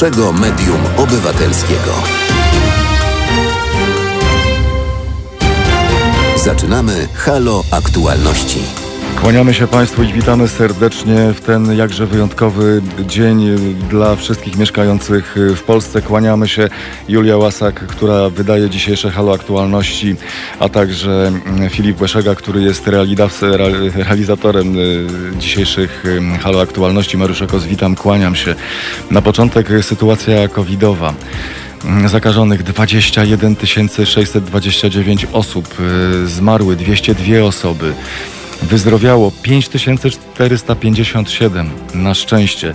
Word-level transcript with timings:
pierwszego 0.00 0.32
medium 0.32 0.80
obywatelskiego. 0.96 1.92
Zaczynamy 6.44 7.08
Halo 7.14 7.64
Aktualności. 7.70 8.89
Kłaniamy 9.16 9.54
się 9.54 9.66
Państwu 9.66 10.02
i 10.02 10.12
witamy 10.12 10.48
serdecznie 10.48 11.32
w 11.34 11.40
ten 11.40 11.76
jakże 11.76 12.06
wyjątkowy 12.06 12.82
dzień 13.06 13.56
dla 13.90 14.16
wszystkich 14.16 14.56
mieszkających 14.56 15.36
w 15.56 15.62
Polsce. 15.62 16.02
Kłaniamy 16.02 16.48
się 16.48 16.68
Julia 17.08 17.36
Łasak, 17.36 17.74
która 17.74 18.30
wydaje 18.30 18.70
dzisiejsze 18.70 19.10
Halo 19.10 19.34
Aktualności, 19.34 20.16
a 20.58 20.68
także 20.68 21.32
Filip 21.70 22.00
Łeszega, 22.00 22.34
który 22.34 22.62
jest 22.62 22.88
realizatorem 23.94 24.78
y, 24.78 25.06
dzisiejszych 25.38 26.04
Halo 26.42 26.60
Aktualności. 26.60 27.16
Mariusz 27.16 27.42
Kos, 27.48 27.64
witam, 27.64 27.96
kłaniam 27.96 28.36
się. 28.36 28.54
Na 29.10 29.22
początek 29.22 29.68
sytuacja 29.82 30.48
covidowa 30.48 31.14
zakażonych 32.06 32.62
21 32.62 33.56
629 34.04 35.26
osób, 35.32 35.66
y, 36.24 36.26
zmarły 36.28 36.76
202 36.76 37.44
osoby. 37.44 37.94
Wyzdrowiało 38.62 39.32
5457 39.42 41.70
na 41.94 42.14
szczęście. 42.14 42.74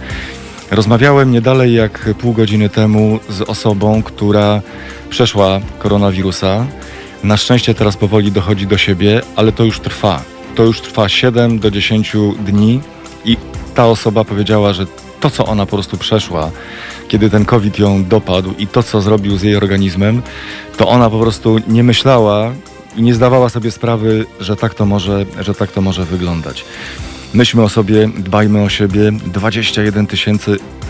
Rozmawiałem 0.72 1.32
nie 1.32 1.42
dalej 1.42 1.74
jak 1.74 2.10
pół 2.20 2.34
godziny 2.34 2.70
temu 2.70 3.20
z 3.30 3.42
osobą, 3.42 4.04
która 4.04 4.62
przeszła 5.10 5.60
koronawirusa. 5.80 6.66
Na 7.24 7.38
szczęście 7.38 7.74
teraz 7.74 7.98
powoli 7.98 8.32
dochodzi 8.32 8.68
do 8.68 8.78
siebie, 8.78 9.22
ale 9.36 9.52
to 9.52 9.64
już 9.64 9.80
trwa. 9.80 10.22
To 10.56 10.64
już 10.64 10.82
trwa 10.82 11.10
7 11.10 11.60
do 11.60 11.72
10 11.72 12.14
dni 12.46 12.82
i 13.26 13.38
ta 13.76 13.88
osoba 13.88 14.24
powiedziała, 14.24 14.74
że 14.74 14.86
to, 15.20 15.30
co 15.30 15.46
ona 15.46 15.66
po 15.66 15.76
prostu 15.76 15.98
przeszła, 15.98 16.52
kiedy 17.08 17.30
ten 17.30 17.46
COVID 17.46 17.80
ją 17.80 18.06
dopadł 18.06 18.54
i 18.58 18.68
to, 18.68 18.84
co 18.84 19.02
zrobił 19.02 19.38
z 19.38 19.44
jej 19.44 19.56
organizmem, 19.56 20.22
to 20.78 20.88
ona 20.88 21.10
po 21.10 21.20
prostu 21.20 21.58
nie 21.68 21.84
myślała, 21.84 22.52
i 22.98 23.02
nie 23.02 23.14
zdawała 23.14 23.50
sobie 23.50 23.72
sprawy, 23.72 24.26
że 24.40 24.56
tak 24.56 24.74
to 24.74 24.86
może, 24.86 25.26
że 25.40 25.56
tak 25.56 25.72
to 25.72 25.82
może 25.82 26.06
wyglądać. 26.06 26.66
Myślmy 27.34 27.64
o 27.64 27.70
sobie, 27.70 28.10
dbajmy 28.18 28.62
o 28.62 28.70
siebie. 28.70 29.12
21 29.12 30.08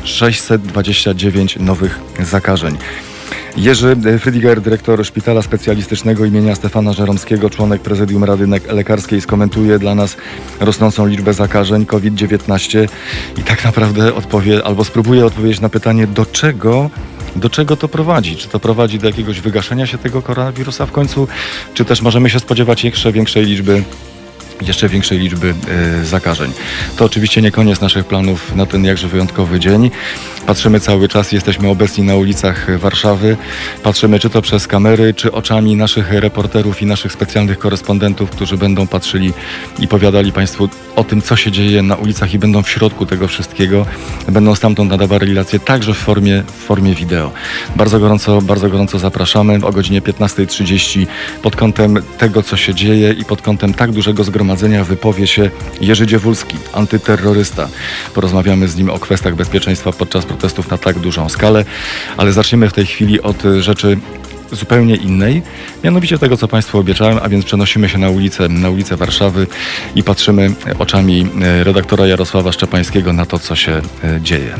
629 0.04 1.58
nowych 1.60 2.00
zakażeń. 2.20 2.78
Jerzy 3.58 3.96
Frydiger, 4.20 4.62
dyrektor 4.62 5.06
Szpitala 5.06 5.42
Specjalistycznego 5.42 6.26
imienia 6.26 6.56
Stefana 6.56 6.94
Żeromskiego, 6.94 7.50
członek 7.50 7.82
Prezydium 7.82 8.24
Rady 8.24 8.48
Lekarskiej, 8.68 9.22
skomentuje 9.22 9.80
dla 9.80 9.96
nas 9.96 10.18
rosnącą 10.60 11.06
liczbę 11.06 11.34
zakażeń 11.34 11.86
COVID-19 11.86 12.88
i 13.38 13.44
tak 13.44 13.66
naprawdę 13.66 14.14
odpowie 14.14 14.66
albo 14.66 14.84
spróbuje 14.84 15.26
odpowiedzieć 15.26 15.62
na 15.62 15.70
pytanie, 15.70 16.08
do 16.08 16.26
czego 16.26 16.90
do 17.36 17.50
czego 17.50 17.78
to 17.78 17.88
prowadzi? 17.88 18.36
Czy 18.36 18.48
to 18.48 18.60
prowadzi 18.60 19.00
do 19.00 19.08
jakiegoś 19.08 19.42
wygaszenia 19.42 19.86
się 19.88 19.98
tego 19.98 20.22
koronawirusa 20.22 20.86
w 20.86 20.92
końcu, 20.92 21.28
czy 21.74 21.86
też 21.86 22.02
możemy 22.02 22.30
się 22.30 22.40
spodziewać 22.40 22.84
jeszcze 22.84 23.12
większej 23.12 23.46
liczby 23.46 23.84
jeszcze 24.62 24.90
większej 24.90 25.20
liczby 25.20 25.54
y, 26.02 26.06
zakażeń. 26.06 26.52
To 26.98 27.06
oczywiście 27.06 27.42
nie 27.42 27.52
koniec 27.52 27.82
naszych 27.82 28.06
planów 28.06 28.56
na 28.56 28.66
ten 28.66 28.86
jakże 28.86 29.08
wyjątkowy 29.08 29.60
dzień. 29.60 29.92
Patrzymy 30.48 30.80
cały 30.80 31.08
czas, 31.08 31.32
jesteśmy 31.32 31.70
obecni 31.70 32.04
na 32.04 32.16
ulicach 32.16 32.80
Warszawy. 32.80 33.38
Patrzymy 33.84 34.20
czy 34.20 34.30
to 34.30 34.42
przez 34.42 34.68
kamery, 34.68 35.14
czy 35.14 35.32
oczami 35.32 35.76
naszych 35.76 36.12
reporterów 36.12 36.82
i 36.82 36.86
naszych 36.86 37.12
specjalnych 37.12 37.60
korespondentów, 37.60 38.30
którzy 38.30 38.58
będą 38.58 38.88
patrzyli 38.88 39.34
i 39.80 39.88
powiadali 39.88 40.32
Państwu 40.32 40.70
o 40.96 41.04
tym, 41.04 41.22
co 41.22 41.36
się 41.36 41.52
dzieje 41.52 41.82
na 41.82 41.96
ulicach 41.96 42.34
i 42.34 42.40
będą 42.40 42.64
w 42.64 42.70
środku 42.70 43.06
tego 43.06 43.28
wszystkiego. 43.28 43.86
Będą 44.28 44.56
stamtąd 44.56 44.92
nadawali 44.92 45.28
relacje 45.28 45.60
także 45.60 45.94
w 45.94 45.98
formie, 45.98 46.44
w 46.48 46.64
formie 46.66 46.96
wideo. 46.96 47.32
Bardzo 47.76 48.00
gorąco, 48.00 48.42
bardzo 48.42 48.70
gorąco 48.70 49.00
zapraszamy 49.00 49.60
o 49.66 49.72
godzinie 49.72 50.02
15.30 50.02 51.08
pod 51.42 51.56
kątem 51.56 52.02
tego, 52.18 52.44
co 52.44 52.58
się 52.58 52.74
dzieje 52.74 53.14
i 53.14 53.26
pod 53.26 53.42
kątem 53.42 53.74
tak 53.74 53.92
dużego 53.92 54.24
zgromadzenia 54.24 54.45
wypowie 54.84 55.28
się 55.28 55.50
Jerzy 55.82 56.08
Dziewulski, 56.08 56.58
antyterrorysta. 56.74 57.68
Porozmawiamy 58.14 58.68
z 58.68 58.76
nim 58.76 58.90
o 58.90 59.00
kwestiach 59.00 59.36
bezpieczeństwa 59.36 59.92
podczas 59.92 60.26
protestów 60.26 60.72
na 60.72 60.78
tak 60.78 61.00
dużą 61.00 61.30
skalę, 61.30 61.66
ale 62.18 62.32
zaczniemy 62.32 62.70
w 62.70 62.74
tej 62.74 62.86
chwili 62.86 63.22
od 63.22 63.44
rzeczy 63.60 63.98
zupełnie 64.52 64.96
innej, 64.96 65.42
mianowicie 65.84 66.18
tego, 66.18 66.38
co 66.38 66.48
Państwu 66.48 66.80
obiecałem, 66.80 67.20
a 67.24 67.30
więc 67.30 67.46
przenosimy 67.46 67.90
się 67.90 67.98
na 67.98 68.10
ulicę, 68.10 68.50
na 68.50 68.70
ulicę 68.70 68.98
Warszawy 68.98 69.48
i 69.96 70.04
patrzymy 70.04 70.52
oczami 70.80 71.28
e, 71.42 71.64
redaktora 71.64 72.08
Jarosława 72.08 72.52
Szczepańskiego 72.52 73.14
na 73.14 73.26
to, 73.26 73.40
co 73.40 73.56
się 73.56 73.82
e, 74.04 74.22
dzieje. 74.22 74.56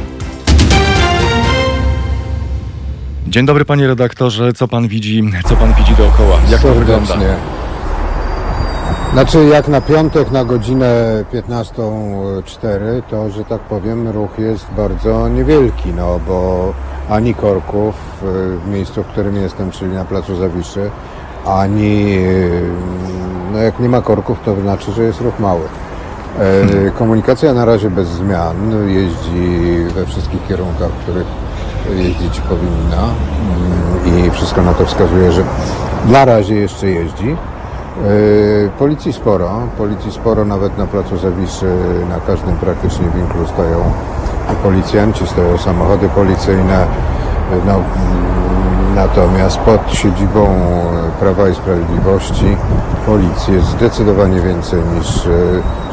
Dzień 3.28 3.46
dobry 3.46 3.66
panie 3.66 3.88
redaktorze, 3.88 4.54
co 4.54 4.68
pan 4.68 4.88
widzi, 4.88 5.24
co 5.50 5.56
pan 5.56 5.74
widzi 5.74 5.96
dookoła? 5.96 6.40
Jak 6.50 6.62
to 6.62 6.74
wygląda? 6.74 7.18
Znaczy 9.16 9.46
jak 9.46 9.68
na 9.68 9.82
piątek 9.82 10.32
na 10.32 10.46
godzinę 10.46 11.24
15.04 11.34 13.02
to, 13.10 13.30
że 13.30 13.46
tak 13.46 13.62
powiem, 13.62 14.08
ruch 14.08 14.40
jest 14.40 14.66
bardzo 14.78 15.30
niewielki, 15.30 15.94
no 15.98 16.20
bo 16.28 16.74
ani 17.10 17.34
korków 17.34 17.96
y, 18.24 18.58
w 18.58 18.68
miejscu, 18.68 19.04
w 19.04 19.08
którym 19.08 19.36
jestem, 19.36 19.72
czyli 19.72 19.94
na 19.94 20.06
Placu 20.06 20.36
Zawiszy, 20.36 20.90
ani 21.46 22.18
y, 22.18 22.70
no 23.54 23.58
jak 23.58 23.80
nie 23.80 23.90
ma 23.90 24.02
korków, 24.02 24.38
to 24.46 24.62
znaczy, 24.62 24.92
że 24.92 25.04
jest 25.04 25.22
ruch 25.22 25.40
mały. 25.40 25.64
E, 26.40 26.92
komunikacja 26.92 27.54
na 27.54 27.66
razie 27.66 27.90
bez 27.90 28.08
zmian, 28.08 28.88
jeździ 28.88 29.84
we 29.94 30.06
wszystkich 30.06 30.48
kierunkach, 30.48 30.90
w 30.90 31.04
których 31.04 31.28
jeździć 31.96 32.42
powinna 32.42 33.08
i 34.06 34.32
wszystko 34.32 34.62
na 34.62 34.74
to 34.74 34.86
wskazuje, 34.86 35.32
że 35.32 35.44
na 36.08 36.26
razie 36.26 36.56
jeszcze 36.56 36.88
jeździ. 36.88 37.36
E, 37.96 38.70
policji 38.80 39.14
sporo, 39.14 39.50
policji 39.78 40.12
sporo 40.12 40.46
nawet 40.46 40.78
na 40.78 40.88
placu 40.88 41.18
Zawiszy, 41.18 41.76
na 42.10 42.20
każdym 42.20 42.56
praktycznie 42.56 43.06
winklu 43.16 43.48
stoją 43.48 43.78
policjanci, 44.64 45.28
stoją 45.28 45.58
samochody 45.58 46.10
policyjne. 46.10 46.86
No, 47.66 47.74
natomiast 48.96 49.58
pod 49.58 49.94
siedzibą 49.94 50.48
Prawa 51.20 51.50
i 51.50 51.56
Sprawiedliwości 51.56 52.58
policji 53.06 53.54
jest 53.54 53.68
zdecydowanie 53.68 54.42
więcej 54.42 54.80
niż, 54.98 55.30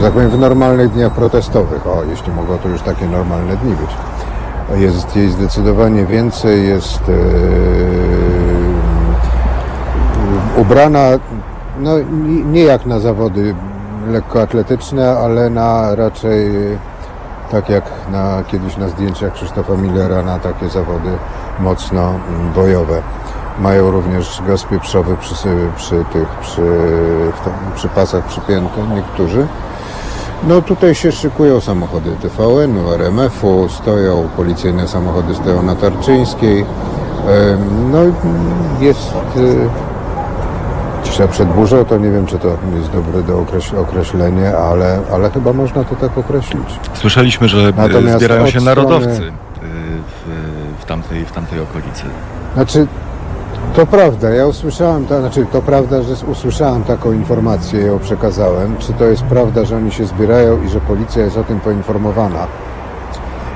tak 0.00 0.12
powiem, 0.12 0.30
w 0.30 0.38
normalnych 0.38 0.90
dniach 0.90 1.12
protestowych. 1.12 1.86
O, 1.86 2.04
jeśli 2.10 2.32
mogło 2.32 2.56
to 2.58 2.68
już 2.68 2.82
takie 2.82 3.06
normalne 3.06 3.56
dni 3.56 3.74
być. 3.74 3.90
Jest 4.80 5.16
jej 5.16 5.30
zdecydowanie 5.30 6.06
więcej, 6.06 6.68
jest 6.68 7.08
yy, 7.08 7.14
ubrana 10.60 11.08
no, 11.78 11.90
nie 12.44 12.64
jak 12.64 12.86
na 12.86 13.00
zawody 13.00 13.54
lekkoatletyczne, 14.08 15.10
ale 15.10 15.50
na 15.50 15.94
raczej 15.94 16.52
tak 17.50 17.68
jak 17.68 17.84
na, 18.12 18.42
kiedyś 18.46 18.76
na 18.76 18.88
zdjęciach 18.88 19.32
Krzysztofa 19.32 19.76
Millera 19.76 20.22
na 20.22 20.38
takie 20.38 20.68
zawody 20.68 21.10
mocno 21.60 22.14
bojowe. 22.54 23.02
Mają 23.58 23.90
również 23.90 24.42
gaz 24.48 24.64
pieprzowy 24.64 25.16
przy, 25.16 25.34
przy 25.76 26.04
tych, 26.12 26.28
przy, 26.40 26.62
przy 27.74 27.88
pasach 27.88 28.24
przypięte 28.24 28.82
niektórzy. 28.94 29.46
No 30.48 30.62
tutaj 30.62 30.94
się 30.94 31.12
szykują 31.12 31.60
samochody 31.60 32.10
TVN-u, 32.22 32.92
RMF-u, 32.92 33.68
stoją 33.68 34.28
policyjne 34.36 34.88
samochody, 34.88 35.34
stoją 35.34 35.62
na 35.62 35.76
Tarczyńskiej. 35.76 36.64
No 37.92 37.98
jest 38.80 39.14
cisza 41.12 41.28
przed 41.28 41.48
burzą, 41.48 41.84
to 41.84 41.98
nie 41.98 42.10
wiem, 42.10 42.26
czy 42.26 42.38
to 42.38 42.48
jest 42.76 42.90
dobre 42.90 43.22
do 43.22 43.46
określenia, 43.82 44.56
ale, 44.56 45.00
ale 45.12 45.30
chyba 45.30 45.52
można 45.52 45.84
to 45.84 45.96
tak 45.96 46.18
określić. 46.18 46.68
Słyszeliśmy, 46.94 47.48
że 47.48 47.68
e, 47.68 47.72
Natomiast 47.76 48.18
zbierają 48.18 48.46
się 48.46 48.60
narodowcy 48.60 49.14
strony... 49.14 49.32
w, 50.78 50.82
w, 50.82 50.84
tamtej, 50.84 51.24
w 51.24 51.32
tamtej 51.32 51.60
okolicy. 51.60 52.04
Znaczy, 52.54 52.86
to 53.74 53.86
prawda, 53.86 54.30
ja 54.30 54.46
usłyszałem, 54.46 55.06
to, 55.06 55.20
znaczy 55.20 55.46
to 55.52 55.62
prawda, 55.62 56.02
że 56.02 56.26
usłyszałem 56.26 56.84
taką 56.84 57.12
informację, 57.12 57.80
ją 57.80 57.98
przekazałem. 57.98 58.76
Czy 58.78 58.92
to 58.92 59.04
jest 59.04 59.22
prawda, 59.22 59.64
że 59.64 59.76
oni 59.76 59.92
się 59.92 60.06
zbierają 60.06 60.62
i 60.62 60.68
że 60.68 60.80
policja 60.80 61.24
jest 61.24 61.38
o 61.38 61.44
tym 61.44 61.60
poinformowana? 61.60 62.46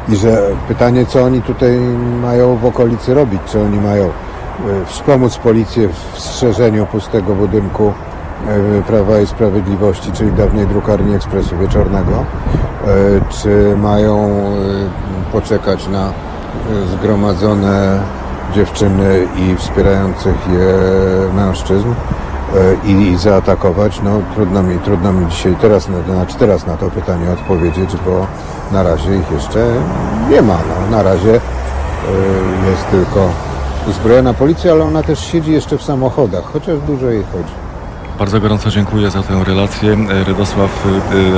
I 0.08 0.16
że 0.16 0.42
pytanie, 0.68 1.06
co 1.06 1.24
oni 1.24 1.42
tutaj 1.42 1.78
mają 2.22 2.56
w 2.56 2.64
okolicy 2.64 3.14
robić? 3.14 3.40
Czy 3.46 3.60
oni 3.60 3.80
mają 3.80 4.04
E, 4.04 4.25
wspomóc 4.86 5.36
policję 5.36 5.88
w 5.88 6.20
strzeżeniu 6.20 6.86
pustego 6.86 7.34
budynku 7.34 7.92
e, 8.48 8.82
Prawa 8.82 9.20
i 9.20 9.26
Sprawiedliwości, 9.26 10.12
czyli 10.12 10.32
dawniej 10.32 10.66
drukarni 10.66 11.14
Ekspresu 11.14 11.58
Wieczornego, 11.58 12.12
e, 12.12 12.24
czy 13.30 13.76
mają 13.76 14.42
poczekać 15.32 15.88
na 15.88 16.12
zgromadzone 16.92 18.00
dziewczyny 18.54 19.28
i 19.36 19.56
wspierających 19.56 20.48
je 20.52 20.74
mężczyzn, 21.34 21.88
i, 22.84 23.16
zaatakować, 23.16 24.00
no 24.04 24.10
trudno 24.34 24.62
mi, 24.62 24.78
trudno 24.78 25.12
mi 25.12 25.26
dzisiaj 25.26 25.56
teraz, 25.60 25.88
na, 25.88 26.02
znaczy 26.02 26.36
teraz 26.38 26.66
na 26.66 26.76
to 26.76 26.90
pytanie 26.90 27.30
odpowiedzieć, 27.30 27.96
bo 28.06 28.26
na 28.72 28.82
razie 28.82 29.16
ich 29.16 29.30
jeszcze 29.30 29.72
nie 30.30 30.42
ma. 30.42 30.54
No, 30.54 30.96
na 30.96 31.02
razie 31.02 31.40
jest 32.70 32.90
tylko 32.90 33.30
uzbrojona 33.88 34.34
policja, 34.34 34.72
ale 34.72 34.84
ona 34.84 35.02
też 35.02 35.20
siedzi 35.20 35.52
jeszcze 35.52 35.78
w 35.78 35.82
samochodach, 35.82 36.44
chociaż 36.44 36.80
dużo 36.80 37.10
jej 37.10 37.24
chodzi. 37.32 37.65
Bardzo 38.18 38.40
gorąco 38.40 38.70
dziękuję 38.70 39.10
za 39.10 39.22
tę 39.22 39.44
relację. 39.44 39.96
Redosław, 40.26 40.86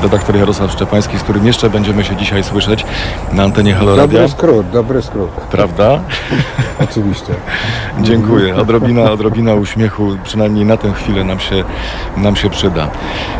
redaktor 0.02 0.36
Jarosław 0.36 0.72
Szczepański, 0.72 1.18
z 1.18 1.22
którym 1.22 1.46
jeszcze 1.46 1.70
będziemy 1.70 2.04
się 2.04 2.16
dzisiaj 2.16 2.44
słyszeć 2.44 2.84
na 3.32 3.42
antenie 3.42 3.74
Halo 3.74 3.96
Radia. 3.96 4.20
Dobry 4.20 4.28
skrót, 4.28 4.70
dobry 4.72 5.02
skrót. 5.02 5.30
Prawda? 5.30 6.00
Oczywiście. 6.90 7.34
Dziękuję. 8.02 8.56
Odrobina, 8.56 9.10
odrobina 9.12 9.54
uśmiechu, 9.54 10.16
przynajmniej 10.24 10.64
na 10.64 10.76
tę 10.76 10.92
chwilę 10.92 11.24
nam 11.24 11.38
się, 11.40 11.64
nam 12.16 12.36
się 12.36 12.50
przyda. 12.50 12.88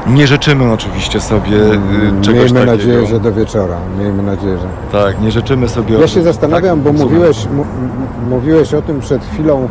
Nie 0.07 0.27
życzymy 0.27 0.73
oczywiście 0.73 1.21
sobie 1.21 1.57
Mm, 1.57 2.23
czegoś 2.23 2.43
Miejmy 2.53 2.61
takiego. 2.61 2.73
nadzieję, 2.77 3.07
że 3.07 3.21
do 3.21 3.33
wieczora. 3.33 3.77
Miejmy 3.99 4.23
nadzieję, 4.23 4.59
że... 4.59 4.67
Tak, 5.05 5.21
nie 5.21 5.31
życzymy 5.31 5.69
sobie... 5.69 5.99
Ja 5.99 6.09
się 6.09 6.23
zastanawiam, 6.23 6.83
tak, 6.83 6.93
bo 6.93 7.05
mówiłeś, 7.05 7.49
mówiłeś 8.31 8.75
o 8.75 8.83
tym 8.83 9.01
przed 9.01 9.25
chwilą, 9.25 9.65
e, 9.65 9.69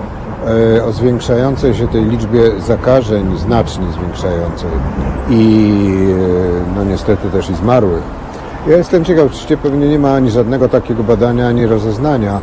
o 0.88 0.92
zwiększającej 0.92 1.74
się 1.76 1.88
tej 1.88 2.06
liczbie 2.06 2.62
zakażeń, 2.62 3.38
znacznie 3.38 3.86
zwiększającej 3.92 4.70
i 5.30 5.74
e, 6.72 6.76
no 6.76 6.84
niestety 6.84 7.30
też 7.30 7.50
i 7.50 7.56
zmarłych. 7.56 8.04
Ja 8.68 8.78
jestem 8.78 9.06
ciekaw, 9.06 9.26
oczywiście 9.26 9.58
pewnie 9.58 9.90
nie 9.90 10.00
ma 10.00 10.14
ani 10.14 10.32
żadnego 10.32 10.70
takiego 10.70 11.04
badania, 11.04 11.48
ani 11.48 11.66
rozeznania, 11.66 12.42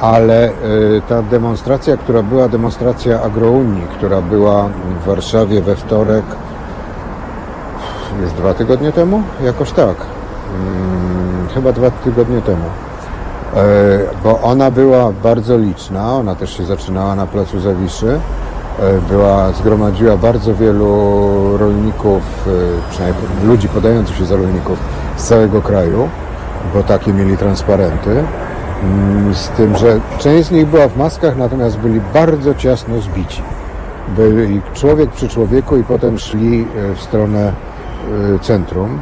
ale 0.00 0.48
e, 0.48 0.52
ta 1.08 1.22
demonstracja, 1.22 1.96
która 1.96 2.22
była, 2.22 2.48
demonstracja 2.48 3.22
Agrounii, 3.22 3.86
która 3.96 4.22
była 4.22 4.68
w 5.02 5.06
Warszawie 5.06 5.62
we 5.62 5.76
wtorek, 5.76 6.24
już 8.22 8.32
dwa 8.32 8.54
tygodnie 8.54 8.92
temu? 8.92 9.22
Jakoś 9.44 9.72
tak. 9.72 9.96
Mm, 9.96 11.48
chyba 11.54 11.72
dwa 11.72 11.90
tygodnie 11.90 12.40
temu. 12.40 12.64
E, 13.56 13.98
bo 14.24 14.40
ona 14.40 14.70
była 14.70 15.12
bardzo 15.22 15.58
liczna, 15.58 16.14
ona 16.14 16.34
też 16.34 16.56
się 16.56 16.64
zaczynała 16.64 17.14
na 17.14 17.26
Placu 17.26 17.60
Zawiszy. 17.60 18.20
E, 18.80 19.00
była, 19.08 19.52
zgromadziła 19.52 20.16
bardzo 20.16 20.54
wielu 20.54 21.56
rolników, 21.58 22.22
e, 22.46 22.90
przynajmniej 22.90 23.24
ludzi 23.44 23.68
podających 23.68 24.16
się 24.16 24.24
za 24.24 24.36
rolników 24.36 24.78
z 25.16 25.24
całego 25.24 25.62
kraju, 25.62 26.08
bo 26.74 26.82
takie 26.82 27.12
mieli 27.12 27.36
transparenty. 27.36 28.24
Mm, 28.82 29.34
Z 29.34 29.48
tym, 29.48 29.76
że 29.76 30.00
część 30.18 30.48
z 30.48 30.50
nich 30.50 30.66
była 30.66 30.88
w 30.88 30.96
maskach, 30.96 31.36
natomiast 31.36 31.78
byli 31.78 32.00
bardzo 32.14 32.54
ciasno 32.54 33.00
zbici. 33.00 33.42
Byli 34.16 34.60
człowiek 34.74 35.10
przy 35.10 35.28
człowieku 35.28 35.76
i 35.76 35.84
potem 35.84 36.18
szli 36.18 36.66
w 36.94 37.00
stronę 37.00 37.52
centrum. 38.40 39.00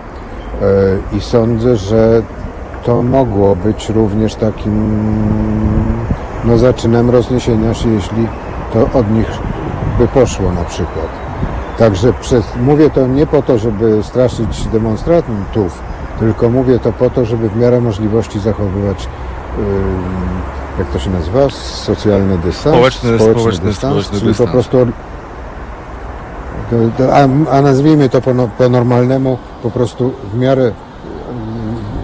I 1.12 1.20
sądzę, 1.20 1.76
że 1.76 2.23
to 2.84 3.02
mogło 3.02 3.56
być 3.56 3.88
również 3.88 4.34
takim 4.34 4.90
no, 6.44 6.58
zaczynem 6.58 7.10
rozniesienia 7.10 7.74
się, 7.74 7.88
jeśli 7.88 8.28
to 8.72 8.98
od 8.98 9.10
nich 9.10 9.26
by 9.98 10.08
poszło 10.08 10.52
na 10.52 10.64
przykład. 10.64 11.08
Także 11.78 12.12
przez, 12.12 12.44
mówię 12.62 12.90
to 12.90 13.06
nie 13.06 13.26
po 13.26 13.42
to, 13.42 13.58
żeby 13.58 14.02
straszyć 14.02 14.66
demonstrantów, 14.72 15.82
tylko 16.18 16.48
mówię 16.50 16.78
to 16.78 16.92
po 16.92 17.10
to, 17.10 17.24
żeby 17.24 17.48
w 17.48 17.56
miarę 17.56 17.80
możliwości 17.80 18.40
zachowywać, 18.40 19.08
ym, 19.58 19.64
jak 20.78 20.88
to 20.88 20.98
się 20.98 21.10
nazywa, 21.10 21.50
socjalny 21.50 22.38
dystans. 22.38 22.76
Społeczny- 22.76 23.18
społeczny- 23.18 23.72
społeczny 23.74 24.18
czyli 24.18 24.26
dystans. 24.28 24.38
po 24.38 24.52
prostu 24.52 24.78
a, 27.12 27.22
a 27.56 27.62
nazwijmy 27.62 28.08
to 28.08 28.20
po, 28.20 28.34
no- 28.34 28.48
po 28.58 28.68
normalnemu, 28.68 29.38
po 29.62 29.70
prostu 29.70 30.12
w 30.32 30.38
miarę 30.38 30.72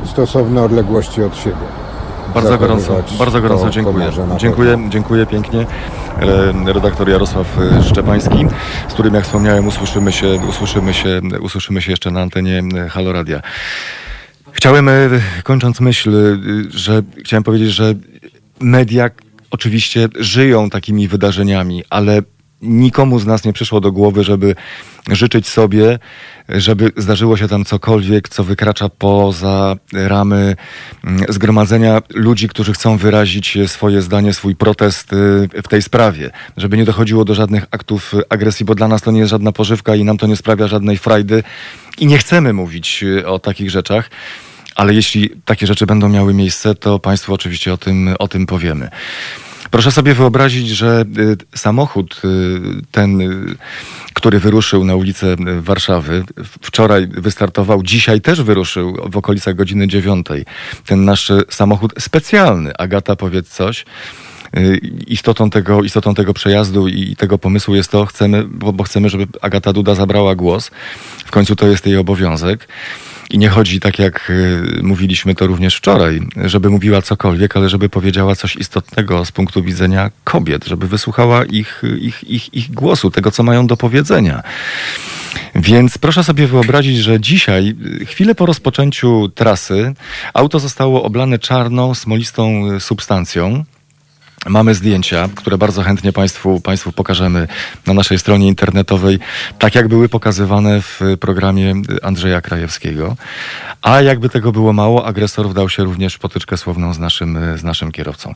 stosowne 0.07 0.63
odległości 0.63 1.23
od 1.23 1.37
siebie. 1.37 1.67
Bardzo 2.35 2.59
gorąco, 2.59 3.03
bardzo 3.19 3.41
gorąco 3.41 3.71
dziękuję. 3.71 4.11
Dziękuję, 4.39 4.79
dziękuję 4.89 5.27
pięknie. 5.27 5.67
E, 6.67 6.73
Redaktor 6.73 7.09
Jarosław 7.09 7.59
e, 7.59 7.83
Szczepański, 7.83 8.47
z 8.89 8.93
którym 8.93 9.15
jak 9.15 9.25
wspomniałem 9.25 9.67
usłyszymy 9.67 10.13
się, 10.13 10.39
usłyszymy 10.49 10.95
się, 10.95 11.21
usłyszymy 11.41 11.83
się 11.83 11.91
jeszcze 11.91 12.11
na 12.11 12.21
antenie 12.21 12.63
e, 12.77 12.89
Halo 12.89 13.13
Radia. 13.13 13.41
Chciałem, 14.53 14.91
kończąc 15.43 15.81
myśl, 15.81 16.39
że 16.71 17.03
chciałem 17.25 17.43
powiedzieć, 17.43 17.71
że 17.71 17.95
media 18.61 19.11
oczywiście 19.51 20.09
żyją 20.19 20.71
takimi 20.71 21.09
wydarzeniami, 21.09 21.85
ale 21.91 22.23
nikomu 22.63 23.19
z 23.19 23.27
nas 23.27 23.45
nie 23.45 23.53
przyszło 23.53 23.81
do 23.81 23.93
głowy, 23.93 24.25
żeby 24.25 24.55
życzyć 25.11 25.49
sobie, 25.49 25.99
żeby 26.49 26.93
zdarzyło 26.97 27.37
się 27.37 27.49
tam 27.49 27.65
cokolwiek, 27.65 28.29
co 28.29 28.45
wykracza 28.45 28.89
poza 28.89 29.77
ramy 29.93 30.57
mm, 31.05 31.25
zgromadzenia 31.29 32.03
ludzi, 32.15 32.49
którzy 32.49 32.73
chcą 32.73 32.97
wyrazić 32.97 33.59
swoje 33.67 34.03
zdanie, 34.03 34.35
swój 34.35 34.57
protest 34.57 35.13
y, 35.13 35.17
w 35.63 35.69
tej 35.69 35.83
sprawie. 35.83 36.31
Żeby 36.57 36.77
nie 36.77 36.85
dochodziło 36.85 37.25
do 37.25 37.35
żadnych 37.35 37.67
aktów 37.71 38.15
y, 38.15 38.23
agresji, 38.29 38.67
bo 38.67 38.75
dla 38.75 38.89
nas 38.89 39.03
to 39.03 39.11
nie 39.11 39.21
jest 39.21 39.31
żadna 39.31 39.53
pożywka 39.53 39.95
i 39.95 40.05
nam 40.05 40.19
to 40.19 40.27
nie 40.27 40.37
sprawia 40.37 40.67
żadnej 40.67 40.99
frajdy 40.99 41.43
i 41.99 42.07
nie 42.07 42.19
chcemy 42.19 42.53
mówić 42.53 43.03
y, 43.03 43.27
o 43.27 43.39
takich 43.39 43.71
rzeczach. 43.71 44.11
Ale 44.75 44.95
jeśli 44.95 45.31
takie 45.45 45.67
rzeczy 45.67 45.87
będą 45.87 46.09
miały 46.09 46.35
miejsce, 46.35 46.75
to 46.75 46.99
Państwu 46.99 47.35
oczywiście 47.35 47.73
o 47.73 47.77
tym, 47.77 48.15
o 48.19 48.29
tym 48.29 48.47
powiemy. 48.47 48.91
Proszę 49.71 49.93
sobie 49.93 50.15
wyobrazić, 50.15 50.69
że 50.69 51.05
y, 51.19 51.59
samochód 51.59 52.23
y, 52.25 52.61
ten, 52.91 53.21
y, 53.21 53.57
który 54.15 54.41
wyruszył 54.41 54.85
na 54.85 54.95
ulicę 54.95 55.37
Warszawy, 55.61 56.25
wczoraj 56.63 57.07
wystartował, 57.07 57.83
dzisiaj 57.83 58.21
też 58.21 58.43
wyruszył 58.43 58.97
w 59.11 59.17
okolicach 59.17 59.55
godziny 59.55 59.89
dziewiątej. 59.89 60.45
Ten 60.87 61.05
nasz 61.05 61.33
samochód 61.51 61.93
specjalny. 61.99 62.77
Agata, 62.77 63.17
powiedz 63.17 63.49
coś. 63.49 63.85
Istotą 65.07 65.51
tego, 65.51 65.83
istotą 65.83 66.15
tego 66.15 66.35
przejazdu 66.35 66.89
i 66.89 67.17
tego 67.17 67.39
pomysłu 67.39 67.75
jest 67.75 67.91
to, 67.91 68.07
chcemy, 68.07 68.45
bo, 68.45 68.73
bo 68.73 68.85
chcemy, 68.85 69.09
żeby 69.09 69.27
Agata 69.43 69.73
Duda 69.73 69.95
zabrała 69.95 70.35
głos. 70.35 70.71
W 71.25 71.31
końcu 71.31 71.57
to 71.57 71.67
jest 71.67 71.87
jej 71.87 71.97
obowiązek. 71.97 72.69
I 73.37 73.39
nie 73.39 73.49
chodzi, 73.49 73.81
tak 73.81 73.99
jak 73.99 74.31
y, 74.31 74.81
mówiliśmy 74.83 75.35
to 75.35 75.47
również 75.47 75.77
wczoraj, 75.77 76.21
żeby 76.45 76.71
mówiła 76.71 77.03
cokolwiek, 77.03 77.57
ale 77.57 77.69
żeby 77.69 77.89
powiedziała 77.89 78.35
coś 78.35 78.57
istotnego 78.57 79.25
z 79.25 79.33
punktu 79.33 79.63
widzenia 79.63 80.11
kobiet, 80.25 80.65
żeby 80.65 80.89
wysłuchała 80.89 81.45
ich, 81.45 81.83
ich, 82.01 82.25
ich, 82.25 82.55
ich 82.55 82.71
głosu, 82.71 83.11
tego, 83.11 83.31
co 83.31 83.43
mają 83.43 83.67
do 83.67 83.77
powiedzenia. 83.77 84.43
Więc 85.55 85.99
proszę 85.99 86.25
sobie 86.25 86.47
wyobrazić, 86.47 86.99
że 86.99 87.21
dzisiaj, 87.21 87.75
y, 88.03 88.07
chwilę 88.07 88.35
po 88.35 88.47
rozpoczęciu 88.47 89.29
trasy, 89.29 89.95
auto 90.35 90.61
zostało 90.61 91.03
oblane 91.03 91.39
czarną, 91.39 91.95
smolistą 91.95 92.73
y, 92.73 92.81
substancją. 92.81 93.65
Mamy 94.49 94.75
zdjęcia, 94.75 95.29
które 95.35 95.59
bardzo 95.59 95.83
chętnie 95.83 96.13
Państwu, 96.13 96.61
Państwu 96.61 96.93
pokażemy 96.93 97.49
na 97.87 97.95
naszej 97.95 98.19
stronie 98.19 98.49
internetowej, 98.49 99.19
tak 99.59 99.75
jak 99.75 99.89
były 99.89 100.09
pokazywane 100.09 100.83
w 100.83 101.01
programie 101.21 101.75
Andrzeja 102.03 102.41
Krajewskiego. 102.41 103.17
A 103.83 104.03
jakby 104.03 104.29
tego 104.29 104.53
było 104.53 104.73
mało, 104.73 105.07
agresor 105.07 105.49
wdał 105.49 105.69
się 105.69 105.85
również 105.85 106.15
w 106.15 106.19
potyczkę 106.19 106.57
słowną 106.57 106.95
z 106.95 106.99
naszym, 106.99 107.39
z 107.57 107.65
naszym 107.65 107.93
kierowcą. 107.93 108.35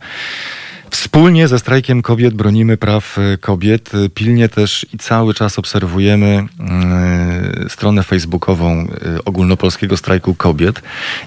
Wspólnie 0.90 1.48
ze 1.48 1.58
strajkiem 1.58 2.02
kobiet 2.02 2.34
bronimy 2.34 2.76
praw 2.76 3.16
kobiet. 3.40 3.90
Pilnie 4.14 4.48
też 4.48 4.86
i 4.92 4.98
cały 4.98 5.34
czas 5.34 5.58
obserwujemy 5.58 6.46
e, 6.60 7.68
stronę 7.68 8.02
facebookową 8.02 8.72
e, 8.80 8.86
ogólnopolskiego 9.24 9.96
strajku 9.96 10.34
kobiet. 10.34 10.82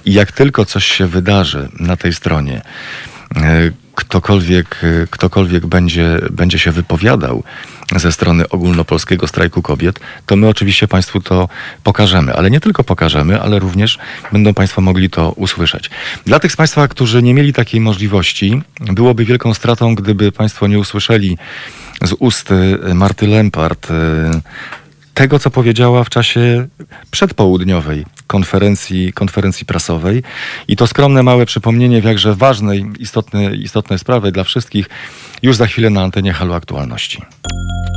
I 0.06 0.14
jak 0.14 0.32
tylko 0.32 0.66
coś 0.66 0.86
się 0.86 1.08
wydarzy 1.08 1.70
na 1.80 1.98
tej 1.98 2.14
stronie, 2.14 2.62
ktokolwiek, 3.96 4.84
e, 4.84 5.08
ktokolwiek 5.10 5.66
będzie, 5.66 6.20
będzie 6.32 6.60
się 6.60 6.72
wypowiadał 6.72 7.44
ze 7.96 8.12
strony 8.12 8.50
ogólnopolskiego 8.50 9.28
strajku 9.28 9.62
kobiet, 9.62 10.00
to 10.26 10.36
my 10.36 10.48
oczywiście 10.48 10.88
Państwu 10.88 11.22
to 11.22 11.50
pokażemy. 11.84 12.34
Ale 12.34 12.52
nie 12.52 12.60
tylko 12.60 12.84
pokażemy, 12.84 13.42
ale 13.42 13.60
również 13.60 14.00
będą 14.32 14.54
Państwo 14.54 14.82
mogli 14.82 15.10
to 15.10 15.32
usłyszeć. 15.32 15.90
Dla 16.26 16.40
tych 16.40 16.52
z 16.52 16.56
Państwa, 16.56 16.88
którzy 16.88 17.24
nie 17.24 17.34
mieli 17.34 17.54
takiej 17.54 17.82
możliwości, 17.82 18.62
byłoby 18.80 19.26
wielką 19.26 19.54
stratą, 19.54 19.96
gdyby 19.96 20.32
Państwo 20.32 20.68
nie 20.68 20.80
usłyszeli 20.80 21.38
z 22.02 22.14
ust 22.20 22.50
e, 22.52 22.94
Marty 22.94 23.28
Lempart 23.28 23.92
e, 23.92 24.32
tego, 25.14 25.40
co 25.40 25.50
powiedziała 25.50 26.04
w 26.04 26.10
czasie 26.10 26.68
przedpołudniowej 27.12 28.06
konferencji, 28.28 29.14
konferencji 29.14 29.66
prasowej. 29.66 30.24
I 30.68 30.76
to 30.76 30.88
skromne, 30.88 31.24
małe 31.24 31.46
przypomnienie 31.46 32.02
w 32.02 32.06
jakże 32.06 32.36
ważnej, 32.36 32.86
istotnej, 33.00 33.62
istotnej 33.62 34.00
sprawy 34.00 34.32
dla 34.32 34.44
wszystkich 34.44 34.90
już 35.42 35.56
za 35.56 35.68
chwilę 35.68 35.90
na 35.90 36.02
antenie 36.02 36.34
Halo 36.34 36.56
Aktualności. 36.56 37.22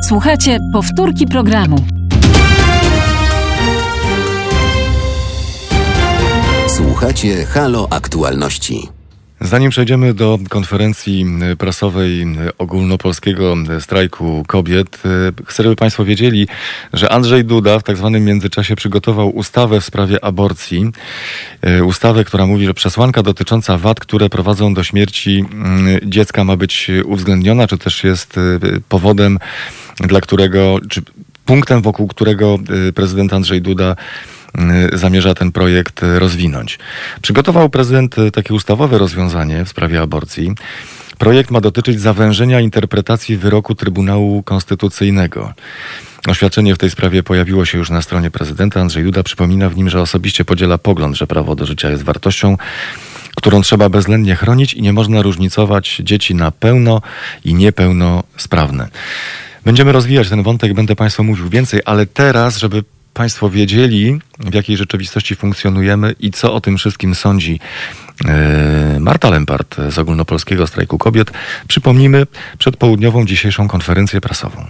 Słuchajcie 0.08 0.58
powtórki 0.72 1.26
programu. 1.26 1.86
Słuchacie 6.68 7.44
Halo 7.44 7.88
Aktualności. 7.90 8.95
Zanim 9.40 9.70
przejdziemy 9.70 10.14
do 10.14 10.38
konferencji 10.48 11.26
y, 11.52 11.56
prasowej 11.56 12.22
y, 12.22 12.26
ogólnopolskiego 12.58 13.56
y, 13.76 13.80
strajku 13.80 14.44
kobiet, 14.46 15.02
chcę, 15.46 15.62
żeby 15.62 15.76
Państwo 15.76 16.04
wiedzieli, 16.04 16.48
że 16.92 17.12
Andrzej 17.12 17.44
Duda 17.44 17.78
w 17.78 17.82
tak 17.82 17.96
zwanym 17.96 18.24
międzyczasie 18.24 18.76
przygotował 18.76 19.36
ustawę 19.36 19.80
w 19.80 19.84
sprawie 19.84 20.24
aborcji. 20.24 20.90
Ustawę, 21.86 22.24
która 22.24 22.46
mówi, 22.46 22.66
że 22.66 22.74
przesłanka 22.74 23.22
dotycząca 23.22 23.78
wad, 23.78 24.00
które 24.00 24.28
prowadzą 24.28 24.74
do 24.74 24.84
śmierci 24.84 25.44
dziecka 26.04 26.44
ma 26.44 26.56
być 26.56 26.90
uwzględniona, 27.04 27.66
czy 27.66 27.78
też 27.78 28.04
jest 28.04 28.40
powodem, 28.88 29.38
dla 30.00 30.20
którego, 30.20 30.78
czy 30.88 31.02
punktem, 31.44 31.82
wokół 31.82 32.08
którego 32.08 32.58
prezydent 32.94 33.32
Andrzej 33.32 33.62
Duda 33.62 33.96
zamierza 34.92 35.34
ten 35.34 35.52
projekt 35.52 36.02
y, 36.02 36.18
rozwinąć. 36.18 36.78
Przygotował 37.22 37.70
prezydent 37.70 38.18
y, 38.18 38.30
takie 38.30 38.54
ustawowe 38.54 38.98
rozwiązanie 38.98 39.64
w 39.64 39.68
sprawie 39.68 40.00
aborcji. 40.00 40.54
Projekt 41.18 41.50
ma 41.50 41.60
dotyczyć 41.60 42.00
zawężenia 42.00 42.60
interpretacji 42.60 43.36
wyroku 43.36 43.74
Trybunału 43.74 44.42
Konstytucyjnego. 44.42 45.54
Oświadczenie 46.26 46.74
w 46.74 46.78
tej 46.78 46.90
sprawie 46.90 47.22
pojawiło 47.22 47.64
się 47.64 47.78
już 47.78 47.90
na 47.90 48.02
stronie 48.02 48.30
prezydenta. 48.30 48.80
Andrzej 48.80 49.04
Duda 49.04 49.22
przypomina 49.22 49.68
w 49.68 49.76
nim, 49.76 49.90
że 49.90 50.00
osobiście 50.00 50.44
podziela 50.44 50.78
pogląd, 50.78 51.16
że 51.16 51.26
prawo 51.26 51.54
do 51.54 51.66
życia 51.66 51.90
jest 51.90 52.02
wartością, 52.02 52.56
którą 53.36 53.62
trzeba 53.62 53.88
bezwzględnie 53.88 54.36
chronić 54.36 54.74
i 54.74 54.82
nie 54.82 54.92
można 54.92 55.22
różnicować 55.22 56.00
dzieci 56.04 56.34
na 56.34 56.50
pełno 56.50 57.02
i 57.44 57.54
niepełnosprawne. 57.54 58.88
Będziemy 59.64 59.92
rozwijać 59.92 60.28
ten 60.28 60.42
wątek, 60.42 60.74
będę 60.74 60.96
Państwu 60.96 61.24
mówił 61.24 61.48
więcej, 61.48 61.80
ale 61.84 62.06
teraz, 62.06 62.58
żeby 62.58 62.84
Państwo 63.16 63.50
wiedzieli, 63.50 64.18
w 64.38 64.54
jakiej 64.54 64.76
rzeczywistości 64.76 65.36
funkcjonujemy 65.36 66.14
i 66.20 66.30
co 66.30 66.54
o 66.54 66.60
tym 66.60 66.76
wszystkim 66.76 67.14
sądzi 67.14 67.60
e, 68.28 68.96
Marta 69.00 69.30
Lempart 69.30 69.76
z 69.88 69.98
Ogólnopolskiego 69.98 70.66
Strajku 70.66 70.98
Kobiet. 70.98 71.30
Przypomnijmy 71.68 72.26
przedpołudniową 72.58 73.26
dzisiejszą 73.26 73.68
konferencję 73.68 74.20
prasową. 74.20 74.64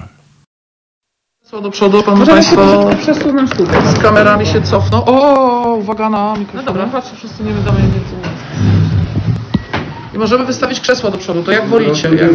Do 1.62 1.70
przodu, 1.70 2.02
pan 2.02 2.18
Możemy 2.18 2.36
Państwo 2.38 2.90
przesunąć 3.02 3.50
tutaj. 3.50 3.80
z 3.96 3.98
kamerami 3.98 4.46
się 4.46 4.62
cofną. 4.62 5.04
O, 5.04 5.74
uwaga 5.74 6.10
na 6.10 6.34
mikrofon. 6.38 6.64
No 6.64 6.72
dobra, 6.72 6.86
patrzę, 6.86 7.16
wszyscy 7.16 7.44
nie 7.44 7.54
wiadomo 7.54 7.78
jak 7.78 7.88
I 10.14 10.18
możemy 10.18 10.44
wystawić 10.44 10.80
krzesło 10.80 11.10
do 11.10 11.18
przodu, 11.18 11.42
to 11.42 11.52
jak 11.52 11.68
wolicie. 11.68 12.08
Jak... 12.08 12.30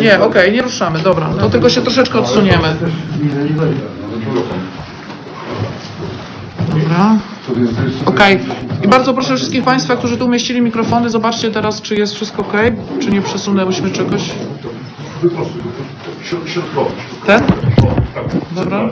Nie, 0.00 0.20
okej, 0.20 0.52
nie 0.52 0.62
ruszamy, 0.62 0.98
dobra. 0.98 1.28
To 1.40 1.50
tylko 1.50 1.70
się 1.70 1.82
troszeczkę 1.82 2.18
odsuniemy. 2.18 2.76
Dobra. 6.58 7.18
Okej. 8.06 8.38
I 8.84 8.88
bardzo 8.88 9.14
proszę 9.14 9.36
wszystkich 9.36 9.64
Państwa, 9.64 9.96
którzy 9.96 10.16
tu 10.16 10.26
umieścili 10.26 10.62
mikrofony, 10.62 11.10
zobaczcie 11.10 11.50
teraz, 11.50 11.82
czy 11.82 11.94
jest 11.94 12.14
wszystko 12.14 12.42
ok, 12.42 12.52
czy 13.00 13.10
nie 13.10 13.22
przesunęłyśmy 13.22 13.90
czegoś. 13.90 14.22
Ten? 17.26 17.42
Dobra. 18.52 18.90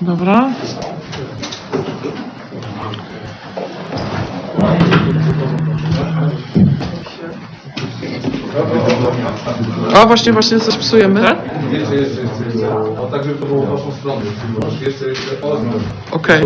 Dobra. 0.00 0.50
A 9.96 10.06
właśnie, 10.06 10.32
właśnie 10.32 10.60
coś 10.60 10.76
psujemy. 10.76 11.20
Tak? 11.20 11.36
Tak, 13.10 13.24
żeby 13.24 13.34
to 13.38 13.46
było 13.46 13.62
w 13.62 13.68
waszą 13.70 13.92
stronę. 13.92 14.20
Okej, 16.10 16.42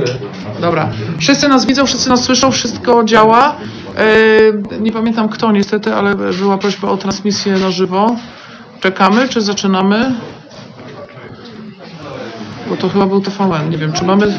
dobra. 0.60 0.90
Wszyscy 1.18 1.48
nas 1.48 1.66
widzą, 1.66 1.86
wszyscy 1.86 2.08
nas 2.08 2.24
słyszą, 2.24 2.50
wszystko 2.50 3.04
działa. 3.04 3.56
E, 3.96 4.78
nie 4.80 4.92
pamiętam 4.92 5.28
kto 5.28 5.52
niestety, 5.52 5.94
ale 5.94 6.14
była 6.14 6.58
prośba 6.58 6.88
o 6.88 6.96
transmisję 6.96 7.52
na 7.52 7.70
żywo. 7.70 8.16
Czekamy, 8.80 9.28
czy 9.28 9.40
zaczynamy? 9.40 10.14
Bo 12.68 12.76
to 12.76 12.88
chyba 12.88 13.06
był 13.06 13.20
TVN, 13.20 13.70
nie 13.70 13.78
wiem, 13.78 13.92
czy 13.92 14.04
mamy... 14.04 14.38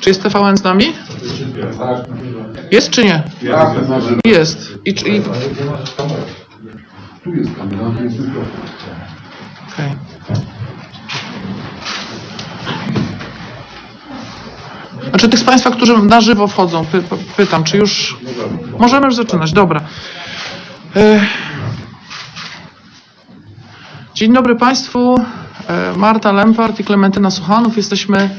Czy 0.00 0.10
jest 0.10 0.22
TVN 0.22 0.56
z 0.56 0.62
nami? 0.64 0.84
Jest 2.70 2.90
czy 2.90 3.04
nie? 3.04 3.22
Jest. 4.24 4.78
I, 4.84 4.94
czy- 4.94 5.08
i... 5.08 5.22
Tu 7.24 7.34
jest 7.34 7.56
kamera, 7.56 7.90
tu 7.98 8.04
jest 8.04 8.16
tylko. 8.16 8.40
Okej. 9.72 9.92
Znaczy 15.10 15.28
tych 15.28 15.40
z 15.40 15.44
Państwa, 15.44 15.70
którzy 15.70 15.98
na 16.02 16.20
żywo 16.20 16.46
wchodzą, 16.46 16.84
py, 16.86 17.02
py- 17.02 17.16
pytam, 17.36 17.64
czy 17.64 17.76
już... 17.76 18.16
Możemy 18.78 19.06
już 19.06 19.14
zaczynać, 19.14 19.52
dobra. 19.52 19.80
E, 20.96 21.20
Dzień 24.14 24.32
dobry 24.32 24.56
Państwu. 24.56 25.14
E, 25.68 25.92
Marta 25.96 26.32
Lempart 26.32 26.80
i 26.80 26.84
Klementyna 26.84 27.30
Suchanów. 27.30 27.76
Jesteśmy 27.76 28.30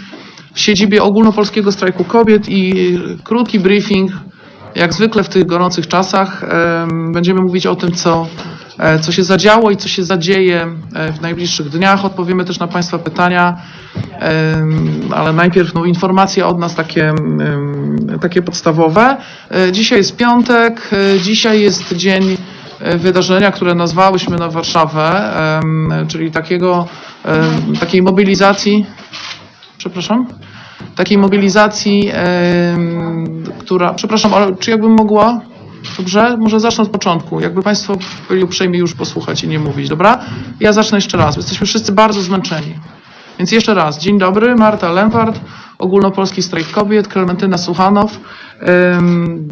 w 0.53 0.59
siedzibie 0.59 1.03
Ogólnopolskiego 1.03 1.71
Strajku 1.71 2.03
Kobiet 2.03 2.49
i 2.49 2.73
krótki 3.23 3.59
briefing, 3.59 4.11
jak 4.75 4.93
zwykle 4.93 5.23
w 5.23 5.29
tych 5.29 5.45
gorących 5.45 5.87
czasach. 5.87 6.43
em, 6.43 7.11
Będziemy 7.11 7.41
mówić 7.41 7.65
o 7.67 7.75
tym, 7.75 7.91
co, 7.91 8.27
e, 8.62 8.62
co 9.01 9.11
się 9.11 9.23
zadziało 9.23 9.71
i 9.71 9.77
co 9.77 9.87
się 9.87 10.03
zadzieje 10.03 10.67
e, 10.95 11.13
w 11.13 11.21
najbliższych 11.21 11.69
dniach. 11.69 12.05
Odpowiemy 12.05 12.45
też 12.45 12.59
na 12.59 12.67
Państwa 12.67 12.99
pytania, 12.99 13.57
em, 14.19 15.09
ale 15.11 15.33
najpierw 15.33 15.73
no, 15.73 15.85
informacje 15.85 16.45
od 16.45 16.59
nas 16.59 16.75
takie, 16.75 17.13
takie 18.21 18.41
podstawowe. 18.41 19.17
E, 19.51 19.71
Dzisiaj 19.71 19.97
jest 19.97 20.17
piątek, 20.17 20.89
e, 21.15 21.19
dzisiaj 21.19 21.61
jest 21.61 21.93
dzień 21.93 22.37
e, 22.79 22.97
wydarzenia, 22.97 23.51
które 23.51 23.75
nazwałyśmy 23.75 24.37
na 24.37 24.49
Warszawę, 24.49 25.33
czyli 26.07 26.31
takiego, 26.31 26.87
takiej 27.79 28.01
mobilizacji. 28.01 28.85
Przepraszam? 29.77 30.27
Takiej 30.95 31.17
mobilizacji, 31.17 32.11
która. 33.59 33.93
Przepraszam, 33.93 34.33
ale 34.33 34.55
czy 34.55 34.71
jakbym 34.71 34.91
mogła? 34.91 35.41
Dobrze? 35.97 36.37
Może 36.37 36.59
zacznę 36.59 36.83
od 36.83 36.89
początku. 36.89 37.39
Jakby 37.39 37.63
Państwo 37.63 37.97
byli 38.29 38.43
uprzejmi 38.43 38.77
już 38.77 38.93
posłuchać 38.93 39.43
i 39.43 39.47
nie 39.47 39.59
mówić, 39.59 39.89
dobra? 39.89 40.19
Ja 40.59 40.73
zacznę 40.73 40.97
jeszcze 40.97 41.17
raz. 41.17 41.37
Jesteśmy 41.37 41.67
wszyscy 41.67 41.91
bardzo 41.91 42.21
zmęczeni. 42.21 42.75
Więc 43.39 43.51
jeszcze 43.51 43.73
raz. 43.73 43.99
Dzień 43.99 44.19
dobry, 44.19 44.55
Marta 44.55 44.91
Lempart, 44.91 45.39
Ogólnopolski 45.79 46.43
Strajk 46.43 46.71
Kobiet, 46.71 47.07
Klementyna 47.07 47.57
Suchanow. 47.57 48.19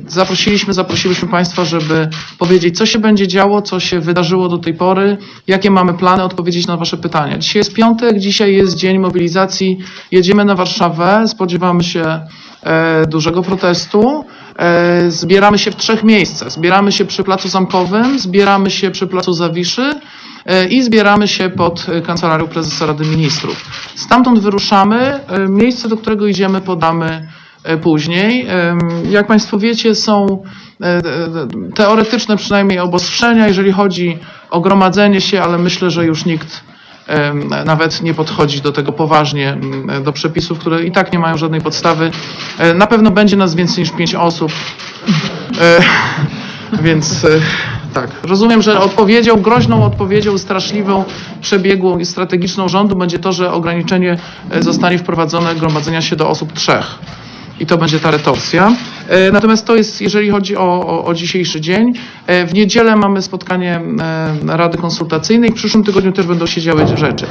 Zaprosiliśmy, 0.07 0.73
zaprosiliśmy 0.73 1.27
Państwa, 1.27 1.65
żeby 1.65 2.09
powiedzieć, 2.37 2.77
co 2.77 2.85
się 2.85 2.99
będzie 2.99 3.27
działo, 3.27 3.61
co 3.61 3.79
się 3.79 3.99
wydarzyło 3.99 4.49
do 4.49 4.57
tej 4.57 4.73
pory, 4.73 5.17
jakie 5.47 5.71
mamy 5.71 5.93
plany, 5.93 6.23
odpowiedzieć 6.23 6.67
na 6.67 6.77
Wasze 6.77 6.97
pytania. 6.97 7.37
Dzisiaj 7.37 7.59
jest 7.59 7.73
piątek, 7.73 8.19
dzisiaj 8.19 8.55
jest 8.55 8.75
dzień 8.75 8.99
mobilizacji. 8.99 9.77
Jedziemy 10.11 10.45
na 10.45 10.55
Warszawę, 10.55 11.27
spodziewamy 11.27 11.83
się 11.83 12.19
e, 12.63 13.05
dużego 13.07 13.41
protestu. 13.41 14.25
E, 14.61 15.11
zbieramy 15.11 15.59
się 15.59 15.71
w 15.71 15.75
trzech 15.75 16.03
miejscach. 16.03 16.51
Zbieramy 16.51 16.91
się 16.91 17.05
przy 17.05 17.23
Placu 17.23 17.47
Zamkowym, 17.49 18.19
zbieramy 18.19 18.71
się 18.71 18.91
przy 18.91 19.07
Placu 19.07 19.33
Zawiszy 19.33 19.93
e, 20.45 20.67
i 20.67 20.81
zbieramy 20.83 21.27
się 21.27 21.49
pod 21.49 21.85
Kancelarią 22.05 22.47
Prezesa 22.47 22.85
Rady 22.85 23.05
Ministrów. 23.05 23.65
Stamtąd 23.95 24.39
wyruszamy. 24.39 25.19
E, 25.27 25.47
Miejsce, 25.47 25.89
do 25.89 25.97
którego 25.97 26.27
idziemy, 26.27 26.61
podamy 26.61 27.27
później. 27.81 28.47
Jak 29.09 29.27
Państwo 29.27 29.59
wiecie, 29.59 29.95
są 29.95 30.43
teoretyczne 31.75 32.37
przynajmniej 32.37 32.79
obostrzenia, 32.79 33.47
jeżeli 33.47 33.71
chodzi 33.71 34.17
o 34.49 34.61
gromadzenie 34.61 35.21
się, 35.21 35.41
ale 35.41 35.57
myślę, 35.57 35.89
że 35.89 36.05
już 36.05 36.25
nikt 36.25 36.63
nawet 37.65 38.01
nie 38.01 38.13
podchodzi 38.13 38.61
do 38.61 38.71
tego 38.71 38.91
poważnie, 38.91 39.57
do 40.03 40.13
przepisów, 40.13 40.59
które 40.59 40.83
i 40.83 40.91
tak 40.91 41.13
nie 41.13 41.19
mają 41.19 41.37
żadnej 41.37 41.61
podstawy. 41.61 42.11
E, 42.57 42.73
Na 42.73 42.87
pewno 42.87 43.11
będzie 43.11 43.37
nas 43.37 43.55
więcej 43.55 43.83
niż 43.83 43.91
pięć 43.91 44.15
osób. 44.15 44.51
E, 45.61 45.79
Więc 46.83 47.25
e, 47.25 47.27
tak, 47.93 48.09
rozumiem, 48.23 48.61
że 48.61 48.79
odpowiedzią, 48.79 49.41
groźną 49.41 49.85
odpowiedzią, 49.85 50.37
straszliwą, 50.37 51.03
przebiegłą 51.41 51.99
i 51.99 52.05
strategiczną 52.05 52.67
rządu 52.69 52.95
będzie 52.95 53.19
to, 53.19 53.31
że 53.31 53.51
ograniczenie 53.51 54.17
zostanie 54.59 54.97
wprowadzone 54.97 55.55
gromadzenia 55.55 56.01
się 56.01 56.15
do 56.15 56.29
osób 56.29 56.53
trzech. 56.53 56.99
I 57.61 57.65
to 57.65 57.77
będzie 57.77 57.99
ta 57.99 58.11
retorsja. 58.11 58.73
E, 59.07 59.31
Natomiast 59.31 59.65
to 59.67 59.75
jest, 59.75 60.01
jeżeli 60.01 60.29
chodzi 60.29 60.57
o, 60.57 60.87
o, 60.87 61.05
o 61.05 61.13
dzisiejszy 61.13 61.61
dzień. 61.61 61.93
E, 62.27 62.45
W 62.47 62.53
niedzielę 62.53 62.95
mamy 62.95 63.21
spotkanie 63.21 63.81
e, 64.01 64.57
Rady 64.57 64.77
Konsultacyjnej. 64.77 65.49
W 65.51 65.53
przyszłym 65.53 65.83
tygodniu 65.83 66.11
też 66.11 66.25
będą 66.25 66.45
się 66.45 66.61
działy 66.61 66.87
rzeczy. 66.97 67.25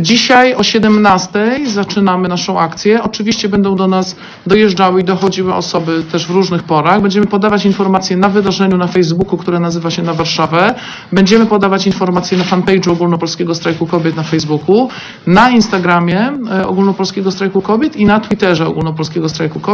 Dzisiaj 0.00 0.54
o 0.54 0.62
17 0.62 1.58
zaczynamy 1.66 2.28
naszą 2.28 2.60
akcję. 2.60 3.02
Oczywiście 3.02 3.48
będą 3.48 3.76
do 3.76 3.86
nas 3.86 4.16
dojeżdżały 4.46 5.00
i 5.00 5.04
dochodziły 5.04 5.54
osoby 5.54 6.02
też 6.12 6.26
w 6.26 6.30
różnych 6.30 6.62
porach. 6.62 7.00
Będziemy 7.02 7.26
podawać 7.26 7.66
informacje 7.66 8.16
na 8.16 8.28
wydarzeniu 8.28 8.76
na 8.76 8.86
Facebooku, 8.86 9.36
które 9.38 9.60
nazywa 9.60 9.90
się 9.90 10.02
Na 10.02 10.14
Warszawę. 10.14 10.74
Będziemy 11.12 11.46
podawać 11.46 11.86
informacje 11.86 12.38
na 12.38 12.44
fanpage'u 12.44 12.92
Ogólnopolskiego 12.92 13.54
Strajku 13.54 13.86
Kobiet 13.86 14.16
na 14.16 14.22
Facebooku, 14.22 14.88
na 15.26 15.50
Instagramie 15.50 16.32
Ogólnopolskiego 16.66 17.30
Strajku 17.30 17.62
Kobiet 17.62 17.96
i 17.96 18.04
na 18.06 18.20
Twitterze 18.20 18.66
Ogólnopolskiego 18.66 19.28
Strajku 19.28 19.60
Kobiet, 19.60 19.65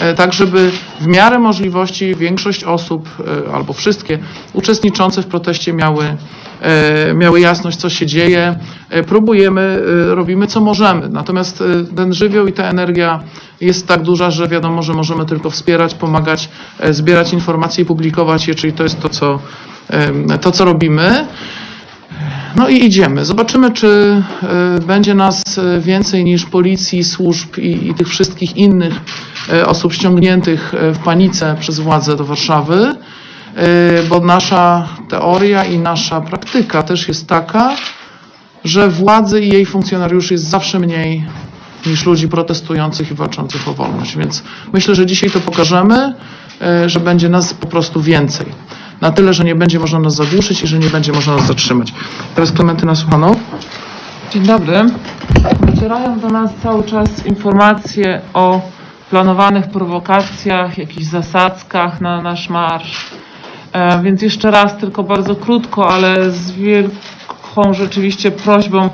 e, 0.00 0.14
tak 0.14 0.32
żeby 0.32 0.70
w 1.00 1.06
miarę 1.06 1.38
możliwości 1.38 2.14
większość 2.14 2.64
osób 2.64 3.08
e, 3.48 3.52
albo 3.54 3.72
wszystkie 3.72 4.18
uczestniczące 4.52 5.22
w 5.22 5.26
proteście 5.26 5.72
miały, 5.72 6.16
e, 6.60 7.14
miały 7.14 7.40
jasność, 7.40 7.78
co 7.78 7.90
się 7.90 8.06
dzieje. 8.06 8.58
Próbujemy, 9.06 9.82
robimy 10.14 10.46
co 10.46 10.60
możemy. 10.60 11.08
Natomiast 11.08 11.64
ten 11.96 12.12
żywioł 12.12 12.46
i 12.46 12.52
ta 12.52 12.64
energia 12.64 13.20
jest 13.60 13.86
tak 13.86 14.02
duża, 14.02 14.30
że 14.30 14.48
wiadomo, 14.48 14.82
że 14.82 14.94
możemy 14.94 15.26
tylko 15.26 15.50
wspierać, 15.50 15.94
pomagać, 15.94 16.48
zbierać 16.90 17.32
informacje 17.32 17.82
i 17.82 17.86
publikować 17.86 18.48
je, 18.48 18.54
czyli 18.54 18.72
to 18.72 18.82
jest 18.82 19.00
to, 19.00 19.08
co, 19.08 19.38
to, 20.40 20.52
co 20.52 20.64
robimy. 20.64 21.26
No 22.56 22.68
i 22.68 22.84
idziemy. 22.84 23.24
Zobaczymy, 23.24 23.70
czy 23.70 24.22
e, 24.42 24.80
będzie 24.80 25.14
nas 25.14 25.58
e, 25.58 25.80
więcej 25.80 26.24
niż 26.24 26.44
policji, 26.46 27.04
służb 27.04 27.58
i, 27.58 27.88
i 27.88 27.94
tych 27.94 28.08
wszystkich 28.08 28.56
innych 28.56 28.94
e, 29.52 29.66
osób 29.66 29.92
ściągniętych 29.92 30.72
w 30.94 30.98
panice 30.98 31.56
przez 31.60 31.80
władze 31.80 32.16
do 32.16 32.24
Warszawy, 32.24 32.94
bo 34.08 34.20
nasza 34.20 34.88
teoria 35.08 35.64
i 35.64 35.78
nasza 35.78 36.20
praktyka 36.20 36.82
też 36.82 37.08
jest 37.08 37.26
taka, 37.28 37.76
że 38.64 38.88
władzy 38.88 39.40
i 39.40 39.48
jej 39.48 39.66
funkcjonariuszy 39.66 40.34
jest 40.34 40.44
zawsze 40.44 40.78
mniej 40.78 41.24
niż 41.86 42.06
ludzi 42.06 42.28
protestujących 42.28 43.10
i 43.10 43.14
walczących 43.14 43.68
o 43.68 43.74
wolność. 43.74 44.16
Więc 44.16 44.42
myślę, 44.72 44.94
że 44.94 45.06
dzisiaj 45.06 45.30
to 45.30 45.40
pokażemy, 45.40 46.14
że 46.86 47.00
będzie 47.00 47.28
nas 47.28 47.54
po 47.54 47.66
prostu 47.66 48.02
więcej. 48.02 48.46
Na 49.00 49.10
tyle, 49.10 49.34
że 49.34 49.44
nie 49.44 49.54
będzie 49.54 49.78
można 49.78 49.98
nas 49.98 50.14
zagłuszyć 50.14 50.62
i 50.62 50.66
że 50.66 50.78
nie 50.78 50.88
będzie 50.88 51.12
można 51.12 51.36
nas 51.36 51.46
zatrzymać. 51.46 51.92
Teraz 52.34 52.52
Klementyna 52.52 52.94
Suchanow. 52.94 53.36
Dzień 54.30 54.42
dobry. 54.42 54.84
Docierają 55.60 56.20
do 56.20 56.28
nas 56.28 56.50
cały 56.62 56.84
czas 56.84 57.26
informacje 57.26 58.20
o 58.34 58.60
planowanych 59.10 59.66
prowokacjach, 59.66 60.78
jakichś 60.78 61.06
zasadzkach 61.06 62.00
na 62.00 62.22
nasz 62.22 62.48
marsz. 62.48 63.06
E, 63.72 64.02
więc 64.02 64.22
jeszcze 64.22 64.50
raz, 64.50 64.76
tylko 64.76 65.02
bardzo 65.02 65.36
krótko, 65.36 65.90
ale 65.90 66.30
z 66.30 66.50
wielką 66.50 67.72
rzeczywiście 67.72 68.30
prośbą, 68.30 68.90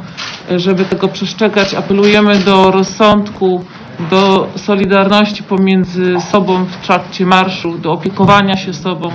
żeby 0.56 0.84
tego 0.84 1.08
przestrzegać. 1.08 1.75
Apelujemy 1.75 2.38
do 2.38 2.70
rozsądku, 2.70 3.64
do 4.11 4.49
solidarności 4.56 5.42
pomiędzy 5.42 6.16
sobą 6.32 6.64
w 6.64 6.76
trakcie 6.87 7.26
marszu, 7.26 7.78
do 7.78 7.92
opiekowania 7.92 8.56
się 8.56 8.75
sobą, 8.75 9.11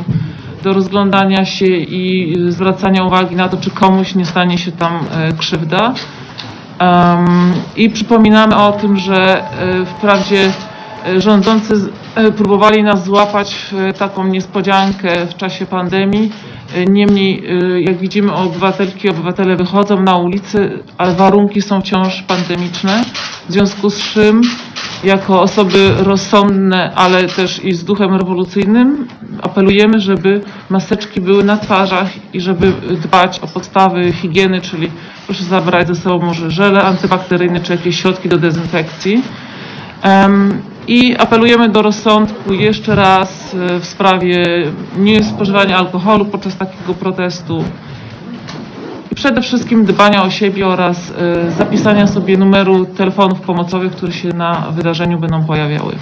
do 0.63 0.73
rozglądania 0.73 1.45
się 1.45 1.65
i 1.65 2.35
zwracania 2.49 3.03
uwagi 3.03 3.35
na 3.35 3.49
to, 3.49 3.57
czy 3.57 3.71
komuś 3.71 4.15
nie 4.15 4.25
stanie 4.25 4.57
się 4.57 4.71
tam 4.71 4.99
e, 5.11 5.33
krzywda. 5.33 5.93
I 7.75 7.89
przypominamy 7.89 8.55
o 8.55 8.71
tym, 8.71 8.97
że 8.97 9.43
e, 9.43 9.85
wprawdzie 9.85 10.51
e, 11.07 11.21
rządzący 11.21 11.73
próbowali 12.37 12.83
nas 12.83 13.03
złapać 13.03 13.55
w 13.55 13.73
e, 13.73 13.93
taką 13.93 14.27
niespodziankę 14.27 15.27
w 15.27 15.35
czasie 15.35 15.65
pandemii. 15.65 16.31
E, 16.75 16.85
Niemniej, 16.85 17.43
e, 17.45 17.81
jak 17.81 17.97
widzimy, 17.97 18.33
obywatelki 18.33 19.09
obywatele 19.09 19.55
wychodzą 19.55 20.03
na 20.03 20.15
ulicy, 20.15 20.83
ale 20.97 21.13
warunki 21.15 21.61
są 21.61 21.81
wciąż 21.81 22.21
pandemiczne. 22.21 23.03
W 23.49 23.51
związku 23.51 23.89
z 23.89 23.97
czym, 23.97 24.41
jako 25.03 25.41
osoby 25.41 25.91
rozsądne, 25.97 26.91
ale 26.95 27.23
też 27.23 27.65
i 27.65 27.73
z 27.73 27.83
duchem 27.83 28.15
rewolucyjnym, 28.15 29.07
apelujemy, 29.41 29.99
żeby 29.99 30.41
maseczki 30.69 31.21
były 31.21 31.43
na 31.43 31.57
twarzach 31.57 32.09
i 32.33 32.41
żeby 32.41 32.73
dbać 33.03 33.39
o 33.39 33.47
podstawy 33.47 34.11
higieny, 34.11 34.61
czyli 34.61 34.91
proszę 35.25 35.43
zabrać 35.43 35.87
ze 35.87 35.95
sobą 35.95 36.25
może 36.25 36.51
żele 36.51 36.81
antybakteryjne 36.81 37.59
czy 37.59 37.71
jakieś 37.71 38.01
środki 38.01 38.29
do 38.29 38.37
dezynfekcji. 38.37 39.23
I 40.89 41.17
apelujemy 41.17 41.69
do 41.69 41.81
rozsądku 41.81 42.53
jeszcze 42.53 42.95
raz 42.95 43.55
e, 43.55 43.79
w 43.79 43.85
sprawie 43.85 44.45
niespożywania 44.97 45.77
alkoholu 45.77 46.25
podczas 46.25 46.57
takiego 46.57 46.93
protestu. 46.93 47.63
I 49.11 49.15
przede 49.15 49.41
wszystkim 49.41 49.85
dbania 49.85 50.23
o 50.23 50.29
siebie 50.29 50.67
oraz 50.67 51.11
e, 51.11 51.51
zapisania 51.51 52.07
sobie 52.07 52.37
numeru 52.37 52.85
telefonów 52.85 53.41
pomocowych, 53.41 53.91
które 53.91 54.11
się 54.11 54.29
na 54.29 54.71
wydarzeniu 54.71 55.19
będą 55.19 55.43
pojawiały. 55.43 55.95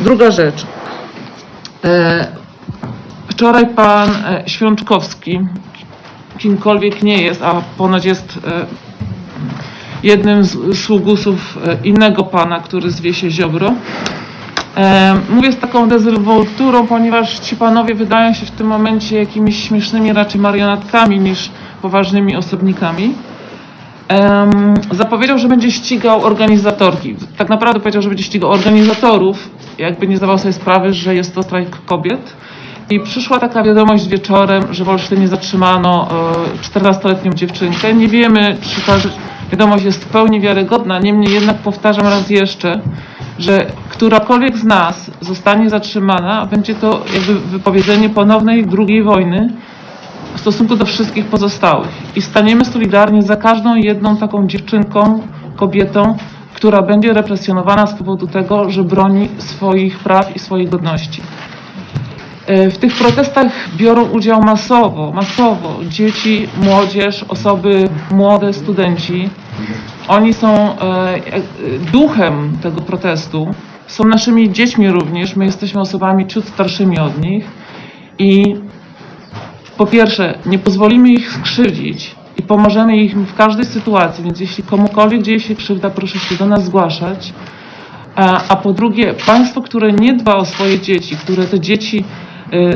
Druga 0.00 0.30
rzecz. 0.30 0.66
E, 1.84 2.26
Wczoraj 3.28 3.66
pan 3.66 4.10
e, 4.10 4.42
Świączkowski, 4.46 5.40
kimkolwiek 6.38 7.02
nie 7.02 7.22
jest, 7.22 7.42
a 7.42 7.62
ponoć 7.78 8.04
jest 8.04 8.38
e, 8.46 8.66
jednym 10.02 10.44
z 10.44 10.78
sługusów 10.78 11.58
e, 11.66 11.76
innego 11.84 12.24
pana, 12.24 12.60
który 12.60 12.90
zwie 12.90 13.14
się 13.14 13.30
Ziobro. 13.30 13.72
E, 14.76 15.14
Mówię 15.30 15.52
z 15.52 15.58
taką 15.58 15.88
dezynwolturą, 15.88 16.86
ponieważ 16.86 17.38
ci 17.38 17.56
panowie 17.56 17.94
wydają 17.94 18.34
się 18.34 18.46
w 18.46 18.50
tym 18.50 18.66
momencie 18.66 19.18
jakimiś 19.18 19.68
śmiesznymi 19.68 20.12
raczej 20.12 20.40
marionetkami 20.40 21.18
niż 21.18 21.50
poważnymi 21.82 22.36
osobnikami. 22.36 23.14
Zapowiedział, 24.90 25.38
że 25.38 25.48
będzie 25.48 25.70
ścigał 25.70 26.24
organizatorki. 26.24 27.16
Tak 27.36 27.48
naprawdę 27.48 27.80
powiedział, 27.80 28.02
że 28.02 28.08
będzie 28.08 28.24
ścigał 28.24 28.50
organizatorów, 28.50 29.50
jakby 29.78 30.06
nie 30.06 30.16
zdawał 30.16 30.38
sobie 30.38 30.52
sprawy, 30.52 30.92
że 30.92 31.14
jest 31.14 31.34
to 31.34 31.42
strajk 31.42 31.68
kobiet. 31.86 32.36
I 32.90 33.00
przyszła 33.00 33.38
taka 33.38 33.62
wiadomość 33.62 34.08
wieczorem, 34.08 34.74
że 34.74 34.84
w 34.84 34.88
Olsztynie 34.88 35.28
zatrzymano 35.28 36.08
e, 36.74 36.80
14-letnią 36.80 37.34
dziewczynkę. 37.34 37.94
Nie 37.94 38.08
wiemy, 38.08 38.56
czy 38.60 38.80
ta 38.80 38.98
wiadomość 39.52 39.84
jest 39.84 40.04
w 40.04 40.08
pełni 40.08 40.40
wiarygodna, 40.40 40.98
niemniej 40.98 41.34
jednak 41.34 41.56
powtarzam 41.56 42.06
raz 42.06 42.30
jeszcze, 42.30 42.80
że 43.38 43.66
którakolwiek 43.88 44.58
z 44.58 44.64
nas 44.64 45.10
zostanie 45.20 45.70
zatrzymana, 45.70 46.46
będzie 46.46 46.74
to 46.74 47.04
jakby 47.14 47.34
wypowiedzenie 47.34 48.08
ponownej 48.10 48.66
drugiej 48.66 49.02
wojny 49.02 49.48
w 50.34 50.40
stosunku 50.40 50.76
do 50.76 50.84
wszystkich 50.84 51.26
pozostałych. 51.26 51.88
I 52.16 52.22
staniemy 52.22 52.64
solidarnie 52.64 53.22
za 53.22 53.36
każdą 53.36 53.74
jedną 53.74 54.16
taką 54.16 54.46
dziewczynką, 54.46 55.22
kobietą, 55.56 56.16
która 56.54 56.82
będzie 56.82 57.12
represjonowana 57.12 57.86
z 57.86 57.94
powodu 57.94 58.26
tego, 58.26 58.70
że 58.70 58.84
broni 58.84 59.28
swoich 59.38 59.98
praw 59.98 60.36
i 60.36 60.38
swojej 60.38 60.68
godności. 60.68 61.22
E, 62.46 62.70
W 62.70 62.78
tych 62.78 62.94
protestach 62.94 63.52
biorą 63.76 64.04
udział 64.04 64.42
masowo, 64.42 65.12
masowo 65.12 65.76
dzieci, 65.88 66.48
młodzież, 66.62 67.24
osoby 67.28 67.88
młode, 68.10 68.52
studenci. 68.52 69.30
Oni 70.08 70.32
są 70.34 70.78
e, 70.80 71.12
jak- 71.12 71.90
duchem 71.92 72.58
tego 72.62 72.80
protestu, 72.80 73.54
są 73.86 74.04
naszymi 74.04 74.52
dziećmi 74.52 74.90
również. 74.90 75.36
My 75.36 75.44
jesteśmy 75.44 75.80
osobami 75.80 76.26
ciut 76.26 76.48
starszymi 76.48 76.98
od 76.98 77.20
nich 77.24 77.44
i 78.18 78.56
po 79.76 79.86
pierwsze, 79.86 80.38
nie 80.46 80.58
pozwolimy 80.58 81.08
ich 81.10 81.32
skrzywdzić 81.32 82.14
i 82.38 82.42
pomożemy 82.42 82.96
im 82.96 83.26
w 83.26 83.34
każdej 83.34 83.64
sytuacji, 83.64 84.24
więc 84.24 84.40
jeśli 84.40 84.64
komukolwiek 84.64 85.22
dzieje 85.22 85.40
się 85.40 85.54
krzywda, 85.54 85.90
proszę 85.90 86.18
się 86.18 86.34
do 86.34 86.46
nas 86.46 86.64
zgłaszać. 86.64 87.32
A, 88.16 88.42
a 88.48 88.56
po 88.56 88.72
drugie, 88.72 89.14
państwo, 89.26 89.62
które 89.62 89.92
nie 89.92 90.12
dba 90.12 90.34
o 90.34 90.44
swoje 90.44 90.80
dzieci, 90.80 91.16
które 91.16 91.44
te 91.44 91.60
dzieci 91.60 92.04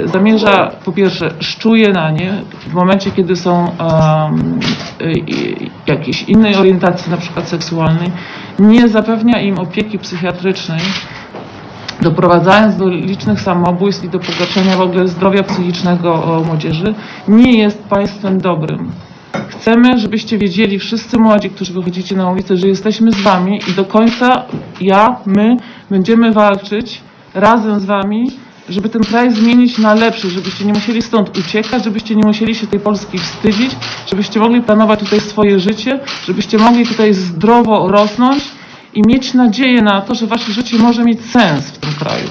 zamierza, 0.04 0.70
po 0.84 0.92
pierwsze, 0.92 1.30
szczuje 1.40 1.92
na 1.92 2.10
nie 2.10 2.32
w 2.68 2.74
momencie, 2.74 3.10
kiedy 3.10 3.36
są 3.36 3.64
um, 3.64 4.60
y, 5.00 5.04
y, 5.04 5.70
jakiejś 5.86 6.22
innej 6.22 6.54
orientacji, 6.56 7.10
na 7.10 7.16
przykład 7.16 7.48
seksualnej, 7.48 8.10
nie 8.58 8.88
zapewnia 8.88 9.40
im 9.40 9.58
opieki 9.58 9.98
psychiatrycznej, 9.98 10.80
doprowadzając 12.00 12.76
do 12.76 12.88
licznych 12.88 13.40
samobójstw 13.40 14.04
i 14.04 14.08
do 14.08 14.18
pogorszenia 14.18 14.76
w 14.76 14.80
ogóle 14.80 15.08
zdrowia 15.08 15.42
psychicznego 15.42 16.14
o, 16.24 16.44
młodzieży, 16.44 16.94
nie 17.28 17.58
jest 17.58 17.84
państwem 17.84 18.40
dobrym. 18.40 18.92
Chcemy, 19.48 19.98
żebyście 19.98 20.38
wiedzieli, 20.38 20.78
wszyscy 20.78 21.18
młodzi, 21.18 21.50
którzy 21.50 21.72
wychodzicie 21.72 22.16
na 22.16 22.30
ulicę, 22.30 22.56
że 22.56 22.68
jesteśmy 22.68 23.12
z 23.12 23.22
wami 23.22 23.60
i 23.68 23.72
do 23.72 23.84
końca 23.84 24.42
ja, 24.80 25.16
my 25.26 25.56
będziemy 25.90 26.32
walczyć 26.32 27.00
razem 27.34 27.80
z 27.80 27.84
wami, 27.84 28.26
żeby 28.68 28.88
ten 28.88 29.02
kraj 29.02 29.32
zmienić 29.32 29.78
na 29.78 29.94
lepszy, 29.94 30.30
żebyście 30.30 30.64
nie 30.64 30.72
musieli 30.72 31.02
stąd 31.02 31.38
uciekać, 31.38 31.84
żebyście 31.84 32.14
nie 32.14 32.26
musieli 32.26 32.54
się 32.54 32.66
tej 32.66 32.80
Polski 32.80 33.18
wstydzić, 33.18 33.70
żebyście 34.06 34.40
mogli 34.40 34.62
planować 34.62 35.00
tutaj 35.00 35.20
swoje 35.20 35.60
życie, 35.60 36.00
żebyście 36.26 36.58
mogli 36.58 36.86
tutaj 36.86 37.14
zdrowo 37.14 37.88
rosnąć 37.88 38.44
i 38.94 39.02
mieć 39.06 39.34
nadzieję 39.34 39.82
na 39.82 40.00
to, 40.00 40.14
że 40.14 40.26
wasze 40.26 40.52
życie 40.52 40.78
może 40.78 41.04
mieć 41.04 41.20
sens 41.30 41.66
w 41.66 41.78
tym 41.78 41.92
kraju. 41.92 42.28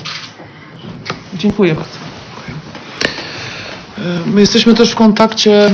Dziękuję 1.34 1.76
bardzo. 1.76 2.05
My 4.26 4.42
jesteśmy 4.42 4.74
też 4.74 4.92
w 4.92 4.96
kontakcie 4.96 5.66
e, 5.66 5.72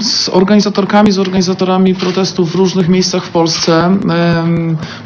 z 0.00 0.28
organizatorkami, 0.28 1.12
z 1.12 1.18
organizatorami 1.18 1.94
protestów 1.94 2.52
w 2.52 2.54
różnych 2.54 2.88
miejscach 2.88 3.24
w 3.24 3.30
Polsce, 3.30 3.98
e, 4.10 4.44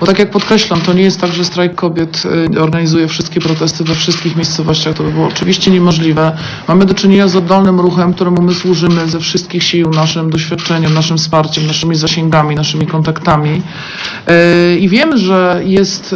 bo 0.01 0.07
tak 0.07 0.18
jak 0.18 0.31
podkreślam, 0.31 0.81
to 0.81 0.92
nie 0.92 1.03
jest 1.03 1.20
tak, 1.20 1.33
że 1.33 1.44
strajk 1.44 1.75
kobiet 1.75 2.22
e, 2.57 2.61
organizuje 2.61 3.09
wszystkie 3.09 3.40
protesty 3.40 3.85
we 3.85 3.94
wszystkich 3.94 4.37
miejscowościach, 4.37 4.96
to 4.96 5.03
by 5.03 5.11
było 5.11 5.27
oczywiście 5.27 5.70
niemożliwe. 5.70 6.37
Mamy 6.68 6.85
do 6.85 6.94
czynienia 6.94 7.29
z 7.29 7.37
oddolnym 7.37 7.81
ruchem, 7.81 8.14
któremu 8.14 8.42
my 8.42 8.55
służymy 8.55 9.09
ze 9.09 9.20
wszystkich 9.20 9.62
sił, 9.62 9.90
naszym 9.90 10.31
doświadczeniem, 10.31 10.94
naszym 10.94 11.18
wsparciem, 11.18 11.66
naszymi 11.66 11.94
zasięgami, 11.94 12.55
naszymi 12.55 12.87
kontaktami. 12.87 13.62
I 14.81 14.88
wiemy, 14.88 15.18
że 15.18 15.61
jest 15.64 16.14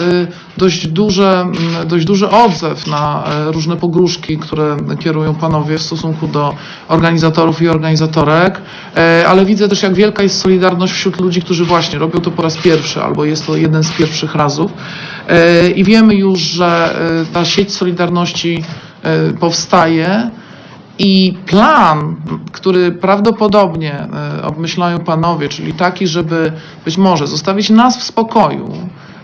dość, 0.57 0.89
duże, 0.89 1.41
mm, 1.41 1.89
dość 1.89 2.05
duży 2.05 2.31
odzew 2.31 2.87
na 2.87 3.25
e, 3.27 3.53
różne 3.53 3.77
pogróżki, 3.77 4.39
które 4.39 4.77
kierują 4.99 5.35
panowie 5.35 5.79
w 5.79 5.83
stosunku 5.83 6.29
do 6.29 6.55
organizatorów 6.89 7.63
i 7.63 7.69
organizatorek, 7.69 8.63
e, 8.97 9.25
ale 9.29 9.45
widzę 9.45 9.69
też, 9.69 9.83
jak 9.83 9.95
wielka 9.95 10.23
jest 10.23 10.41
solidarność 10.41 10.93
wśród 10.93 11.21
ludzi, 11.21 11.43
którzy 11.43 11.65
właśnie 11.65 11.99
robią 11.99 12.21
to 12.21 12.31
po 12.31 12.43
raz 12.43 12.57
pierwszy, 12.57 13.03
albo 13.03 13.25
jest 13.25 13.47
to 13.47 13.57
jeden 13.57 13.83
z 13.83 13.93
pierwszych 13.93 14.35
razów. 14.35 14.73
E, 15.29 15.71
I 15.71 15.85
wiemy 15.85 16.15
już, 16.15 16.41
że 16.41 16.97
ta 17.33 17.45
sieć 17.45 17.75
solidarności 17.75 18.65
powstaje. 19.41 20.31
I 20.99 21.35
plan, 21.47 22.17
który 22.53 22.93
prawdopodobnie 22.93 24.09
obmyślają 24.43 24.99
panowie, 24.99 25.49
czyli 25.49 25.73
taki, 25.73 26.07
żeby 26.07 26.53
być 26.85 26.99
może 26.99 27.27
zostawić 27.27 27.71
nas 27.71 27.99
w 27.99 28.03
spokoju, 28.03 28.73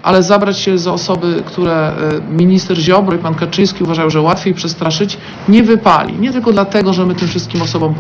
ale 0.02 0.22
zabrać 0.22 0.58
się 0.58 0.78
za 0.78 0.92
osoby, 0.92 1.42
które 1.46 1.74
e, 1.74 1.94
minister 2.32 2.78
Ziobro 2.78 3.16
i 3.16 3.18
pan 3.18 3.34
Kaczyński 3.34 3.84
uważają, 3.84 4.10
że 4.10 4.20
łatwiej 4.20 4.54
przestraszyć, 4.54 5.18
nie 5.48 5.62
wypali. 5.62 6.18
Nie 6.18 6.32
tylko 6.32 6.52
dlatego, 6.52 6.92
że 6.92 7.06
my 7.06 7.14
tym 7.14 7.28
wszystkim 7.28 7.62
osobom 7.62 7.94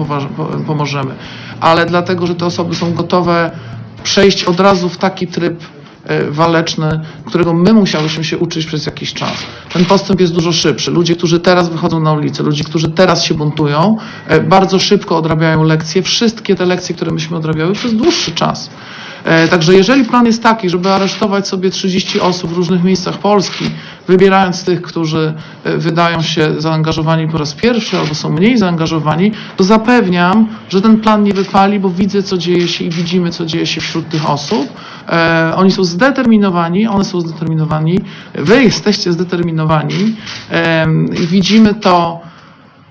pomożemy, 0.66 1.14
ale 1.60 1.86
dlatego, 1.86 2.26
że 2.26 2.34
te 2.34 2.46
osoby 2.46 2.74
są 2.74 2.94
gotowe 2.94 3.50
przejść 4.02 4.44
od 4.44 4.60
razu 4.60 4.88
w 4.88 4.96
taki 4.96 5.26
tryb 5.26 5.62
e, 6.04 6.30
waleczny, 6.30 7.00
którego 7.24 7.54
my 7.54 7.72
musiałyśmy 7.72 8.24
się 8.24 8.38
uczyć 8.38 8.66
przez 8.66 8.86
jakiś 8.86 9.14
czas. 9.14 9.34
Ten 9.72 9.84
postęp 9.84 10.20
jest 10.20 10.32
dużo 10.32 10.52
szybszy. 10.52 10.90
Ludzie, 10.90 11.16
którzy 11.16 11.40
teraz 11.40 11.68
wychodzą 11.68 12.00
na 12.00 12.12
ulicę, 12.12 12.42
ludzie, 12.42 12.64
którzy 12.64 12.90
teraz 12.90 13.24
się 13.24 13.34
buntują, 13.34 13.96
e, 14.28 14.40
bardzo 14.40 14.78
szybko 14.78 15.16
odrabiają 15.16 15.62
lekcje, 15.62 16.02
wszystkie 16.02 16.54
te 16.54 16.66
lekcje, 16.66 16.94
które 16.94 17.12
myśmy 17.12 17.36
odrabiały 17.36 17.72
przez 17.72 17.94
dłuższy 17.94 18.32
czas. 18.32 18.70
E, 19.24 19.48
Także 19.48 19.74
jeżeli 19.74 20.04
plan 20.04 20.26
jest 20.26 20.42
taki, 20.42 20.70
żeby 20.70 20.90
aresztować 20.90 21.48
sobie 21.48 21.70
30 21.70 22.20
osób 22.20 22.50
w 22.50 22.56
różnych 22.56 22.84
miejscach 22.84 23.18
Polski, 23.18 23.64
wybierając 24.08 24.64
tych, 24.64 24.82
którzy 24.82 25.34
e, 25.64 25.78
wydają 25.78 26.22
się 26.22 26.60
zaangażowani 26.60 27.28
po 27.28 27.38
raz 27.38 27.54
pierwszy 27.54 27.98
albo 27.98 28.14
są 28.14 28.30
mniej 28.30 28.58
zaangażowani, 28.58 29.32
to 29.56 29.64
zapewniam, 29.64 30.48
że 30.68 30.82
ten 30.82 31.00
plan 31.00 31.22
nie 31.22 31.32
wypali, 31.32 31.80
bo 31.80 31.90
widzę, 31.90 32.22
co 32.22 32.38
dzieje 32.38 32.68
się 32.68 32.84
i 32.84 32.90
widzimy, 32.90 33.30
co 33.30 33.46
dzieje 33.46 33.66
się 33.66 33.80
wśród 33.80 34.08
tych 34.08 34.30
osób. 34.30 34.68
E, 35.08 35.52
oni 35.56 35.70
są 35.70 35.84
zdeterminowani, 35.84 36.86
one 36.86 37.04
są 37.04 37.20
zdeterminowani, 37.20 38.00
wy 38.34 38.62
jesteście 38.62 39.12
zdeterminowani 39.12 40.16
i 41.22 41.26
widzimy 41.26 41.74
to, 41.74 42.20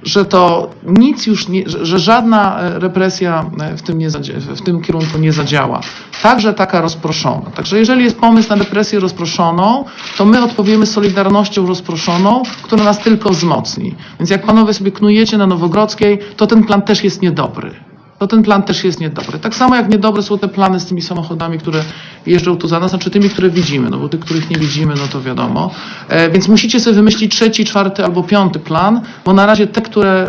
że 0.03 0.25
to 0.25 0.69
nic 0.83 1.27
już 1.27 1.47
nie, 1.47 1.63
że, 1.65 1.99
żadna 1.99 2.59
e, 2.59 2.79
represja 2.79 3.45
e, 3.61 3.77
w 3.77 3.81
tym, 3.81 3.97
nie 3.97 4.09
w 4.37 4.61
tym 4.61 4.81
kierunku 4.81 5.17
nie 5.17 5.33
zadziała. 5.33 5.81
Także 6.23 6.53
taka 6.53 6.81
rozproszona. 6.81 7.51
Także 7.55 7.79
jeżeli 7.79 8.03
jest 8.03 8.19
pomysł 8.19 8.49
na 8.49 8.55
represję 8.55 8.99
rozproszoną, 8.99 9.85
to 10.17 10.25
my 10.25 10.43
odpowiemy 10.43 10.85
solidarnością 10.85 11.65
rozproszoną, 11.65 12.43
która 12.63 12.83
nas 12.83 12.99
tylko 12.99 13.29
wzmocni. 13.29 13.95
Więc 14.19 14.29
jak 14.29 14.45
panowie 14.45 14.73
sobie 14.73 14.91
knujecie 14.91 15.37
na 15.37 15.47
Nowogrodzkiej, 15.47 16.19
to 16.37 16.47
ten 16.47 16.63
plan 16.63 16.81
też 16.81 17.03
jest 17.03 17.21
niedobry. 17.21 17.90
To 18.21 18.27
ten 18.27 18.43
plan 18.43 18.63
też 18.63 18.83
jest 18.83 18.99
niedobry. 18.99 19.39
Tak 19.39 19.55
samo 19.55 19.75
jak 19.75 19.89
niedobre 19.89 20.23
są 20.23 20.37
te 20.37 20.47
plany 20.47 20.79
z 20.79 20.85
tymi 20.85 21.01
samochodami, 21.01 21.59
które 21.59 21.83
jeżdżą 22.25 22.57
tu 22.57 22.67
za 22.67 22.79
nas, 22.79 22.89
znaczy 22.89 23.09
tymi, 23.09 23.29
które 23.29 23.49
widzimy, 23.49 23.89
no 23.89 23.97
bo 23.97 24.09
tych, 24.09 24.19
których 24.19 24.49
nie 24.49 24.57
widzimy, 24.57 24.93
no 24.95 25.07
to 25.07 25.21
wiadomo. 25.21 25.71
E, 26.09 26.29
więc 26.29 26.47
musicie 26.47 26.79
sobie 26.79 26.95
wymyślić 26.95 27.35
trzeci, 27.35 27.65
czwarty 27.65 28.03
albo 28.05 28.23
piąty 28.23 28.59
plan, 28.59 29.01
bo 29.25 29.33
na 29.33 29.45
razie 29.45 29.67
te, 29.67 29.81
które 29.81 30.27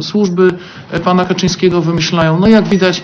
służby 0.00 0.50
e, 0.90 1.00
pana 1.00 1.24
Kaczyńskiego 1.24 1.80
wymyślają, 1.80 2.40
no 2.40 2.46
jak 2.46 2.68
widać, 2.68 3.02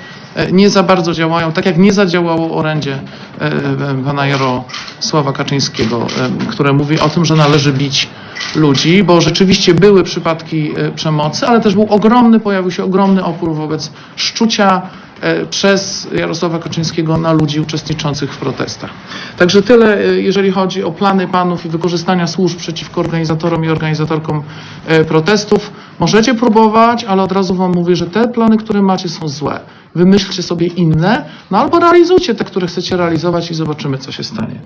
nie 0.52 0.70
za 0.70 0.82
bardzo 0.82 1.14
działają, 1.14 1.52
tak 1.52 1.66
jak 1.66 1.78
nie 1.78 1.92
zadziałało 1.92 2.56
orędzie 2.56 2.98
e, 3.40 3.44
e, 3.46 4.04
pana 4.04 4.26
Jarosława 4.26 5.32
Kaczyńskiego, 5.32 6.06
e, 6.46 6.46
które 6.46 6.72
mówi 6.72 7.00
o 7.00 7.08
tym, 7.08 7.24
że 7.24 7.36
należy 7.36 7.72
bić 7.72 8.08
ludzi, 8.54 9.04
bo 9.04 9.20
rzeczywiście 9.20 9.74
były 9.74 10.04
przypadki 10.04 10.72
e, 10.76 10.90
przemocy, 10.90 11.46
ale 11.46 11.60
też 11.60 11.74
był 11.74 11.86
ogromny, 11.90 12.40
pojawił 12.40 12.70
się 12.70 12.84
ogromny 12.84 13.24
opór 13.24 13.54
wobec 13.54 13.90
szczucia 14.16 14.82
e, 15.20 15.46
przez 15.46 16.08
Jarosława 16.12 16.58
Kaczyńskiego 16.58 17.16
na 17.16 17.32
ludzi 17.32 17.60
uczestniczących 17.60 18.34
w 18.34 18.38
protestach. 18.38 18.90
Także 19.38 19.62
tyle, 19.62 19.98
e, 19.98 20.20
jeżeli 20.20 20.50
chodzi 20.50 20.84
o 20.84 20.92
plany 20.92 21.28
panów 21.28 21.66
i 21.66 21.68
wykorzystania 21.68 22.26
służb 22.26 22.58
przeciwko 22.58 23.00
organizatorom 23.00 23.64
i 23.64 23.68
organizatorkom 23.68 24.42
e, 24.86 25.04
protestów. 25.04 25.72
Możecie 26.00 26.34
próbować, 26.34 27.04
ale 27.04 27.22
od 27.22 27.32
razu 27.32 27.54
wam 27.54 27.72
mówię, 27.72 27.96
że 27.96 28.06
te 28.06 28.28
plany, 28.28 28.56
które 28.56 28.82
macie 28.82 29.08
są 29.08 29.28
złe. 29.28 29.60
Wymyślcie 29.94 30.42
sobie 30.42 30.66
inne, 30.66 31.24
no 31.50 31.58
albo 31.58 31.78
realizujcie 31.78 32.34
te, 32.34 32.44
które 32.44 32.66
chcecie 32.66 32.96
realizować 32.96 33.50
i 33.50 33.54
zobaczymy, 33.54 33.98
co 33.98 34.12
się 34.12 34.24
stanie. 34.24 34.60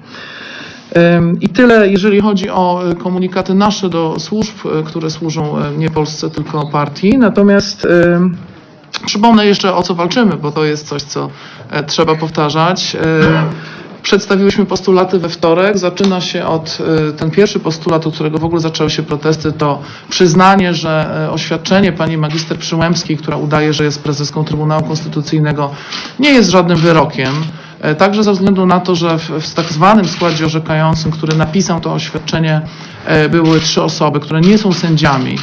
I 1.41 1.49
tyle, 1.49 1.89
jeżeli 1.89 2.21
chodzi 2.21 2.51
o 2.51 2.91
e, 2.91 2.95
komunikaty 2.95 3.55
nasze 3.55 3.89
do 3.89 4.21
służb, 4.21 4.55
e, 4.67 4.83
które 4.83 5.11
służą 5.11 5.59
e, 5.59 5.71
nie 5.71 5.91
Polsce, 5.91 6.31
tylko 6.31 6.67
partii. 6.67 7.19
Natomiast 7.19 7.87
przypomnę 9.07 9.47
jeszcze 9.47 9.75
o 9.75 9.83
co 9.83 9.95
walczymy, 9.95 10.37
bo 10.37 10.53
to 10.53 10.65
jest 10.65 10.89
coś, 10.89 11.03
co 11.03 11.29
trzeba 11.87 12.15
powtarzać. 12.15 12.97
Przedstawiłyśmy 14.05 14.67
postulaty 14.67 15.19
we 15.19 15.29
wtorek. 15.29 15.79
Zaczyna 15.79 16.21
się 16.21 16.47
od 16.47 16.79
e, 17.09 17.13
ten 17.13 17.31
pierwszy 17.31 17.61
postulat, 17.61 18.07
od 18.07 18.15
którego 18.15 18.39
w 18.39 18.45
ogóle 18.45 18.61
zaczęły 18.61 18.91
się 18.91 19.03
protesty, 19.03 19.53
to 19.53 19.83
przyznanie, 20.09 20.75
że 20.75 21.25
e, 21.27 21.31
oświadczenie 21.31 21.93
pani 21.93 22.19
magister 22.19 22.59
Przyłębskiej, 22.59 23.17
która 23.17 23.37
udaje, 23.37 23.73
że 23.73 23.85
jest 23.85 24.03
prezeską 24.03 24.45
Trybunału 24.45 24.83
Konstytucyjnego, 24.83 25.71
nie 26.19 26.31
jest 26.31 26.51
żadnym 26.51 26.79
wyrokiem. 26.79 27.35
E, 27.81 27.95
Także 27.95 28.23
ze 28.23 28.33
względu 28.33 28.67
na 28.67 28.81
to, 28.81 28.95
że 28.95 29.19
w, 29.19 29.31
w 29.31 29.55
tak 29.55 29.73
zwanym 29.73 30.09
składzie 30.09 30.47
orzekającym, 30.47 31.11
który 31.11 31.37
napisał 31.37 31.81
to 31.81 31.93
oświadczenie, 31.93 32.61
e, 33.07 33.29
były 33.29 33.61
trzy 33.61 33.83
osoby, 33.83 34.21
które 34.21 34.41
nie 34.41 34.59
są 34.59 34.73
sędziami 34.73 35.39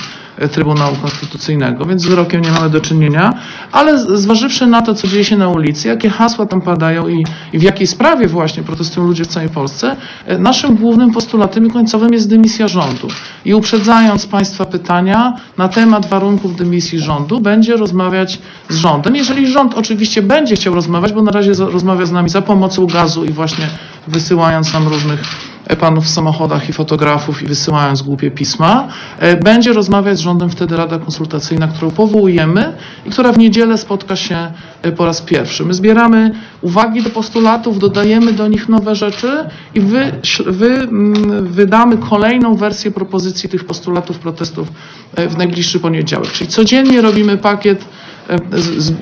Trybunału 0.48 0.96
Konstytucyjnego, 0.96 1.86
więc 1.86 2.02
z 2.02 2.06
wyrokiem 2.06 2.42
nie 2.42 2.52
mamy 2.52 2.70
do 2.70 2.82
czynienia, 2.82 3.34
ale 3.72 4.18
zważywszy 4.18 4.68
na 4.68 4.82
to, 4.82 4.94
co 4.94 5.08
dzieje 5.08 5.26
się 5.26 5.38
na 5.38 5.50
ulicy, 5.50 5.88
jakie 5.88 6.10
hasła 6.10 6.46
tam 6.46 6.62
padają 6.62 7.08
i, 7.08 7.26
i 7.54 7.60
w 7.60 7.64
jakiej 7.64 7.88
sprawie 7.88 8.28
właśnie 8.28 8.64
protestują 8.64 9.08
ludzie 9.08 9.24
w 9.24 9.28
całej 9.28 9.50
Polsce, 9.50 9.96
e, 10.26 10.38
naszym 10.38 10.76
głównym 10.76 11.12
postulatem 11.12 11.68
i 11.68 11.70
końcowym 11.70 12.14
jest 12.14 12.30
dymisja 12.30 12.68
rządu. 12.68 13.08
I 13.46 13.54
uprzedzając 13.54 14.26
Państwa 14.26 14.66
pytania 14.66 15.34
na 15.58 15.70
temat 15.70 16.06
warunków 16.06 16.56
dymisji 16.56 17.00
rządu, 17.00 17.40
będzie 17.40 17.78
rozmawiać 17.78 18.40
z 18.70 18.76
rządem. 18.76 19.16
Jeżeli 19.16 19.48
rząd 19.48 19.74
oczywiście 19.74 20.22
będzie 20.22 20.56
chciał 20.56 20.76
rozmawiać, 20.76 21.14
bo 21.14 21.22
na 21.22 21.32
razie 21.32 21.52
rozmawia 21.58 22.06
z 22.06 22.12
nami 22.12 22.30
za 22.30 22.42
pomocą 22.42 22.86
gazu 22.88 23.26
i 23.26 23.32
właśnie 23.32 23.68
wysyłając 24.08 24.74
nam 24.74 24.88
różnych 24.88 25.51
panów 25.80 26.06
w 26.06 26.10
samochodach 26.10 26.70
i 26.70 26.74
fotografów 26.74 27.44
i 27.44 27.46
wysyłając 27.46 28.02
głupie 28.02 28.32
pisma, 28.32 28.88
e, 29.20 29.38
będzie 29.38 29.74
rozmawiać 29.74 30.18
z 30.18 30.22
rządem 30.22 30.50
wtedy 30.50 30.78
Rada 30.78 31.00
Konsultacyjna, 31.00 31.68
którą 31.68 31.92
powołujemy 31.92 32.74
i 33.06 33.10
która 33.10 33.32
w 33.32 33.38
niedzielę 33.38 33.78
spotka 33.78 34.16
się 34.16 34.52
e, 34.82 34.92
po 34.92 35.06
raz 35.06 35.22
pierwszy. 35.22 35.66
My 35.66 35.74
zbieramy 35.74 36.32
uwagi 36.62 37.04
do 37.04 37.10
postulatów, 37.10 37.80
dodajemy 37.80 38.34
do 38.34 38.48
nich 38.48 38.70
nowe 38.70 38.96
rzeczy 38.96 39.46
i 39.74 39.82
wy, 39.82 40.12
wy, 40.46 40.68
mm, 40.68 41.48
wydamy 41.48 41.98
kolejną 41.98 42.56
wersję 42.56 42.92
propozycji 42.92 43.50
tych 43.50 43.66
postulatów, 43.66 44.20
protestów 44.20 44.68
e, 45.16 45.28
w 45.28 45.38
najbliższy 45.38 45.80
poniedziałek. 45.80 46.32
Czyli 46.32 46.50
codziennie 46.50 47.02
robimy 47.02 47.38
pakiet 47.38 47.86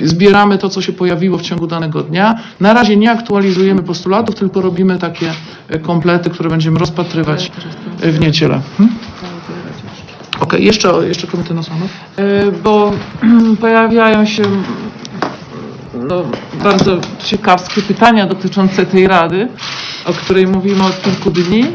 zbieramy 0.01 0.58
to, 0.58 0.69
co 0.69 0.82
się 0.82 0.93
pojawiło 0.93 1.38
w 1.38 1.41
ciągu 1.41 1.67
danego 1.67 2.03
dnia. 2.03 2.36
Na 2.60 2.73
razie 2.73 2.97
nie 2.97 3.12
aktualizujemy 3.12 3.84
postulatów, 3.84 4.36
tylko 4.36 4.62
robimy 4.62 4.97
takie 4.97 5.34
e, 5.69 5.79
komplety, 5.79 6.29
które 6.29 6.49
będziemy 6.49 6.79
rozpatrywać 6.79 7.51
e, 8.01 8.12
w 8.12 8.19
niedzielę. 8.19 8.62
Hmm? 8.77 8.95
Okej, 10.39 10.65
jeszcze, 10.65 10.91
jeszcze 11.08 11.27
komitet 11.27 11.55
nasłonów. 11.55 11.91
E, 12.17 12.51
bo 12.51 12.91
pojawiają 13.62 14.25
się 14.25 14.43
no, 15.93 16.23
bardzo 16.63 16.97
ciekawskie 17.25 17.82
pytania 17.82 18.25
dotyczące 18.27 18.86
tej 18.86 19.08
rady, 19.08 19.47
o 20.05 20.13
której 20.13 20.47
mówimy 20.47 20.84
od 20.84 21.01
kilku 21.01 21.32
dni. 21.32 21.65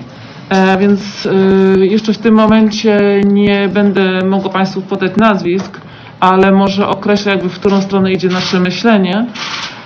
E, 0.49 0.79
Więc 0.79 1.27
e, 1.27 1.87
jeszcze 1.87 2.13
w 2.13 2.19
tym 2.19 2.35
momencie 2.35 3.21
nie 3.27 3.69
będę 3.69 4.25
mogła 4.25 4.51
Państwu 4.51 4.83
podać 4.83 5.17
nazwisk, 5.17 5.81
ale 6.21 6.53
może 6.53 6.89
określę 6.89 7.33
jakby 7.33 7.49
w 7.49 7.59
którą 7.59 7.81
stronę 7.81 8.13
idzie 8.13 8.29
nasze 8.29 8.61
myślenie. 8.61 9.27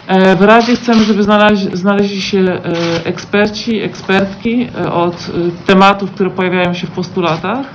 E, 0.06 0.36
W 0.36 0.42
Radzie 0.42 0.76
chcemy, 0.76 1.04
żeby 1.04 1.22
znaleźli, 1.22 1.76
znaleźli 1.76 2.22
się 2.22 2.38
e, 2.38 2.60
eksperci, 3.04 3.80
ekspertki 3.80 4.68
e, 4.84 4.92
od 4.92 5.30
tematów, 5.66 6.10
które 6.10 6.30
pojawiają 6.30 6.74
się 6.74 6.86
w 6.86 6.90
postulatach 6.90 7.66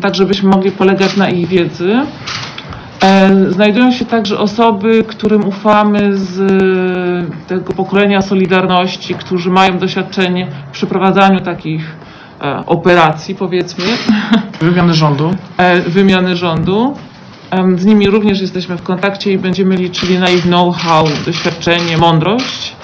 tak 0.00 0.14
żebyśmy 0.14 0.50
mogli 0.50 0.70
polegać 0.70 1.16
na 1.16 1.30
ich 1.30 1.48
wiedzy. 1.48 1.96
Znajdują 3.48 3.92
się 3.92 4.04
także 4.04 4.38
osoby, 4.38 5.04
którym 5.08 5.44
ufamy 5.48 6.16
z 6.16 6.40
tego 7.46 7.72
pokolenia 7.72 8.22
Solidarności, 8.22 9.14
którzy 9.14 9.50
mają 9.50 9.78
doświadczenie 9.78 10.48
w 10.68 10.70
przeprowadzaniu 10.70 11.40
takich 11.40 11.96
operacji, 12.66 13.34
powiedzmy, 13.34 13.84
Wymiany 14.60 14.94
rządu. 14.94 15.30
wymiany 15.86 16.36
rządu. 16.36 16.96
Z 17.76 17.84
nimi 17.84 18.06
również 18.06 18.40
jesteśmy 18.40 18.76
w 18.76 18.82
kontakcie 18.82 19.32
i 19.32 19.38
będziemy 19.38 19.76
liczyli 19.76 20.18
na 20.18 20.28
ich 20.28 20.42
know-how, 20.42 21.04
doświadczenie, 21.26 21.98
mądrość. 21.98 22.76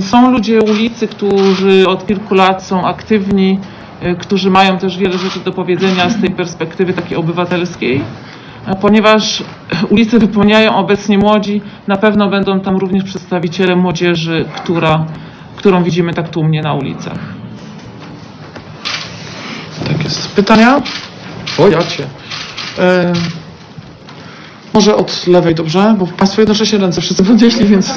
Są 0.00 0.30
ludzie 0.30 0.60
ulicy, 0.62 1.08
którzy 1.08 1.88
od 1.88 2.06
kilku 2.06 2.34
lat 2.34 2.62
są 2.62 2.86
aktywni, 2.86 3.58
e, 4.00 4.14
którzy 4.14 4.50
mają 4.50 4.78
też 4.78 4.98
wiele 4.98 5.18
rzeczy 5.18 5.40
do 5.40 5.52
powiedzenia 5.52 6.10
z 6.10 6.20
tej 6.20 6.30
perspektywy 6.30 6.92
takiej 6.92 7.16
obywatelskiej. 7.16 8.00
E, 8.66 8.76
Ponieważ 8.76 9.42
ulice 9.90 10.18
wypełniają 10.18 10.76
obecnie 10.76 11.18
młodzi, 11.18 11.62
na 11.86 11.96
pewno 11.96 12.28
będą 12.28 12.60
tam 12.60 12.76
również 12.76 13.04
przedstawiciele 13.04 13.76
młodzieży, 13.76 14.44
która, 14.56 15.06
którą 15.56 15.82
widzimy 15.82 16.14
tak 16.14 16.28
tłumnie 16.28 16.62
na 16.62 16.74
ulicach. 16.74 17.18
Tak 19.88 20.04
jest. 20.04 20.34
Pytania? 20.34 20.82
O, 21.58 21.68
ja 21.68 21.82
cię. 21.82 22.19
E, 22.78 23.12
może 24.74 24.96
od 24.96 25.26
lewej, 25.26 25.54
dobrze? 25.54 25.94
Bo 25.98 26.06
Państwo 26.06 26.40
jednocześnie 26.40 26.78
ręce 26.78 27.00
wszyscy 27.00 27.24
podnieśli, 27.24 27.66
więc... 27.66 27.90
E, 27.90 27.94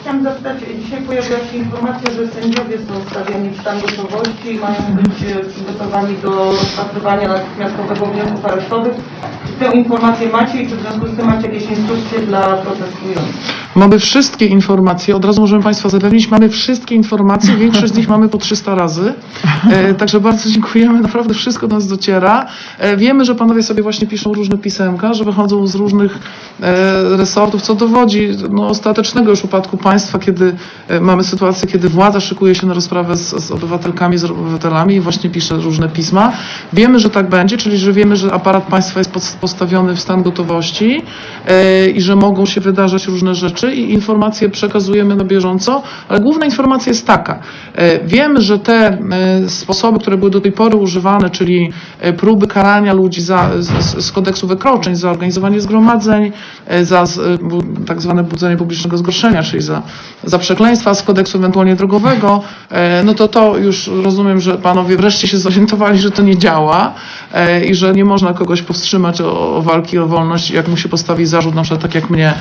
Chciałam 0.00 0.22
zapytać, 0.24 0.56
dzisiaj 0.84 1.02
pojawiła 1.02 1.38
się 1.38 1.56
informacja, 1.56 2.10
że 2.12 2.28
sędziowie 2.28 2.78
są 2.78 3.10
stawiani 3.10 3.50
w 3.50 3.60
stan 3.60 3.80
gotowości 3.80 4.54
i 4.54 4.58
mają 4.58 4.74
być 5.02 5.22
e, 5.32 5.44
przygotowani 5.50 6.14
do 6.22 6.30
rozpatrywania 6.52 7.28
natychmiastowego 7.28 8.06
wniosków 8.06 8.46
aresztowych. 8.46 8.92
Czy 9.46 9.52
tę 9.64 9.76
informację 9.76 10.28
macie 10.28 10.62
i 10.62 10.68
czy 10.70 10.76
w 10.76 10.80
związku 10.80 11.06
z 11.06 11.16
tym 11.16 11.26
macie 11.26 11.46
jakieś 11.48 11.62
instrukcje 11.70 12.18
dla 12.20 12.40
protestujących? 12.40 13.60
Mamy 13.74 13.98
wszystkie 13.98 14.46
informacje, 14.46 15.16
od 15.16 15.24
razu 15.24 15.40
możemy 15.40 15.62
Państwa 15.62 15.88
zapewnić, 15.88 16.30
mamy 16.30 16.48
wszystkie 16.48 16.94
informacje, 16.94 17.56
większość 17.56 17.92
z 17.92 17.96
nich 17.96 18.08
mamy 18.08 18.28
po 18.28 18.38
300 18.38 18.74
razy, 18.74 19.14
e, 19.70 19.94
także 19.94 20.20
bardzo 20.20 20.50
dziękujemy, 20.50 21.00
naprawdę 21.00 21.34
wszystko 21.34 21.68
do 21.68 21.76
nas 21.76 21.86
dociera. 21.86 22.46
E, 22.78 22.96
wiemy, 22.96 23.24
że 23.24 23.34
Panowie 23.34 23.62
sobie 23.62 23.82
właśnie 23.82 24.06
piszą 24.06 24.34
różne 24.34 24.58
pisemka, 24.58 25.14
że 25.14 25.24
wychodzą 25.24 25.66
z 25.66 25.74
różnych 25.74 26.18
e, 26.60 27.16
resortów, 27.16 27.62
co 27.62 27.74
dowodzi 27.74 28.28
no, 28.50 28.68
ostatecznego 28.68 29.30
już 29.30 29.44
upadku 29.44 29.76
państwa, 29.76 30.18
kiedy 30.18 30.56
e, 30.88 31.00
mamy 31.00 31.24
sytuację, 31.24 31.68
kiedy 31.68 31.88
władza 31.88 32.20
szykuje 32.20 32.54
się 32.54 32.66
na 32.66 32.74
rozprawę 32.74 33.16
z, 33.16 33.44
z 33.44 33.50
obywatelkami, 33.50 34.18
z 34.18 34.24
obywatelami 34.24 34.94
i 34.94 35.00
właśnie 35.00 35.30
pisze 35.30 35.56
różne 35.56 35.88
pisma. 35.88 36.32
Wiemy, 36.72 36.98
że 37.00 37.10
tak 37.10 37.28
będzie, 37.28 37.56
czyli 37.56 37.78
że 37.78 37.92
wiemy, 37.92 38.16
że 38.16 38.32
aparat 38.32 38.64
państwa 38.64 39.00
jest 39.00 39.12
pod- 39.12 39.36
postawiony 39.40 39.96
w 39.96 40.00
stan 40.00 40.22
gotowości 40.22 41.02
e, 41.46 41.90
i 41.90 42.00
że 42.00 42.16
mogą 42.16 42.46
się 42.46 42.60
wydarzać 42.60 43.06
różne 43.06 43.34
rzeczy 43.34 43.59
i 43.68 43.92
informacje 43.92 44.48
przekazujemy 44.48 45.16
na 45.16 45.24
bieżąco, 45.24 45.82
ale 46.08 46.20
główna 46.20 46.44
informacja 46.44 46.90
jest 46.90 47.06
taka. 47.06 47.38
E, 47.74 48.04
Wiemy, 48.06 48.40
że 48.40 48.58
te 48.58 48.74
e, 48.74 48.98
sposoby, 49.48 49.98
które 49.98 50.16
były 50.16 50.30
do 50.30 50.40
tej 50.40 50.52
pory 50.52 50.76
używane, 50.76 51.30
czyli 51.30 51.72
e, 52.00 52.12
próby 52.12 52.46
karania 52.46 52.92
ludzi 52.92 53.22
za, 53.22 53.50
z, 53.58 53.68
z- 54.04 54.12
kodeksu 54.12 54.46
wykroczeń, 54.46 54.94
za 54.96 55.10
organizowanie 55.10 55.60
zgromadzeń, 55.60 56.32
za 56.82 57.04
tak 57.86 58.00
zwane 58.02 58.24
budzenie 58.24 58.56
publicznego 58.56 58.98
zgorszenia, 58.98 59.42
czyli 59.42 59.62
za, 59.62 59.82
za 60.24 60.38
przekleństwa 60.38 60.94
z 60.94 61.02
kodeksu 61.02 61.38
ewentualnie 61.38 61.76
drogowego, 61.76 62.42
no 63.04 63.14
to 63.14 63.28
to 63.28 63.56
już 63.56 63.90
rozumiem, 64.02 64.40
że 64.40 64.58
panowie 64.58 64.96
wreszcie 64.96 65.28
się 65.28 65.38
zorientowali, 65.38 65.98
że 65.98 66.10
to 66.10 66.22
nie 66.22 66.38
działa 66.38 66.94
i 67.68 67.74
że 67.74 67.92
nie 67.92 68.04
można 68.04 68.32
kogoś 68.34 68.62
powstrzymać 68.62 69.20
o, 69.20 69.56
o 69.56 69.62
walki 69.62 69.98
o 69.98 70.06
wolność, 70.06 70.50
jak 70.50 70.68
mu 70.68 70.76
się 70.76 70.88
postawi 70.88 71.26
zarzut, 71.26 71.54
na 71.54 71.62
przykład 71.62 71.82
tak 71.82 71.94
jak 71.94 72.10
mnie, 72.10 72.34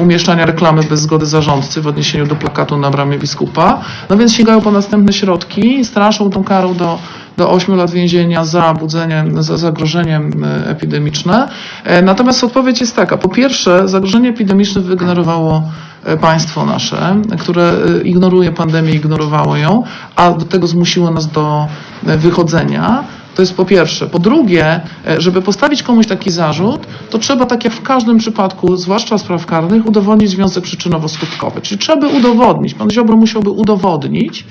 umieszczania 0.00 0.46
reklamy 0.46 0.82
bez 0.82 1.00
zgody 1.00 1.26
zarządcy 1.26 1.80
w 1.80 1.86
odniesieniu 1.86 2.26
do 2.26 2.36
plakatu 2.36 2.76
na 2.76 2.90
bramie 2.90 3.18
biskupa. 3.18 3.80
No 4.10 4.16
więc 4.16 4.32
sięgają 4.32 4.60
po 4.60 4.70
następne 4.70 5.12
środki, 5.12 5.84
straszą 5.84 6.30
tą 6.30 6.44
karą 6.44 6.74
do 6.74 6.98
do 7.38 7.50
8 7.50 7.76
lat 7.76 7.90
więzienia 7.90 8.44
za 8.44 8.74
budzenie, 8.74 9.24
za 9.38 9.56
zagrożeniem 9.56 10.44
e, 10.44 10.70
epidemiczne. 10.70 11.48
E, 11.84 12.02
Natomiast 12.02 12.44
odpowiedź 12.44 12.80
jest 12.80 12.96
taka. 12.96 13.16
Po 13.16 13.28
pierwsze, 13.28 13.88
zagrożenie 13.88 14.28
epidemiczne 14.28 14.80
wygenerowało 14.80 15.62
e, 16.04 16.16
państwo 16.16 16.66
nasze, 16.66 17.16
które 17.38 17.72
ignoruje 18.04 18.52
pandemię, 18.52 18.92
ignorowało 18.92 19.56
ją, 19.56 19.82
a 20.16 20.30
do 20.30 20.44
tego 20.44 20.66
zmusiło 20.66 21.10
nas 21.10 21.26
do 21.26 21.66
wychodzenia. 22.02 23.04
To 23.38 23.42
jest 23.42 23.56
po 23.56 23.64
pierwsze. 23.64 24.06
Po 24.06 24.18
drugie, 24.18 24.80
e, 25.06 25.20
żeby 25.20 25.42
postawić 25.42 25.82
komuś 25.82 26.06
taki 26.06 26.30
zarzut, 26.30 26.86
to 27.10 27.18
trzeba, 27.18 27.46
tak 27.46 27.64
jak 27.64 27.72
w 27.72 27.82
każdym 27.82 28.18
przypadku, 28.18 28.76
zwłaszcza 28.76 29.18
spraw 29.18 29.46
karnych, 29.46 29.86
udowodnić 29.86 30.30
związek 30.30 30.64
przyczynowo-skutkowy. 30.64 31.60
Czyli 31.62 31.78
trzeba 31.78 32.00
by 32.00 32.08
udowodnić, 32.08 32.74
pan 32.74 32.90
Ziobro 32.90 33.16
musiałby 33.16 33.50
udowodnić, 33.50 34.44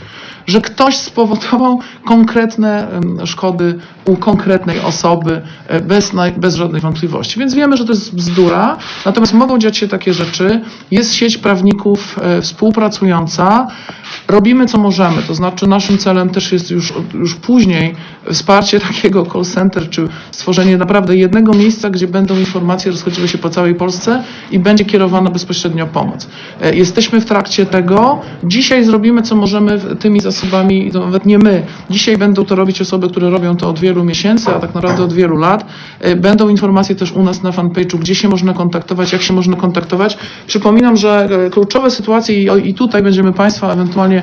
że 0.47 0.61
ktoś 0.61 0.97
spowodował 0.97 1.79
konkretne 2.05 2.87
szkody 3.25 3.79
u 4.05 4.15
konkretnej 4.15 4.79
osoby 4.79 5.41
e, 5.67 5.81
bez, 5.81 6.11
bez 6.37 6.55
żadnej 6.55 6.81
wątpliwości. 6.81 7.39
Więc 7.39 7.53
wiemy, 7.53 7.77
że 7.77 7.85
to 7.85 7.91
jest 7.91 8.15
bzdura, 8.15 8.77
natomiast 9.05 9.33
mogą 9.33 9.57
dziać 9.57 9.77
się 9.77 9.87
takie 9.87 10.13
rzeczy. 10.13 10.61
Jest 10.91 11.13
sieć 11.13 11.37
prawników 11.37 12.19
e, 12.21 12.41
współpracująca. 12.41 13.67
Robimy 14.27 14.65
co 14.65 14.77
możemy, 14.77 15.21
to 15.23 15.35
znaczy 15.35 15.67
naszym 15.67 15.97
celem 15.97 16.29
też 16.29 16.51
jest 16.51 16.71
już, 16.71 16.93
już 17.13 17.35
później 17.35 17.95
wsparcie 18.31 18.76
takiego 18.79 19.25
call 19.25 19.43
center, 19.45 19.89
czy 19.89 20.07
stworzenie 20.31 20.77
naprawdę 20.77 21.15
jednego 21.15 21.53
miejsca, 21.53 21.89
gdzie 21.89 22.07
będą 22.07 22.37
informacje 22.37 22.91
rozchodziły 22.91 23.27
się 23.27 23.37
po 23.37 23.49
całej 23.49 23.75
Polsce 23.75 24.23
i 24.51 24.59
będzie 24.59 24.85
kierowana 24.85 25.29
bezpośrednio 25.31 25.87
pomoc. 25.87 26.27
E, 26.61 26.75
Jesteśmy 26.75 27.21
w 27.21 27.25
trakcie 27.25 27.65
tego. 27.65 28.21
Dzisiaj 28.43 28.83
zrobimy 28.83 29.21
co 29.21 29.35
możemy 29.35 29.79
tymi 29.79 30.19
zasobami, 30.19 30.91
nawet 30.93 31.25
nie 31.25 31.37
my. 31.37 31.65
Dzisiaj 31.89 32.17
będą 32.17 32.45
to 32.45 32.55
robić 32.55 32.81
osoby, 32.81 33.09
które 33.09 33.29
robią 33.29 33.55
to 33.55 33.69
od 33.69 33.79
wielu 33.79 34.03
miesięcy, 34.03 34.49
a 34.49 34.59
tak 34.59 34.75
naprawdę 34.75 35.03
od 35.03 35.13
wielu 35.13 35.37
lat. 35.37 35.65
E, 35.99 36.15
Będą 36.15 36.49
informacje 36.49 36.95
też 36.95 37.11
u 37.11 37.23
nas 37.23 37.43
na 37.43 37.51
fanpage'u, 37.51 37.97
gdzie 37.99 38.15
się 38.15 38.29
można 38.29 38.53
kontaktować, 38.53 39.13
jak 39.13 39.21
się 39.21 39.33
można 39.33 39.55
kontaktować. 39.55 40.17
Przypominam, 40.47 40.97
że 40.97 41.29
e, 41.45 41.49
kluczowe 41.49 41.91
sytuacje 41.91 42.57
i, 42.57 42.73
tutaj 42.73 43.03
będziemy 43.03 43.33
Państwa 43.33 43.73
ewentualnie 43.73 44.21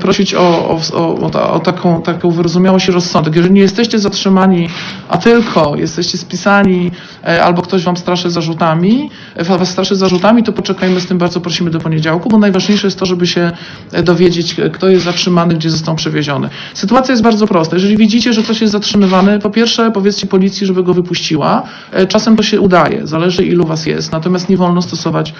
prosić 0.00 0.34
o, 0.34 0.40
o, 0.40 0.80
o, 0.92 1.52
o 1.52 1.60
taką, 1.60 2.02
taką 2.02 2.30
wyrozumiałość 2.30 2.88
i 2.88 2.92
rozsądek. 2.92 3.36
Jeżeli 3.36 3.54
nie 3.54 3.60
jesteście 3.60 3.93
zatrzymani, 3.98 4.68
a 5.08 5.18
tylko 5.18 5.76
jesteście 5.76 6.18
spisani 6.18 6.90
e, 7.24 7.44
albo 7.44 7.62
ktoś 7.62 7.82
Wam 7.82 7.96
straszy 7.96 8.30
zarzutami, 8.30 9.10
e, 9.36 9.44
Was 9.44 9.68
straszy 9.68 9.96
zarzutami, 9.96 10.42
to 10.42 10.52
poczekajmy 10.52 11.00
z 11.00 11.06
tym, 11.06 11.18
bardzo 11.18 11.40
prosimy 11.40 11.70
do 11.70 11.78
poniedziałku, 11.80 12.28
bo 12.28 12.38
najważniejsze 12.38 12.86
jest 12.86 12.98
to, 12.98 13.06
żeby 13.06 13.26
się 13.26 13.52
e, 13.92 14.02
dowiedzieć, 14.02 14.56
kto 14.72 14.88
jest 14.88 15.04
zatrzymany, 15.04 15.54
gdzie 15.54 15.70
został 15.70 15.94
przewieziony. 15.94 16.48
Sytuacja 16.74 17.12
jest 17.12 17.22
bardzo 17.22 17.46
prosta. 17.46 17.76
Jeżeli 17.76 17.96
widzicie, 17.96 18.32
że 18.32 18.42
ktoś 18.42 18.60
jest 18.60 18.72
zatrzymywany, 18.72 19.38
po 19.38 19.50
pierwsze 19.50 19.90
powiedzcie 19.90 20.26
policji, 20.26 20.66
żeby 20.66 20.82
go 20.82 20.94
wypuściła. 20.94 21.62
Czasem 22.08 22.36
to 22.36 22.42
się 22.42 22.60
udaje, 22.60 23.06
zależy 23.06 23.44
ilu 23.44 23.66
Was 23.66 23.86
jest, 23.86 24.12
natomiast 24.12 24.48
nie 24.48 24.56
wolno 24.56 24.82
stosować 24.82 25.34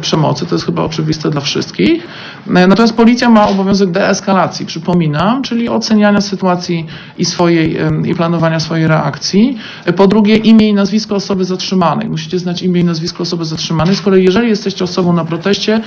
przemocy, 0.00 0.46
to 0.46 0.54
jest 0.54 0.66
chyba 0.66 0.82
oczywiste 0.82 1.30
dla 1.30 1.40
wszystkich. 1.40 2.06
Natomiast 2.46 2.96
policja 2.96 3.30
ma 3.30 3.48
obowiązek 3.48 3.90
deeskalacji, 3.90 4.66
przypominam, 4.66 5.42
czyli 5.42 5.68
oceniania 5.68 6.20
sytuacji 6.20 6.86
i 7.18 7.24
swojej, 7.24 7.76
i 8.06 8.14
planowania 8.14 8.60
swojej 8.60 8.86
reakcji. 8.86 9.58
E, 9.84 9.92
Po 9.92 10.06
drugie, 10.06 10.36
imię 10.36 10.68
i 10.68 10.74
nazwisko 10.74 11.14
osoby 11.14 11.44
zatrzymanej. 11.44 12.08
Musicie 12.08 12.38
znać 12.38 12.62
imię 12.62 12.80
i 12.80 12.84
nazwisko 12.84 13.22
osoby 13.22 13.44
zatrzymanej. 13.44 13.96
Z 13.96 14.00
kolei, 14.00 14.24
jeżeli 14.24 14.48
jesteście 14.48 14.84
osobą 14.84 15.12
na 15.12 15.24
proteście 15.24 15.80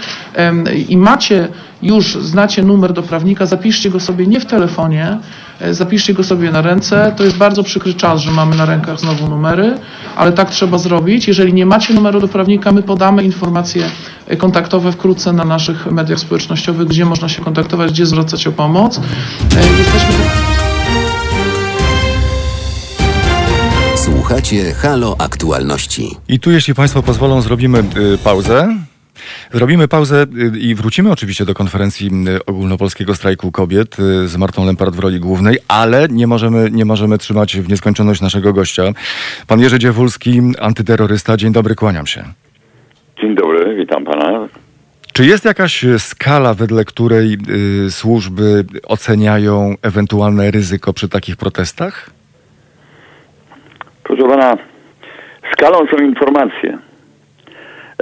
i 0.90 0.98
macie 0.98 1.48
już, 1.82 2.16
znacie 2.16 2.64
numer 2.64 2.94
do 2.94 3.04
prawnika, 3.04 3.46
zapiszcie 3.46 3.90
go 3.90 4.00
sobie 4.00 4.28
nie 4.28 4.40
w 4.40 4.46
telefonie, 4.46 5.18
e, 5.62 5.74
zapiszcie 5.74 6.14
go 6.14 6.24
sobie 6.24 6.52
na 6.52 6.62
ręce. 6.62 7.14
To 7.18 7.24
jest 7.24 7.38
bardzo 7.38 7.64
przykry 7.64 7.94
czas, 7.94 8.22
że 8.22 8.32
mamy 8.32 8.56
na 8.56 8.66
rękach 8.66 9.00
znowu 9.00 9.28
numery, 9.30 9.76
ale 10.16 10.32
tak 10.32 10.50
trzeba 10.50 10.78
zrobić. 10.78 11.28
Jeżeli 11.28 11.54
nie 11.54 11.66
macie 11.66 11.94
numeru 11.94 12.20
do 12.20 12.28
prawnika, 12.28 12.72
my 12.72 12.84
podamy 12.84 13.24
informacje 13.24 13.86
e, 14.28 14.36
kontaktowe 14.38 14.92
wkrótce 14.92 15.34
na 15.34 15.46
naszych 15.46 15.92
mediach 15.92 16.20
społecznościowych, 16.20 16.88
gdzie 16.88 17.06
można 17.06 17.30
się 17.30 17.42
kontaktować, 17.42 17.92
gdzie 17.92 18.06
zwracać 18.06 18.48
o 18.48 18.52
pomoc. 18.52 19.00
Jesteśmy 19.78 20.53
Słuchacie 24.24 24.72
Halo 24.74 25.16
Aktualności. 25.20 26.04
I 26.30 26.40
tu, 26.40 26.52
jeśli 26.52 26.74
Państwo 26.74 27.04
pozwolą, 27.04 27.42
zrobimy 27.42 27.80
y, 27.80 28.18
pauzę. 28.24 28.76
Zrobimy 29.54 29.88
pauzę 29.88 30.26
y, 30.56 30.60
i 30.60 30.76
wrócimy 30.76 31.12
oczywiście 31.12 31.46
do 31.46 31.54
konferencji 31.54 32.12
y, 32.28 32.46
ogólnopolskiego 32.46 33.16
strajku 33.16 33.52
kobiet 33.52 34.00
y, 34.00 34.28
z 34.28 34.38
Martą 34.38 34.66
Lempart 34.66 34.96
w 34.96 35.00
roli 35.00 35.20
głównej, 35.20 35.58
ale 35.68 36.08
nie 36.08 36.28
możemy, 36.28 36.72
nie 36.72 36.86
możemy 36.86 37.18
trzymać 37.18 37.58
w 37.58 37.70
nieskończoność 37.70 38.22
naszego 38.22 38.54
gościa. 38.54 38.84
Pan 39.48 39.60
Jerzy 39.60 39.80
Dziewulski, 39.80 40.42
antyterrorysta. 40.60 41.38
Dzień 41.38 41.54
dobry, 41.54 41.76
kłaniam 41.76 42.08
się. 42.08 42.24
Dzień 43.22 43.36
dobry, 43.36 43.76
witam 43.76 44.06
pana. 44.06 44.48
Czy 45.14 45.26
jest 45.26 45.46
jakaś 45.46 45.86
skala, 45.98 46.54
wedle 46.54 46.86
której 46.86 47.38
y, 47.88 47.92
służby 47.92 48.66
oceniają 48.84 49.76
ewentualne 49.82 50.52
ryzyko 50.52 50.94
przy 50.94 51.10
takich 51.10 51.38
protestach? 51.38 52.10
Proszę 54.18 54.30
pana, 54.30 54.58
skalą 55.54 55.78
są 55.88 56.04
informacje. 56.04 56.78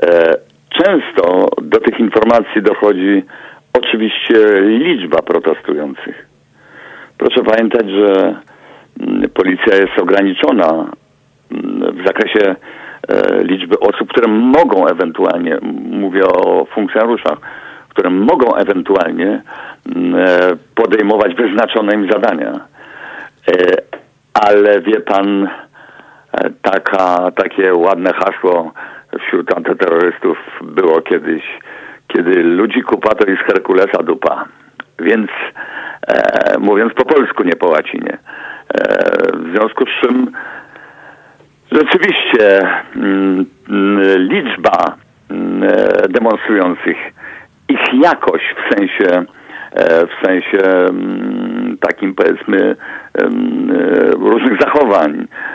E, 0.03 0.35
często 0.69 1.47
do 1.61 1.79
tych 1.79 1.99
informacji 1.99 2.61
dochodzi 2.61 3.23
oczywiście 3.73 4.61
liczba 4.61 5.21
protestujących. 5.21 6.25
Proszę 7.17 7.43
pamiętać, 7.43 7.89
że 7.89 8.35
mm, 8.99 9.29
policja 9.33 9.75
jest 9.75 9.99
ograniczona 10.01 10.91
mm, 11.51 11.97
w 11.97 12.07
zakresie 12.07 12.55
e, 13.07 13.43
liczby 13.43 13.79
osób, 13.79 14.09
które 14.09 14.27
mogą 14.27 14.87
ewentualnie, 14.87 15.57
mówię 15.91 16.23
o 16.23 16.65
funkcjonariuszach, 16.65 17.37
które 17.89 18.09
mogą 18.09 18.55
ewentualnie 18.55 19.41
m, 19.95 20.15
e, 20.15 20.37
podejmować 20.75 21.35
wyznaczone 21.35 21.93
im 21.93 22.11
zadania. 22.11 22.59
Ale 24.33 24.81
wie 24.81 25.01
pan, 25.01 25.49
taka, 26.61 27.31
takie 27.31 27.73
ładne 27.73 28.13
hasło 28.13 28.73
wśród 29.19 29.57
antyterrorystów 29.57 30.37
było 30.61 31.01
kiedyś, 31.01 31.43
kiedy 32.07 32.43
ludzi 32.43 32.81
kupa 32.81 33.15
to 33.15 33.29
jest 33.29 33.43
Herkulesa 33.43 34.03
dupa. 34.03 34.45
Więc 34.99 35.31
e, 36.07 36.59
mówiąc 36.59 36.93
po 36.93 37.05
polsku, 37.05 37.43
nie 37.43 37.55
po 37.55 37.69
łacinie. 37.69 38.17
E, 38.73 38.87
w 39.37 39.57
związku 39.57 39.83
z 39.85 40.01
czym 40.01 40.31
rzeczywiście 41.71 42.59
mm, 42.95 43.45
mm, 43.69 44.01
liczba 44.17 44.95
mm, 45.29 45.63
e, 45.63 46.07
demonstrujących, 46.09 46.97
ich 47.69 48.01
jakość 48.03 48.45
w 48.55 48.75
sensie 48.75 49.25
e, 49.71 50.07
w 50.07 50.25
sensie 50.25 50.85
takim 51.79 52.15
powiedzmy 52.15 52.75
e, 53.13 53.29
różnych 54.11 54.61
zachowań 54.61 55.11
e, 55.21 55.50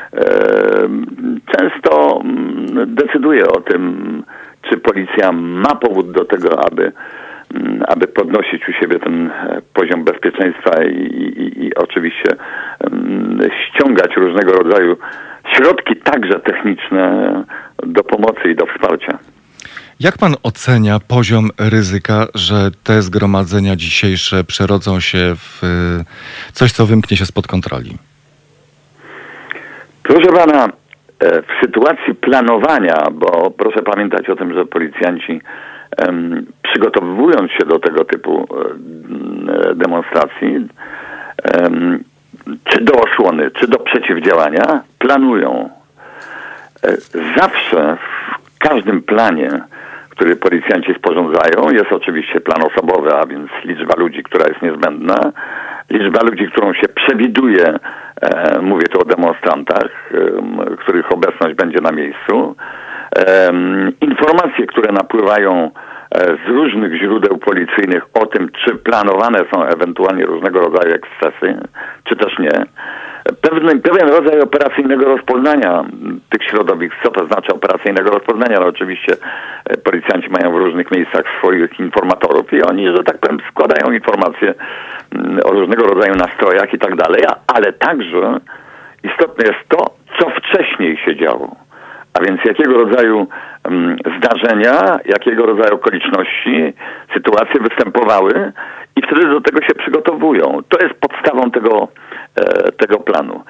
często 1.56 2.20
mm, 2.24 2.94
decyduje 2.94 3.48
o 3.48 3.60
tym, 3.60 4.22
czy 4.70 4.78
policja 4.78 5.32
ma 5.32 5.74
powód 5.74 6.12
do 6.12 6.24
tego, 6.24 6.60
aby 6.70 6.92
mm, 7.54 7.82
aby 7.88 8.06
podnosić 8.06 8.68
u 8.68 8.72
siebie 8.72 8.98
ten 8.98 9.30
e, 9.30 9.62
poziom 9.74 10.04
bezpieczeństwa 10.04 10.84
i, 10.84 10.96
i, 10.96 11.64
i 11.64 11.74
oczywiście 11.74 12.36
ściągać 13.68 14.16
różnego 14.16 14.52
rodzaju 14.52 14.96
środki, 15.54 15.96
także 15.96 16.40
techniczne, 16.40 17.44
do 17.86 18.04
pomocy 18.04 18.50
i 18.50 18.54
do 18.54 18.66
wsparcia. 18.66 19.18
Jak 20.00 20.18
pan 20.18 20.34
ocenia 20.42 21.00
poziom 21.08 21.50
ryzyka, 21.58 22.26
że 22.34 22.70
te 22.84 23.02
zgromadzenia 23.02 23.76
dzisiejsze 23.76 24.44
przerodzą 24.44 25.00
się 25.00 25.34
w 25.36 25.64
y, 25.64 26.52
coś, 26.52 26.72
co 26.72 26.86
wymknie 26.86 27.16
się 27.16 27.26
spod 27.26 27.46
kontroli? 27.46 27.96
Proszę 30.06 30.32
pana, 30.32 30.64
e, 31.20 31.42
w 31.42 31.46
sytuacji 31.60 32.14
planowania, 32.14 32.96
bo 33.12 33.50
proszę 33.50 33.82
pamiętać 33.82 34.28
o 34.28 34.36
tym, 34.36 34.54
że 34.54 34.64
policjanci 34.64 35.40
przygotowując 36.62 37.52
się 37.52 37.64
do 37.64 37.78
tego 37.78 38.04
typu 38.04 38.46
e, 38.50 39.70
e, 39.70 39.74
demonstracji, 39.74 40.68
em, 41.42 42.04
czy 42.64 42.84
do 42.84 42.92
osłony, 42.92 43.50
czy 43.50 43.68
do 43.68 43.78
przeciwdziałania, 43.78 44.82
planują. 44.98 45.70
Zawsze 47.36 47.96
w 47.96 48.58
każdym 48.58 49.02
planie, 49.02 49.50
który 50.08 50.36
policjanci 50.36 50.94
sporządzają, 50.94 51.70
jest 51.70 51.92
oczywiście 51.92 52.40
plan 52.40 52.62
osobowy, 52.62 53.14
a 53.14 53.26
więc 53.26 53.50
liczba 53.64 53.94
ludzi, 53.96 54.22
która 54.22 54.48
jest 54.48 54.62
niezbędna, 54.62 55.32
liczba 55.90 56.20
ludzi, 56.22 56.48
którą 56.52 56.74
się 56.74 56.88
przewiduje, 56.88 57.78
e, 58.20 58.58
mówię 58.62 58.86
tu 58.86 59.00
o 59.00 59.04
demonstrantach, 59.04 60.12
em, 60.14 60.76
których 60.76 61.12
obecność 61.12 61.54
będzie 61.54 61.78
na 61.82 61.92
miejscu, 61.92 62.56
informacje, 64.00 64.66
które 64.66 64.92
napływają 64.92 65.70
z 66.16 66.48
różnych 66.48 67.00
źródeł 67.00 67.38
policyjnych 67.38 68.06
o 68.14 68.26
tym, 68.26 68.50
czy 68.64 68.74
planowane 68.74 69.38
są 69.54 69.64
ewentualnie 69.64 70.26
różnego 70.26 70.60
rodzaju 70.60 70.94
ekscesy, 70.94 71.68
czy 72.04 72.16
też 72.16 72.38
nie. 72.38 72.66
Pewien, 73.40 73.80
pewien 73.80 74.08
rodzaj 74.08 74.40
operacyjnego 74.40 75.04
rozpoznania 75.04 75.84
tych 76.30 76.48
środowisk. 76.48 76.94
Co 77.04 77.10
to 77.10 77.26
znaczy 77.26 77.54
operacyjnego 77.54 78.10
rozpoznania? 78.10 78.56
No 78.60 78.66
oczywiście 78.66 79.12
e, 79.64 79.76
policjanci 79.76 80.28
mają 80.30 80.52
w 80.52 80.56
różnych 80.56 80.90
miejscach 80.90 81.24
swoich 81.38 81.80
informatorów 81.80 82.52
i 82.52 82.62
oni, 82.62 82.86
że 82.86 83.04
tak 83.04 83.18
powiem, 83.18 83.38
składają 83.50 83.92
informacje 83.92 84.54
m, 85.14 85.40
o 85.44 85.50
różnego 85.50 85.86
rodzaju 85.86 86.14
nastrojach 86.14 86.74
i 86.74 86.78
tak 86.78 86.96
dalej, 86.96 87.22
ale 87.56 87.72
także 87.72 88.40
istotne 89.02 89.44
jest 89.46 89.68
to, 89.68 89.94
co 90.18 90.30
wcześniej 90.30 90.96
się 90.96 91.16
działo. 91.16 91.56
A 92.14 92.24
więc 92.24 92.40
jakiego 92.44 92.84
rodzaju 92.84 93.16
mm, 93.16 93.28
zdarzenia, 94.18 94.98
jakiego 95.04 95.46
rodzaju 95.46 95.74
okoliczności, 95.74 96.72
sytuacje 97.14 97.60
występowały 97.60 98.52
i 98.96 99.02
wtedy 99.02 99.28
do 99.28 99.40
tego 99.40 99.62
się 99.62 99.74
przygotowują. 99.74 100.60
To 100.68 100.78
jest 100.86 100.94
podstawą 101.00 101.50
tego, 101.50 101.88
e, 102.36 102.72
tego 102.72 102.98
planu. 102.98 103.44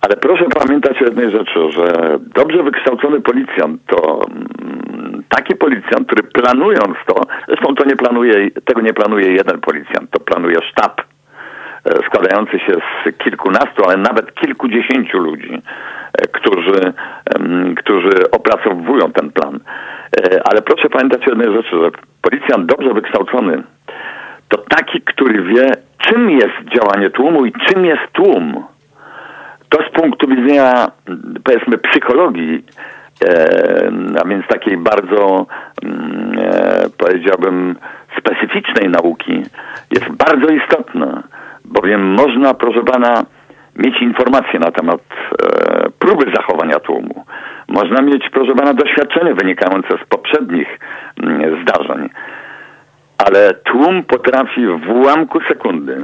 Ale 0.00 0.16
proszę 0.16 0.44
pamiętać 0.44 1.02
o 1.02 1.04
jednej 1.04 1.30
rzeczy, 1.30 1.72
że 1.72 2.18
dobrze 2.34 2.62
wykształcony 2.62 3.20
policjant 3.20 3.80
to 3.86 4.20
mm, 4.30 5.22
taki 5.28 5.56
policjant, 5.56 6.06
który 6.06 6.22
planując 6.22 6.96
to, 7.06 7.14
zresztą 7.48 7.74
to 7.74 7.84
nie 7.84 7.96
planuje, 7.96 8.50
tego 8.64 8.80
nie 8.80 8.92
planuje 8.92 9.32
jeden 9.32 9.60
policjant, 9.60 10.10
to 10.10 10.20
planuje 10.20 10.56
sztab 10.70 11.02
składający 12.06 12.58
się 12.58 12.72
z 12.72 13.18
kilkunastu, 13.18 13.82
ale 13.86 13.96
nawet 13.96 14.34
kilkudziesięciu 14.34 15.18
ludzi, 15.18 15.62
e, 16.12 16.26
którzy, 16.26 16.92
którzy 17.76 18.30
opracowują 18.30 19.12
ten 19.12 19.30
plan. 19.32 19.60
E, 20.20 20.40
Ale 20.44 20.62
proszę 20.62 20.88
pamiętać 20.88 21.26
o 21.26 21.30
jednej 21.30 21.56
rzeczy, 21.56 21.70
że 21.70 21.90
policjant 22.22 22.66
dobrze 22.66 22.94
wykształcony 22.94 23.62
to 24.50 24.58
taki, 24.58 25.00
który 25.00 25.42
wie, 25.42 25.66
czym 25.98 26.30
jest 26.30 26.54
działanie 26.74 27.10
tłumu 27.10 27.44
i 27.46 27.52
czym 27.52 27.84
jest 27.84 28.12
tłum. 28.12 28.64
To 29.68 29.78
z 29.82 29.90
punktu 30.00 30.28
widzenia, 30.28 30.90
powiedzmy, 31.44 31.78
psychologii, 31.78 32.64
e, 33.24 33.50
a 34.24 34.28
więc 34.28 34.46
takiej 34.46 34.76
bardzo, 34.76 35.46
mm, 35.82 36.38
e, 36.38 36.82
powiedziałbym, 36.98 37.76
specyficznej 38.18 38.90
nauki, 38.90 39.42
jest 39.90 40.08
bardzo 40.08 40.48
istotne, 40.48 41.22
bowiem 41.64 42.14
można, 42.14 42.54
proszę 42.54 42.84
pana, 42.84 43.24
mieć 43.76 44.02
informacje 44.02 44.60
na 44.60 44.70
temat 44.70 45.00
e, 45.10 45.90
próby 45.98 46.32
zachowania 46.34 46.80
tłumu. 46.80 47.24
Można 47.68 48.02
mieć, 48.02 48.24
proszę 48.32 48.54
pana, 48.54 48.74
doświadczenie 48.74 49.34
wynikające 49.34 49.88
z 49.88 50.08
poprzednich 50.08 50.78
mm, 51.22 51.62
zdarzeń, 51.62 52.10
ale 53.18 53.54
tłum 53.54 54.02
potrafi 54.04 54.66
w 54.66 54.90
ułamku 54.90 55.40
sekundy 55.48 56.02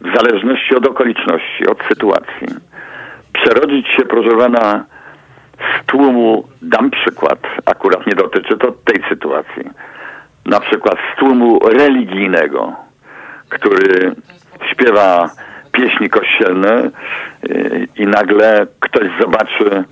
w 0.00 0.16
zależności 0.16 0.76
od 0.76 0.88
okoliczności, 0.88 1.66
od 1.70 1.82
sytuacji, 1.88 2.48
przerodzić 3.32 3.88
się, 3.88 4.04
proszę 4.04 4.36
pana, 4.38 4.84
z 5.58 5.86
tłumu, 5.86 6.48
dam 6.62 6.90
przykład, 6.90 7.38
akurat 7.66 8.06
nie 8.06 8.14
dotyczy 8.14 8.56
to 8.58 8.72
tej 8.72 9.02
sytuacji, 9.08 9.70
na 10.46 10.60
przykład 10.60 10.96
z 11.12 11.18
tłumu 11.18 11.58
religijnego, 11.68 12.72
który 13.48 14.14
śpiewa 14.70 15.30
pieśni 15.72 16.08
kościelne 16.08 16.90
yy, 17.42 17.88
i 17.96 18.06
nagle 18.06 18.66
ktoś 18.80 19.08
zobaczy, 19.20 19.84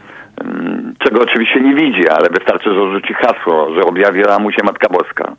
mm, 0.45 0.95
czego 0.99 1.23
oczywiście 1.23 1.61
nie 1.61 1.75
widzi, 1.75 2.09
ale 2.09 2.29
wystarczy, 2.29 2.75
że 2.75 2.93
rzuci 2.93 3.15
hasło, 3.15 3.75
że 3.75 3.81
objawiła 3.83 4.39
mu 4.39 4.53
się 4.53 4.63
Matka 4.65 4.89
Boska. 4.89 5.33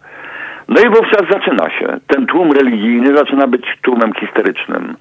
No 0.67 0.81
i 0.81 0.89
wówczas 0.89 1.21
zaczyna 1.29 1.69
się. 1.69 1.97
Ten 2.07 2.25
tłum 2.25 2.51
religijny 2.51 3.17
zaczyna 3.17 3.47
być 3.47 3.65
tłumem 3.81 4.13
histerycznym. 4.13 4.95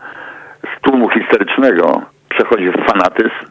Z 0.77 0.81
tłumu 0.81 1.09
histerycznego 1.09 2.03
przechodzi 2.29 2.71
w 2.71 2.85
fanatyzm, 2.87 3.47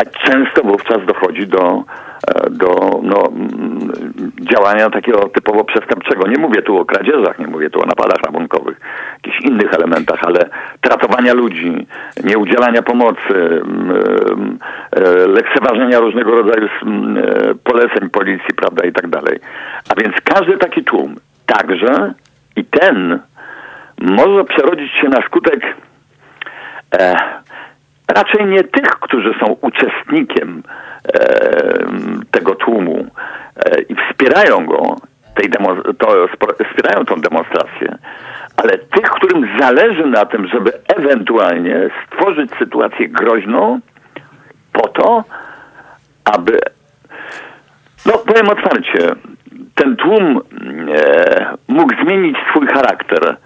a 0.00 0.04
często 0.04 0.62
wówczas 0.62 1.06
dochodzi 1.06 1.46
do, 1.46 1.84
e, 2.28 2.50
do 2.50 3.00
no, 3.02 3.24
mm, 3.26 3.92
działania 4.40 4.90
takiego 4.90 5.28
typowo 5.28 5.64
przestępczego. 5.64 6.28
Nie 6.28 6.38
mówię 6.38 6.62
tu 6.62 6.78
o 6.78 6.84
kradzieżach, 6.84 7.38
nie 7.38 7.46
mówię 7.46 7.70
tu 7.70 7.82
o 7.82 7.86
napadach 7.86 8.22
rabunkowych, 8.24 8.80
jakichś 9.14 9.40
innych 9.40 9.74
elementach, 9.74 10.20
ale 10.22 10.38
tratowania 10.80 11.34
ludzi, 11.34 11.86
nieudzielania 12.24 12.82
pomocy, 12.82 13.34
mm, 13.34 14.58
e, 14.92 15.00
lekceważenia 15.26 16.00
różnego 16.00 16.30
rodzaju 16.30 16.68
mm, 16.82 17.16
e, 17.18 17.54
poleceń 17.64 18.10
policji, 18.10 18.54
prawda, 18.56 18.86
i 18.86 18.92
tak 18.92 19.08
dalej. 19.08 19.38
A 19.88 20.02
więc 20.02 20.14
każdy 20.24 20.58
taki 20.58 20.84
tłum, 20.84 21.14
także 21.46 22.14
i 22.56 22.64
ten 22.64 23.18
może 24.00 24.44
przerodzić 24.44 24.92
się 24.92 25.08
na 25.08 25.22
skutek 25.26 25.76
e, 26.98 27.14
raczej 28.14 28.46
nie 28.46 28.64
tych, 28.64 28.90
którzy 28.90 29.34
są 29.40 29.56
uczestnikiem 29.60 30.62
e, 31.04 31.20
tego 32.30 32.54
tłumu 32.54 33.06
e, 33.56 33.80
i 33.82 33.94
wspierają 33.94 34.66
go, 34.66 34.96
tej 35.34 35.50
demo, 35.50 35.76
to, 35.98 36.26
wspierają 36.70 37.04
tą 37.04 37.20
demonstrację, 37.20 37.98
ale 38.56 38.78
tych, 38.78 39.10
którym 39.10 39.48
zależy 39.60 40.06
na 40.06 40.24
tym, 40.24 40.46
żeby 40.46 40.72
ewentualnie 40.96 41.90
stworzyć 42.06 42.50
sytuację 42.58 43.08
groźną 43.08 43.80
po 44.72 44.88
to, 44.88 45.24
aby 46.24 46.58
no, 48.06 48.12
powiem 48.12 48.48
otwarcie, 48.48 48.98
ten 49.74 49.96
tłum 49.96 50.40
e, 50.96 51.56
mógł 51.68 51.94
zmienić 52.04 52.36
swój 52.50 52.66
charakter 52.66 53.36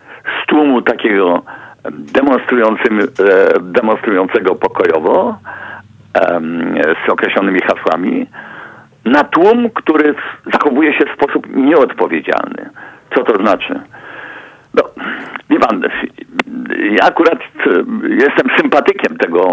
z 0.43 0.47
tłumu 0.47 0.83
takiego 0.83 1.43
demonstrującym, 1.91 3.01
e, 3.01 3.05
demonstrującego 3.61 4.55
pokojowo, 4.55 5.39
z 7.07 7.13
określonymi 7.13 7.61
hasłami 7.61 8.27
na 9.05 9.25
tłum, 9.25 9.71
który 9.75 10.15
zachowuje 10.53 10.93
się 10.93 11.05
w 11.07 11.23
sposób 11.23 11.47
nieodpowiedzialny. 11.57 12.71
Co 13.15 13.25
to 13.25 13.43
znaczy? 13.43 13.81
No, 14.75 14.83
wie 15.51 15.59
pan, 15.59 15.83
ja 16.91 17.07
akurat 17.07 17.39
e, 17.39 17.71
jestem 18.09 18.57
sympatykiem 18.57 19.17
tego, 19.17 19.49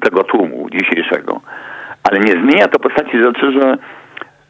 tego 0.00 0.24
tłumu 0.24 0.68
dzisiejszego, 0.70 1.40
ale 2.04 2.20
nie 2.20 2.32
zmienia 2.32 2.68
to 2.68 2.78
postaci 2.78 3.22
rzeczy, 3.22 3.52
że, 3.52 3.78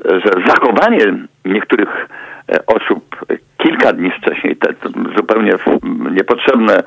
że 0.05 0.30
zachowanie 0.46 1.05
niektórych 1.44 2.09
e, 2.53 2.66
osób 2.66 3.16
kilka 3.59 3.92
dni 3.92 4.11
wcześniej, 4.11 4.57
te, 4.57 4.68
zupełnie 5.16 5.53
niepotrzebne, 6.11 6.82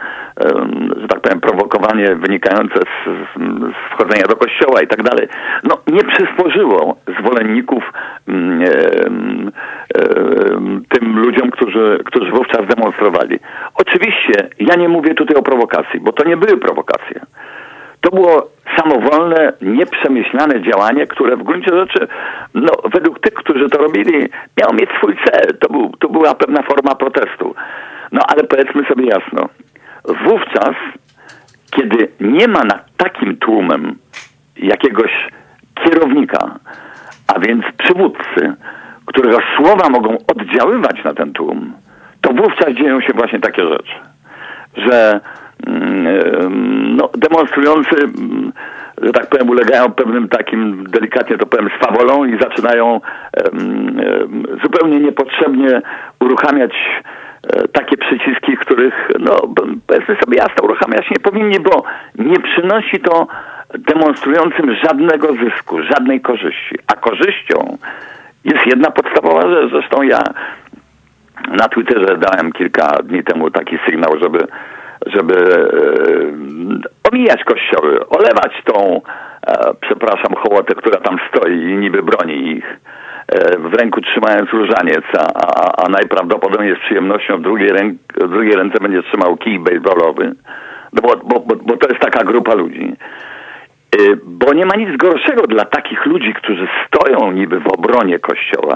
że 1.02 1.08
tak 1.08 1.22
powiem, 1.22 1.42
prowokowanie 1.42 2.16
wynikające 2.16 2.80
z, 2.80 3.06
z, 3.06 3.40
wchodzenia 3.94 4.24
do 4.28 4.36
kościoła 4.36 4.82
i 4.82 4.88
tak 4.88 5.04
dalej, 5.04 5.28
no 5.64 5.78
nie 5.88 6.04
przysporzyło 6.04 6.98
zwolenników 7.20 7.94
mm, 8.28 9.52
tym 10.90 11.20
ludziom, 11.20 11.52
którzy, 11.52 12.00
którzy 12.06 12.32
wówczas 12.32 12.68
demonstrowali. 12.76 13.40
Oczywiście 13.76 14.50
ja 14.60 14.76
nie 14.76 14.90
mówię 14.90 15.14
tutaj 15.14 15.38
o 15.38 15.44
prowokacji, 15.44 16.00
bo 16.00 16.12
to 16.12 16.30
nie 16.30 16.38
były 16.38 16.58
prowokacje. 16.58 17.22
To 18.02 18.10
było 18.16 18.52
samowolne, 18.78 19.54
nieprzemyślane 19.62 20.62
działanie, 20.62 21.08
które 21.08 21.38
w 21.38 21.44
gruncie 21.44 21.72
rzeczy, 21.76 22.08
no, 22.54 22.72
według 22.94 23.20
tych, 23.20 23.34
którzy 23.34 23.70
to 23.70 23.78
robili, 23.78 24.30
miało 24.60 24.74
mieć 24.74 24.90
swój 24.98 25.18
cel. 25.26 25.58
To, 25.60 25.70
był, 25.70 25.92
to 26.00 26.10
była 26.10 26.36
pewna 26.36 26.62
forma 26.64 26.96
protestu. 26.96 27.56
No 28.12 28.22
ale 28.28 28.44
powiedzmy 28.44 28.86
sobie 28.86 29.06
jasno, 29.06 29.50
wówczas, 30.06 30.76
kiedy 31.72 32.12
nie 32.20 32.48
ma 32.48 32.60
nad 32.64 32.98
takim 32.98 33.38
tłumem 33.38 33.96
jakiegoś 34.58 35.12
kierownika, 35.84 36.60
a 37.36 37.40
więc 37.40 37.64
przywódcy, 37.78 38.54
którego 39.06 39.38
słowa 39.58 39.90
mogą 39.90 40.18
oddziaływać 40.28 41.04
na 41.04 41.14
ten 41.14 41.34
tłum, 41.34 41.74
to 42.22 42.34
wówczas 42.34 42.74
dzieją 42.74 43.02
się 43.02 43.14
właśnie 43.14 43.40
takie 43.40 43.68
rzeczy 43.68 44.12
że 44.78 45.20
no, 46.98 47.10
demonstrujący, 47.18 47.96
mm, 47.96 48.52
że 49.02 49.12
tak 49.12 49.30
powiem, 49.30 49.50
ulegają 49.50 49.92
pewnym 49.92 50.28
takim, 50.30 50.84
delikatnie 50.90 51.38
to 51.38 51.46
powiem, 51.46 51.70
swawolą 51.80 52.26
i 52.26 52.40
zaczynają 52.40 53.02
zupełnie 54.64 55.00
niepotrzebnie 55.00 55.82
uruchamiać 56.20 56.72
e, 57.44 57.68
takie 57.68 57.98
przyciski, 57.98 58.58
których, 58.58 59.10
no, 59.20 59.38
powiedzmy 59.88 60.16
sobie 60.24 60.38
jasno, 60.38 60.64
uruchamiać 60.64 61.10
nie 61.12 61.20
powinni, 61.20 61.60
bo 61.60 61.84
nie 62.16 62.40
przynosi 62.40 63.00
to 63.00 63.28
demonstrującym 63.80 64.76
żadnego 64.76 65.34
zysku, 65.34 65.82
żadnej 65.82 66.22
korzyści. 66.22 66.76
A 66.88 66.96
korzyścią 66.96 67.78
jest 68.46 68.66
jedna 68.66 68.92
podstawowa 68.92 69.42
rzecz. 69.50 69.72
Zresztą 69.72 70.02
ja 70.02 70.20
na 71.48 71.70
Twitterze 71.70 72.18
dałem 72.18 72.52
kilka 72.52 72.98
dni 73.04 73.24
temu 73.24 73.52
taki 73.52 73.78
sygnał, 73.86 74.20
żeby, 74.22 74.48
żeby 75.06 75.36
e, 75.36 77.12
omijać 77.12 77.44
kościoły, 77.44 78.00
olewać 78.10 78.64
tą, 78.66 79.02
e, 79.48 79.74
przepraszam, 79.82 80.34
hołotę, 80.36 80.76
która 80.76 81.00
tam 81.00 81.18
stoi 81.30 81.54
i 81.54 81.78
niby 81.78 82.04
broni 82.04 82.52
ich, 82.58 82.80
e, 83.28 83.60
w 83.60 83.74
ręku 83.74 84.02
trzymając 84.02 84.50
różaniec, 84.50 85.06
a, 85.18 85.26
a, 85.34 85.86
a 85.86 85.90
najprawdopodobniej 85.90 86.76
z 86.76 86.80
przyjemnością 86.80 87.38
w 87.38 87.42
drugiej, 87.42 87.70
ręk, 87.70 87.98
w 88.22 88.30
drugiej 88.30 88.56
ręce 88.56 88.78
będzie 88.82 89.04
trzymał 89.04 89.38
kij 89.38 89.60
baseballowy, 89.60 90.36
no 90.94 91.02
bo, 91.02 91.16
bo, 91.24 91.40
bo, 91.40 91.56
bo 91.56 91.78
to 91.78 91.90
jest 91.90 92.02
taka 92.02 92.24
grupa 92.24 92.54
ludzi. 92.54 92.96
Bo 94.24 94.54
nie 94.54 94.66
ma 94.66 94.76
nic 94.76 94.98
gorszego 94.98 95.48
dla 95.48 95.66
takich 95.66 96.06
ludzi, 96.06 96.34
którzy 96.34 96.68
stoją 96.88 97.32
niby 97.32 97.60
w 97.60 97.68
obronie 97.68 98.20
kościoła, 98.20 98.76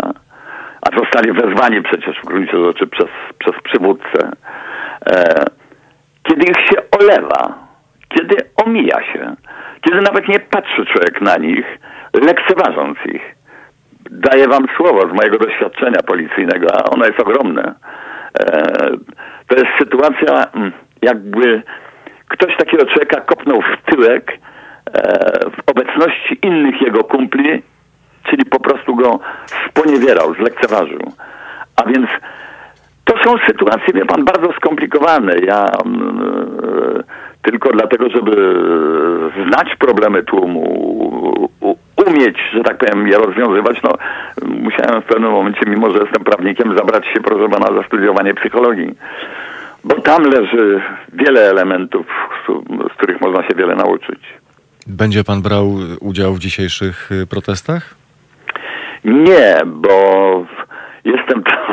a 0.81 0.99
zostali 0.99 1.31
wezwani 1.31 1.81
przecież 1.81 2.17
w 2.17 2.25
gruncie 2.25 2.65
rzeczy 2.65 2.87
przez, 2.87 3.09
przez 3.39 3.61
przywódcę, 3.63 4.31
kiedy 6.27 6.45
ich 6.45 6.65
się 6.67 6.77
olewa, 6.99 7.67
kiedy 8.09 8.35
omija 8.65 9.03
się, 9.13 9.35
kiedy 9.81 10.01
nawet 10.01 10.27
nie 10.27 10.39
patrzy 10.39 10.85
człowiek 10.85 11.21
na 11.21 11.37
nich, 11.37 11.65
lekceważąc 12.13 12.97
ich. 13.05 13.35
Daję 14.11 14.47
wam 14.47 14.67
słowo 14.77 15.09
z 15.09 15.13
mojego 15.13 15.37
doświadczenia 15.37 16.01
policyjnego, 16.07 16.67
a 16.73 16.83
ono 16.83 17.05
jest 17.05 17.19
ogromne. 17.19 17.73
E, 18.39 18.45
to 19.47 19.55
jest 19.55 19.71
sytuacja, 19.79 20.45
mm, 20.53 20.71
jakby 21.01 21.63
ktoś 22.27 22.57
takiego 22.57 22.85
człowieka 22.85 23.21
kopnął 23.21 23.61
w 23.61 23.91
tyłek 23.91 24.31
e, 24.31 24.39
w 25.49 25.69
obecności 25.69 26.39
innych 26.41 26.81
jego 26.81 27.03
kumpli, 27.03 27.63
czyli 28.23 28.45
po 28.45 28.59
prostu 28.59 28.95
go 28.95 29.19
sponiewierał, 29.69 30.33
zlekceważył. 30.33 31.11
A 31.75 31.85
więc 31.89 32.09
to 33.05 33.13
są 33.23 33.37
sytuacje, 33.47 33.93
wie 33.93 34.05
pan, 34.05 34.25
bardzo 34.25 34.53
skomplikowane. 34.53 35.33
Ja 35.45 35.65
mm, 35.85 36.19
e, 36.99 37.03
tylko 37.41 37.69
dlatego, 37.69 38.09
żeby 38.09 38.55
znać 39.47 39.75
problemy 39.79 40.23
tłumu, 40.23 40.65
umieć, 42.07 42.37
że 42.53 42.63
tak 42.63 42.77
powiem, 42.77 43.07
je 43.07 43.17
rozwiązywać, 43.17 43.81
no 43.83 43.91
musiałem 44.47 45.01
w 45.01 45.05
pewnym 45.05 45.31
momencie, 45.31 45.61
mimo 45.67 45.91
że 45.91 45.97
jestem 45.97 46.23
prawnikiem, 46.23 46.77
zabrać 46.77 47.05
się, 47.05 47.21
proszę 47.23 47.49
pana, 47.49 47.81
za 47.81 47.87
studiowanie 47.87 48.33
psychologii. 48.33 48.95
Bo 49.83 50.01
tam 50.01 50.23
leży 50.23 50.81
wiele 51.13 51.49
elementów, 51.49 52.05
z, 52.89 52.93
których 52.97 53.21
można 53.21 53.43
się 53.43 53.55
wiele 53.55 53.75
nauczyć. 53.75 54.19
Będzie 54.87 55.23
pan 55.23 55.41
brał 55.41 55.75
udział 56.01 56.33
w 56.33 56.39
dzisiejszych 56.39 57.09
protestach? 57.29 57.95
Nie, 59.03 59.57
bo 59.65 59.95
jestem 61.05 61.43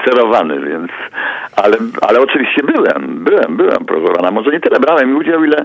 skancerowany, 0.00 0.60
więc. 0.60 0.90
Ale, 1.56 1.76
ale 2.08 2.20
oczywiście 2.20 2.62
byłem, 2.62 3.24
byłem, 3.24 3.56
byłem, 3.56 3.84
proszę. 3.86 4.32
Może 4.32 4.50
nie 4.50 4.60
tyle 4.60 4.80
brałem 4.80 5.16
udział, 5.16 5.44
ile 5.44 5.64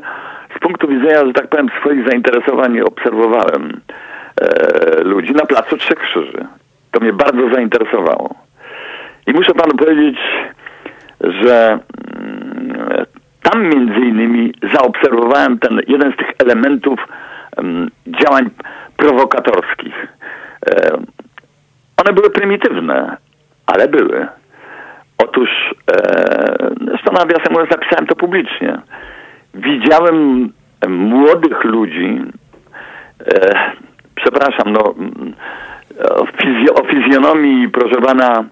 z 0.55 0.59
punktu 0.59 0.87
widzenia, 0.87 1.25
że 1.25 1.33
tak 1.33 1.47
powiem, 1.47 1.69
swoich 1.79 2.09
zainteresowań 2.09 2.79
obserwowałem 2.79 3.81
e, 4.41 5.03
ludzi 5.03 5.33
na 5.33 5.45
placu 5.45 5.77
Trzech 5.77 5.99
Krzyży. 5.99 6.47
To 6.91 6.99
mnie 6.99 7.13
bardzo 7.13 7.49
zainteresowało. 7.53 8.35
I 9.27 9.33
muszę 9.33 9.53
panu 9.53 9.77
powiedzieć, 9.77 10.17
że 11.21 11.79
mm, 12.17 13.05
tam 13.43 13.63
między 13.63 13.99
innymi 13.99 14.53
zaobserwowałem 14.73 15.59
ten 15.59 15.81
jeden 15.87 16.13
z 16.13 16.15
tych 16.15 16.29
elementów 16.39 16.99
em, 17.57 17.89
działań 18.07 18.49
prowokatorskich. 18.97 20.07
E, 20.69 20.97
one 21.97 22.13
były 22.13 22.29
prymitywne, 22.29 23.17
ale 23.65 23.87
były. 23.87 24.27
Otóż, 25.17 25.49
e, 25.91 25.97
zresztą 26.81 27.11
nawiasem 27.13 27.51
mówiąc, 27.51 27.71
napisałem 27.71 28.07
to 28.07 28.15
publicznie. 28.15 28.77
Widziałem 29.53 30.49
młodych 30.87 31.63
ludzi, 31.63 32.21
e, 33.19 33.71
przepraszam, 34.15 34.73
no, 34.73 34.95
o, 36.09 36.25
fizjo, 36.25 36.73
o 36.73 36.85
fizjonomii, 36.85 37.69
proszę 37.69 38.01
pana, 38.01 38.43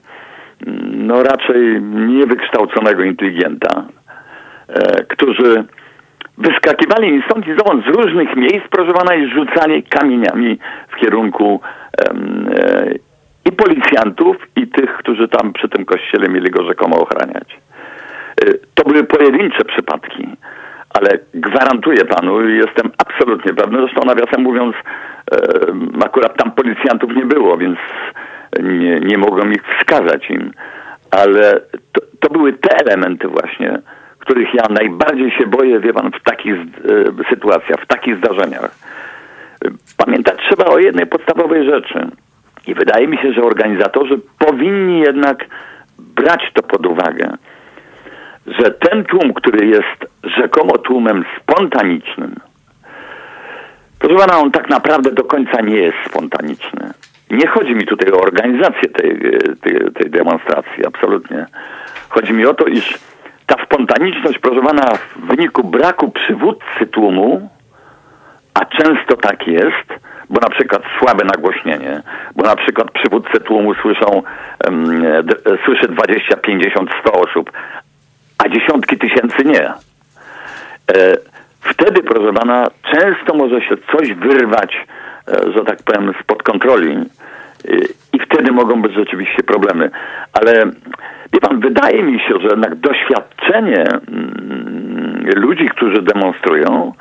no 0.97 1.24
raczej 1.24 1.82
niewykształconego 1.82 3.03
inteligenta, 3.03 3.86
e, 4.68 5.03
którzy 5.03 5.64
wyskakiwali 6.38 7.11
ni 7.11 7.24
stąd 7.30 7.47
ni 7.47 7.53
zowąd 7.57 7.86
z 7.86 7.88
różnych 7.88 8.36
miejsc, 8.36 8.68
proszę 8.70 8.93
pana, 8.93 9.16
i 9.16 9.30
rzucali 9.30 9.84
kamieniami 9.84 10.59
w 10.89 10.95
kierunku 10.95 11.61
e, 12.01 12.14
i 13.46 13.52
policjantów, 13.52 14.38
i 14.56 14.68
tych, 14.68 14.94
którzy 14.98 15.28
tam 15.28 15.54
przy 15.54 15.70
tym 15.70 15.86
kościele 15.86 16.30
mieli 16.30 16.52
go 16.52 16.64
rzekomo 16.64 16.96
ochraniać. 16.96 17.58
E, 18.41 18.46
To 18.76 18.84
były 18.84 19.04
pojedyncze 19.04 19.66
przypadki, 19.66 20.28
ale 20.94 21.10
gwarantuję 21.34 22.06
panu, 22.06 22.50
jestem 22.50 22.91
absolutnie 22.98 23.54
pewny, 23.54 23.78
zresztą 23.80 24.02
nawiasem 24.06 24.41
mówiąc, 24.41 24.76
e, 24.76 26.06
akurat 26.06 26.38
tam 26.38 26.52
policjantów 26.52 27.16
nie 27.16 27.26
było, 27.26 27.58
więc 27.58 27.80
nie, 28.64 29.00
nie 29.00 29.18
mogłem 29.18 29.54
ich 29.54 29.64
wskazać 29.78 30.30
im, 30.30 30.52
ale 31.12 31.60
to, 31.91 32.02
to 32.20 32.30
były 32.34 32.54
te 32.54 32.78
elementy 32.86 33.28
właśnie, 33.28 33.80
których 34.20 34.54
ja 34.54 34.64
najbardziej 34.70 35.32
się 35.32 35.48
boję, 35.48 35.80
wie 35.80 35.94
pan, 35.94 36.12
w 36.12 36.24
takich 36.24 36.56
e, 36.56 36.66
sytuacjach, 37.30 37.80
w 37.82 37.88
takich 37.88 38.18
zdarzeniach. 38.18 38.72
Pamiętać 39.98 40.38
trzeba 40.50 40.66
o 40.66 40.80
jednej 40.80 41.06
podstawowej 41.06 41.66
rzeczy. 41.66 42.08
I 42.68 42.74
wydaje 42.74 43.07
mi 43.07 43.18
się, 43.18 43.34
że 43.34 43.41
organizatorzy 43.41 44.20
powinni 44.39 44.99
jednak 44.99 45.45
brać 45.99 46.51
to 46.53 46.64
pod 46.64 46.86
uwagę, 46.86 47.38
że 48.47 48.72
ten 48.72 49.03
tłum, 49.03 49.34
który 49.34 49.68
jest 49.68 50.14
rzekomo 50.24 50.78
tłumem 50.78 51.26
spontanicznym, 51.41 52.36
proszę 53.99 54.16
pana, 54.16 54.39
on 54.39 54.51
tak 54.51 54.70
naprawdę 54.70 55.11
do 55.11 55.24
końca 55.24 55.61
nie 55.61 55.76
jest 55.76 55.97
spontaniczny. 56.07 56.93
Nie 57.32 57.47
chodzi 57.47 57.76
mi 57.76 57.86
tutaj 57.86 58.11
o 58.11 58.22
organizację 58.22 58.89
tej, 58.89 59.20
tej, 59.61 59.91
tej 59.93 60.11
demonstracji, 60.11 60.86
absolutnie. 60.88 61.45
Chodzi 62.09 62.34
mi 62.34 62.45
o 62.45 62.53
to, 62.53 62.66
iż 62.66 62.99
ta 63.45 63.66
spontaniczność, 63.66 64.39
proszę 64.39 64.61
pana, 64.61 64.97
w 64.97 65.28
wyniku 65.28 65.64
braku 65.64 66.11
przywódcy 66.11 66.88
tłumu, 66.91 67.49
a 68.54 68.66
często 68.66 69.18
tak 69.18 69.47
jest, 69.47 70.04
bo 70.30 70.39
na 70.41 70.49
przykład 70.49 70.82
słabe 70.99 71.26
nagłośnienie, 71.26 72.01
bo 72.36 72.43
na 72.43 72.56
przykład 72.56 72.91
przywódcy 72.91 73.39
tłumu 73.39 73.74
słyszą, 73.74 74.24
um, 74.66 75.04
słyszy 75.66 75.88
20, 75.88 76.38
50, 76.38 76.89
100 77.01 77.12
osób, 77.14 77.51
a 78.38 78.49
dziesiątki 78.49 78.97
tysięcy 78.97 79.45
nie. 79.45 79.66
E, 79.66 79.74
wtedy, 81.62 82.04
proszę 82.04 82.34
pana, 82.34 82.68
często 82.91 83.34
może 83.34 83.62
się 83.62 83.76
coś 83.91 84.14
wyrwać, 84.14 84.76
e, 85.28 85.51
że 85.51 85.66
tak 85.66 85.84
powiem, 85.84 86.14
spod 86.22 86.43
kontroli 86.43 86.95
e, 86.95 87.06
i 88.14 88.20
wtedy 88.20 88.51
mogą 88.51 88.82
być 88.82 88.93
rzeczywiście 88.93 89.43
problemy. 89.43 89.89
Ale 90.34 90.54
wie 91.34 91.39
pan, 91.39 91.60
wydaje 91.60 92.04
mi 92.04 92.20
się, 92.20 92.34
że 92.41 92.47
jednak 92.47 92.76
doświadczenie 92.76 93.86
mm, 94.08 95.26
ludzi, 95.36 95.66
którzy 95.66 96.01
demonstrują, 96.01 96.93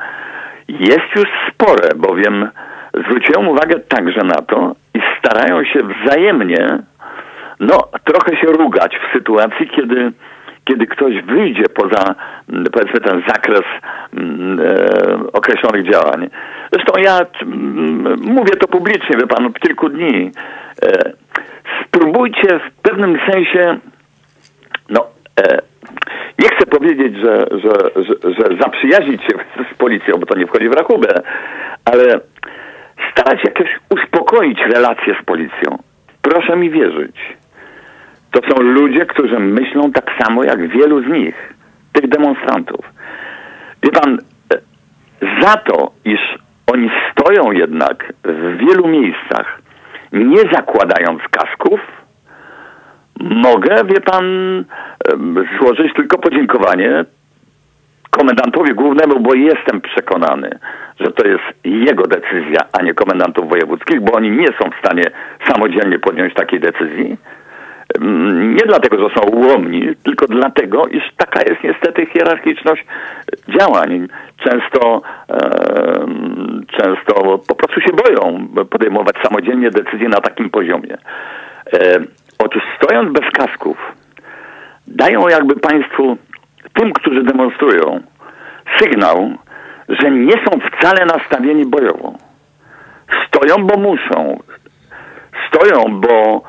jest 0.81 1.17
już 1.17 1.29
spore, 1.51 1.89
bowiem 1.97 2.51
zwróciłem 2.95 3.49
uwagę 3.49 3.81
także 3.81 4.21
na 4.25 4.35
to 4.35 4.75
i 4.95 5.01
starają 5.19 5.65
się 5.65 5.79
wzajemnie 5.83 6.79
no, 7.63 7.89
trochę 8.05 8.37
się 8.37 8.47
rugać 8.47 8.99
w 8.99 9.13
sytuacji, 9.13 9.69
kiedy, 9.77 10.13
kiedy 10.65 10.87
ktoś 10.87 11.23
wyjdzie 11.23 11.65
poza, 11.75 12.15
mm, 12.49 12.65
powiedzmy, 12.73 13.01
ten 13.01 13.23
zakres 13.29 13.63
mm, 14.15 14.61
e, 14.61 15.33
określonych 15.33 15.91
działań. 15.91 16.31
Zresztą 16.73 16.93
ja 17.05 17.21
mm, 17.43 18.21
mówię 18.21 18.57
to 18.61 18.69
publicznie, 18.69 19.17
wie 19.21 19.27
pan, 19.27 19.47
od 19.47 19.61
kilku 19.61 19.89
dni. 19.89 20.31
E, 20.83 21.13
spróbujcie 21.85 22.59
w 22.59 22.83
pewnym 22.83 23.19
sensie, 23.33 23.79
no, 24.89 25.07
e, 25.41 25.59
chcę 26.57 26.67
powiedzieć, 26.67 27.17
że, 27.17 27.47
że, 27.51 28.03
że, 28.03 28.15
że 28.33 28.57
zaprzyjaźnić 28.61 29.23
się 29.23 29.33
z 29.73 29.75
policją, 29.75 30.15
bo 30.19 30.27
to 30.27 30.39
nie 30.39 30.47
wchodzi 30.47 30.69
w 30.69 30.73
rachubę, 30.73 31.09
ale 31.85 32.21
starać 33.13 33.43
się 33.43 33.49
jakoś 33.49 33.79
uspokoić 33.91 34.59
relacje 34.75 35.17
z 35.23 35.25
policją. 35.25 35.79
Proszę 36.23 36.57
mi 36.57 36.71
wierzyć. 36.71 37.17
To 38.31 38.41
są 38.49 38.63
ludzie, 38.63 39.07
którzy 39.07 39.39
myślą 39.39 39.93
tak 39.93 40.11
samo 40.23 40.45
jak 40.45 40.69
wielu 40.69 41.03
z 41.03 41.07
nich, 41.07 41.55
tych 41.93 42.09
demonstrantów. 42.09 42.93
Wie 43.83 43.91
pan, 43.91 44.19
e, 44.55 44.59
za 45.41 45.57
to, 45.57 45.93
iż 46.05 46.21
oni 46.73 46.91
stoją 47.11 47.53
jednak 47.53 48.13
w 48.25 48.57
wielu 48.57 48.89
miejscach, 48.89 49.59
nie 50.13 50.43
zakładając 50.53 51.23
kasków, 51.31 51.81
mogę, 53.21 53.77
wie 53.85 54.01
pan, 54.01 54.25
złożyć 55.59 55.95
tylko 55.95 56.19
podziękowanie 56.19 57.05
komendantowi 58.11 58.75
głównemu, 58.75 59.21
bo 59.21 59.35
jestem 59.35 59.81
przekonany, 59.81 60.59
że 61.01 61.13
to 61.13 61.29
jest 61.29 61.45
jego 61.65 62.03
decyzja, 62.03 62.61
a 62.73 62.83
nie 62.83 62.95
komendantów 62.95 63.49
wojewódzkich, 63.49 64.01
bo 64.01 64.13
oni 64.13 64.31
nie 64.31 64.47
są 64.47 64.71
w 64.71 64.87
stanie 64.87 65.05
samodzielnie 65.49 65.99
podjąć 65.99 66.35
takiej 66.35 66.61
decyzji. 66.61 67.17
Nie 68.35 68.65
dlatego, 68.67 68.99
że 68.99 69.15
są 69.15 69.21
ułomni, 69.31 69.97
tylko 70.05 70.27
dlatego, 70.27 70.87
iż 70.87 71.03
taka 71.17 71.41
jest 71.43 71.65
niestety 71.65 72.07
hierarchiczność 72.07 72.87
działań. 73.49 74.09
Często, 74.37 75.03
często 76.67 77.39
po 77.49 77.55
prostu 77.55 77.81
się 77.81 77.93
boją 78.05 78.49
podejmować 78.71 79.17
samodzielnie 79.23 79.71
decyzje 79.71 80.09
na 80.09 80.21
takim 80.21 80.51
poziomie. 80.51 80.99
Otóż 82.45 82.63
stojąc 82.77 83.13
bez 83.13 83.31
kasków, 83.31 83.77
dają 84.87 85.29
jakby 85.29 85.57
państwu, 85.57 86.17
tym, 86.73 86.93
którzy 86.93 87.23
demonstrują, 87.23 88.01
sygnał, 88.79 89.33
że 89.89 90.11
nie 90.11 90.33
są 90.33 90.61
wcale 90.61 91.07
nastawieni 91.07 91.67
bojowo. 91.67 92.15
Stoją, 93.27 93.67
bo 93.67 93.77
muszą. 93.81 94.41
Stoją, 95.49 96.01
bo 96.01 96.43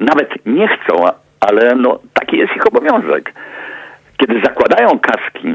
nawet 0.00 0.46
nie 0.46 0.68
chcą, 0.68 0.94
ale 1.40 1.74
no, 1.74 1.98
taki 2.14 2.36
jest 2.36 2.56
ich 2.56 2.66
obowiązek. 2.66 3.32
Kiedy 4.16 4.40
zakładają 4.44 4.98
kaski, 4.98 5.54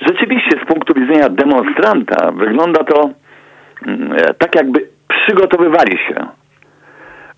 rzeczywiście 0.00 0.50
z 0.64 0.66
punktu 0.66 0.94
widzenia 0.94 1.28
demonstranta 1.28 2.32
wygląda 2.32 2.84
to 2.84 3.10
mm, 3.86 4.12
e, 4.12 4.34
tak, 4.34 4.54
jakby 4.54 4.88
przygotowywali 5.08 5.98
się. 5.98 6.26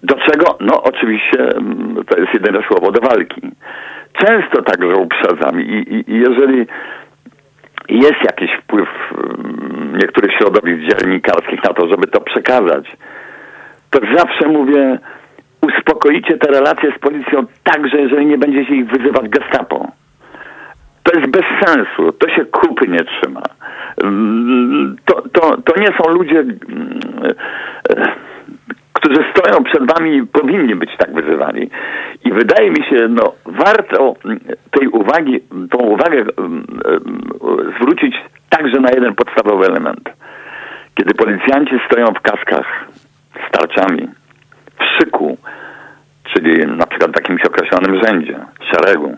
Do 0.03 0.15
czego? 0.15 0.57
No 0.61 0.83
oczywiście 0.83 1.39
mm, 1.57 2.05
to 2.05 2.21
jest 2.21 2.35
jedyne 2.35 2.63
słowo 2.69 2.93
do 2.93 3.01
walki. 3.09 3.41
Często 4.13 4.63
także 4.63 4.97
uprzedzam 4.97 5.61
i, 5.61 5.65
i, 5.65 6.13
i 6.13 6.21
jeżeli 6.21 6.67
jest 7.89 8.21
jakiś 8.25 8.51
wpływ 8.63 8.89
mm, 9.13 9.99
niektórych 10.03 10.33
środowisk 10.39 10.79
dziennikarskich 10.79 11.65
na 11.65 11.75
to, 11.75 11.89
żeby 11.89 12.07
to 12.07 12.21
przekazać, 12.21 12.97
to 13.91 14.01
zawsze 14.17 14.49
mówię, 14.49 14.99
uspokoicie 15.63 16.39
te 16.39 16.53
relacje 16.53 16.93
z 16.97 16.99
policją 16.99 17.47
także, 17.65 18.01
jeżeli 18.01 18.27
nie 18.27 18.39
będziecie 18.39 18.75
ich 18.75 18.87
wyzywać 18.87 19.29
gestapo. 19.29 19.89
To 21.03 21.19
jest 21.19 21.31
bez 21.31 21.45
sensu, 21.65 22.13
to 22.13 22.29
się 22.29 22.45
kupy 22.45 22.89
nie 22.89 23.05
trzyma. 23.05 23.43
Mm, 24.03 24.97
To, 25.05 25.23
to, 25.33 25.57
to 25.63 25.81
nie 25.81 25.87
są 25.87 26.09
ludzie, 26.11 26.41
e, 26.41 26.45
którzy 29.01 29.25
stoją 29.31 29.65
przed 29.65 29.93
wami 29.93 30.27
powinni 30.27 30.75
być 30.75 30.91
tak 30.99 31.15
wyzywani. 31.15 31.71
I 32.25 32.33
wydaje 32.33 32.71
mi 32.71 32.85
się, 32.85 33.09
no 33.09 33.35
warto 33.47 34.15
tej 34.71 34.89
uwagi, 34.89 35.41
tą 35.71 35.79
uwagę 35.79 36.25
mm, 36.39 36.65
e, 36.85 36.99
zwrócić 37.77 38.15
także 38.49 38.81
na 38.81 38.89
jeden 38.91 39.15
podstawowy 39.15 39.67
element. 39.67 40.11
Kiedy 40.95 41.15
policjanci 41.15 41.75
stoją 41.87 42.07
w 42.07 42.21
kaskach 42.21 42.87
z 43.49 43.51
tarczami, 43.51 44.09
w 44.81 44.85
szyku, 44.85 45.39
czyli 46.33 46.67
na 46.67 46.87
przykład 46.87 47.11
w 47.13 47.17
jakimś 47.17 47.43
określonym 47.45 48.05
rzędzie, 48.05 48.39
szeregu, 48.73 49.17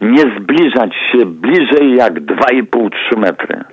nie 0.00 0.22
zbliżać 0.38 0.94
się 1.12 1.26
bliżej 1.26 1.96
jak 1.96 2.12
2,5-3 2.12 2.90
metry. 3.16 3.64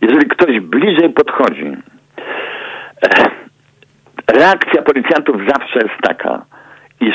Jeżeli 0.00 0.28
ktoś 0.28 0.60
bliżej 0.60 1.10
podchodzi, 1.10 1.76
e, 3.02 3.41
reakcja 4.32 4.82
policjantów 4.82 5.36
zawsze 5.48 5.78
jest 5.78 6.00
taka, 6.02 6.44
iż 7.00 7.14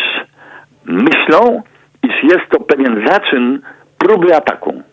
myślą, 0.86 1.64
iż 2.04 2.24
jest 2.24 2.50
to 2.50 2.60
pewien 2.60 3.08
zaczyn 3.08 3.62
próby 3.98 4.36
ataku. 4.36 4.84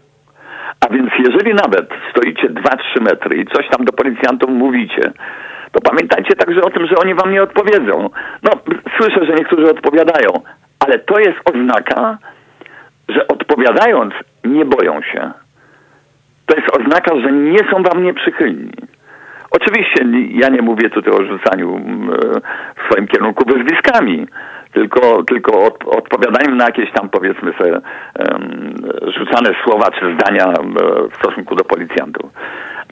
A 0.81 0.93
więc 0.93 1.11
jeżeli 1.18 1.55
nawet 1.55 1.89
stoicie 2.11 2.49
2-3 2.49 3.03
metry 3.03 3.37
i 3.37 3.47
coś 3.47 3.68
tam 3.68 3.85
do 3.85 3.93
policjantów 3.93 4.51
mówicie, 4.51 5.12
to 5.72 5.81
pamiętajcie 5.91 6.37
także 6.37 6.61
o 6.61 6.70
tym, 6.70 6.87
że 6.87 6.97
oni 6.97 7.14
wam 7.14 7.33
nie 7.33 7.43
odpowiedzą. 7.43 8.11
No, 8.43 8.51
słyszę, 8.99 9.27
że 9.27 9.35
niektórzy 9.35 9.70
odpowiadają, 9.70 10.31
ale 10.81 10.99
to 10.99 11.18
jest 11.18 11.39
oznaka, 11.55 12.18
że 13.09 13.29
odpowiadając 13.29 14.14
nie 14.45 14.64
boją 14.64 15.03
się. 15.03 15.31
To 16.47 16.57
jest 16.57 16.77
oznaka, 16.77 17.20
że 17.20 17.33
nie 17.33 17.59
są 17.70 17.83
wam 17.83 18.05
nieprzychylni. 18.05 18.72
Oczywiście 19.61 20.05
ja 20.30 20.48
nie 20.48 20.62
mówię 20.62 20.90
tutaj 20.90 21.12
o 21.12 21.24
rzucaniu 21.24 21.76
mm, 21.76 22.11
w 22.76 22.90
swoim 22.90 23.07
kierunku 23.07 23.44
wyzwiskami, 23.46 24.26
tylko, 24.72 25.22
tylko 25.22 25.66
od, 25.66 25.84
na 26.57 26.64
jakieś 26.64 26.92
tam 26.92 27.09
powiedzmy 27.09 27.52
sobie 27.52 27.80
rzucane 29.18 29.50
słowa 29.64 29.90
czy 29.90 30.14
zdania 30.14 30.52
w 31.12 31.16
stosunku 31.16 31.57
do 31.57 31.64
policjantów. 31.64 32.30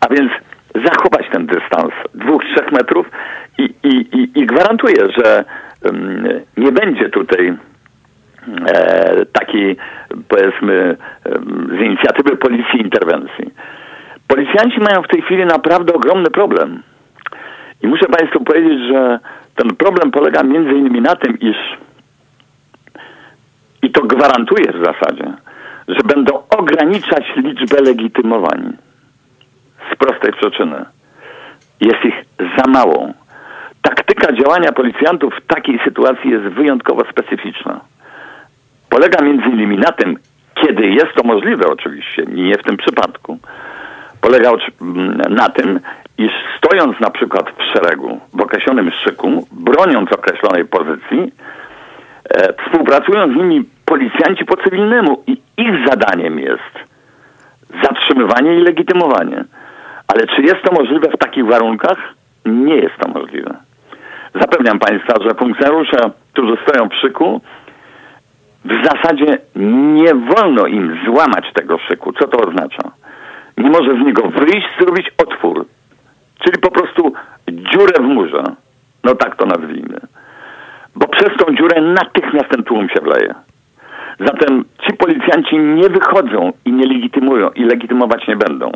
A 0.01 0.15
więc 0.15 0.33
zachować 0.75 1.27
ten 1.33 1.47
dystans 1.47 1.93
dwóch, 2.15 2.45
trzech 2.45 2.73
metrów 2.73 3.07
i, 3.59 3.63
i, 3.63 4.19
i, 4.19 4.41
i 4.41 4.47
gwarantuję, 4.47 5.09
że 5.19 5.45
nie 6.57 6.73
będzie 6.73 7.11
tutaj 7.11 7.55
e, 8.67 9.27
takiej 9.33 9.77
powiedzmy 10.29 10.97
z 11.69 11.81
inicjatywy 11.81 12.37
policji 12.37 12.81
interwencji. 12.81 13.51
Policjanci 14.33 14.81
mają 14.81 15.03
w 15.03 15.09
tej 15.09 15.23
chwili 15.23 15.47
naprawdę 15.47 15.95
ogromny 15.95 16.31
problem. 16.31 16.83
I 17.83 17.87
muszę 17.87 18.07
Państwu 18.07 18.45
powiedzieć, 18.45 18.79
że 18.89 19.19
ten 19.57 19.77
problem 19.77 20.11
polega 20.11 20.43
między 20.43 20.71
innymi 20.71 21.01
na 21.01 21.17
tym, 21.17 21.41
iż 21.41 21.57
i 23.83 23.91
to 23.91 24.03
gwarantuję 24.03 24.73
w 24.73 24.85
zasadzie, 24.85 25.33
że 25.89 26.01
będą 26.05 26.43
ograniczać 26.51 27.25
liczbę 27.37 27.81
legitymowań 27.81 28.77
z 29.93 29.97
prostej 29.97 30.33
przyczyny. 30.33 30.85
Jest 31.81 32.05
ich 32.05 32.25
za 32.57 32.71
mało. 32.71 33.09
Taktyka 33.83 34.33
działania 34.33 34.73
policjantów 34.73 35.35
w 35.35 35.47
takiej 35.47 35.81
sytuacji 35.85 36.31
jest 36.31 36.45
wyjątkowo 36.45 37.05
specyficzna. 37.11 37.81
Polega 38.91 39.25
między 39.25 39.49
innymi 39.49 39.79
na 39.79 39.93
tym, 39.93 40.19
kiedy 40.55 40.89
jest 40.89 41.15
to 41.15 41.23
możliwe 41.25 41.67
oczywiście, 41.67 42.23
nie 42.29 42.55
w 42.55 42.63
tym 42.63 42.77
przypadku, 42.77 43.39
polega 44.23 44.51
oczy- 44.51 44.73
m, 44.81 45.23
na 45.29 45.49
tym, 45.49 45.81
iż 46.19 46.33
stojąc 46.59 47.01
na 47.01 47.11
przykład 47.11 47.47
w 47.59 47.63
szeregu, 47.73 48.21
w 48.35 48.41
określonym 48.41 48.91
szyku, 48.91 49.47
broniąc 49.53 50.13
określonej 50.13 50.65
pozycji, 50.65 51.33
e, 52.31 52.53
współpracują 52.65 53.33
z 53.33 53.37
nimi 53.37 53.65
policjanci 53.85 54.45
po 54.45 54.57
cywilnemu 54.57 55.23
i 55.27 55.33
ich 55.57 55.89
zadaniem 55.89 56.39
jest 56.39 56.75
zatrzymywanie 57.83 58.55
i 58.59 58.63
legitymowanie. 58.63 59.45
Ale 60.09 60.27
czy 60.27 60.43
jest 60.43 60.63
to 60.65 60.73
możliwe 60.83 61.09
w 61.11 61.19
takich 61.19 61.47
warunkach? 61.47 61.99
Nie 62.47 62.75
jest 62.77 62.97
to 62.99 63.09
możliwe. 63.09 63.55
Zapewniam 64.41 64.79
Państwa, 64.79 65.15
że 65.23 65.35
funkcjonariusze, 65.35 65.97
którzy 66.33 66.57
stoją 66.67 66.89
przy 66.89 67.01
szyku, 67.01 67.41
w 68.65 68.73
zasadzie 68.85 69.39
nie 69.97 70.15
wolno 70.15 70.67
im 70.67 70.99
złamać 71.05 71.53
tego 71.55 71.79
szyku. 71.79 72.13
Co 72.13 72.29
to 72.29 72.39
oznacza? 72.49 72.83
Nie 73.63 73.71
może 73.71 73.91
z 73.91 74.07
niego 74.07 74.23
wyjść, 74.29 74.69
zrobić 74.81 75.11
otwór. 75.27 75.67
Czyli 76.45 76.59
po 76.61 76.71
prostu 76.71 77.13
dziurę 77.49 77.95
w 78.01 78.09
murze. 78.15 78.43
No 79.05 79.15
tak 79.15 79.37
to 79.37 79.47
nazwijmy. 79.47 80.01
Bo 80.97 81.09
przez 81.09 81.37
tą 81.37 81.55
dziurę 81.55 81.83
natychmiast 81.83 82.49
ten 82.49 82.65
tłum 82.65 82.89
się 82.89 83.01
wleje. 83.01 83.35
Zatem 84.21 84.65
ci 84.87 84.97
policjanci 84.97 85.59
nie 85.59 85.89
wychodzą 85.89 86.53
i 86.65 86.73
nie 86.73 86.87
legitymują 86.87 87.51
i 87.51 87.65
legitymować 87.65 88.29
nie 88.29 88.37
będą. 88.37 88.73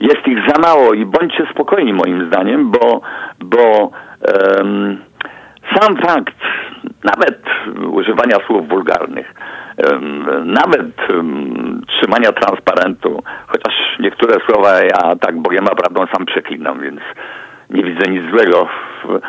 Jest 0.00 0.26
ich 0.26 0.38
za 0.48 0.60
mało 0.62 0.94
i 0.94 1.06
bądźcie 1.06 1.46
spokojni 1.50 1.92
moim 1.92 2.26
zdaniem, 2.26 2.70
bo, 2.70 3.00
bo 3.40 3.90
em, 4.60 4.98
sam 5.74 5.96
fakt 5.96 6.36
nawet 7.04 7.42
używania 7.90 8.36
słów 8.46 8.68
wulgarnych, 8.68 9.34
nawet 10.44 10.86
trzymania 11.86 12.32
transparentu, 12.32 13.22
chociaż 13.46 13.74
niektóre 14.00 14.34
słowa 14.46 14.80
ja 14.80 15.16
tak 15.20 15.36
Bogiem 15.36 15.64
prawdą 15.64 16.06
sam 16.16 16.26
przeklinam, 16.26 16.80
więc 16.80 17.00
nie 17.70 17.82
widzę 17.82 18.10
nic 18.10 18.22
złego 18.30 18.68
w, 19.04 19.20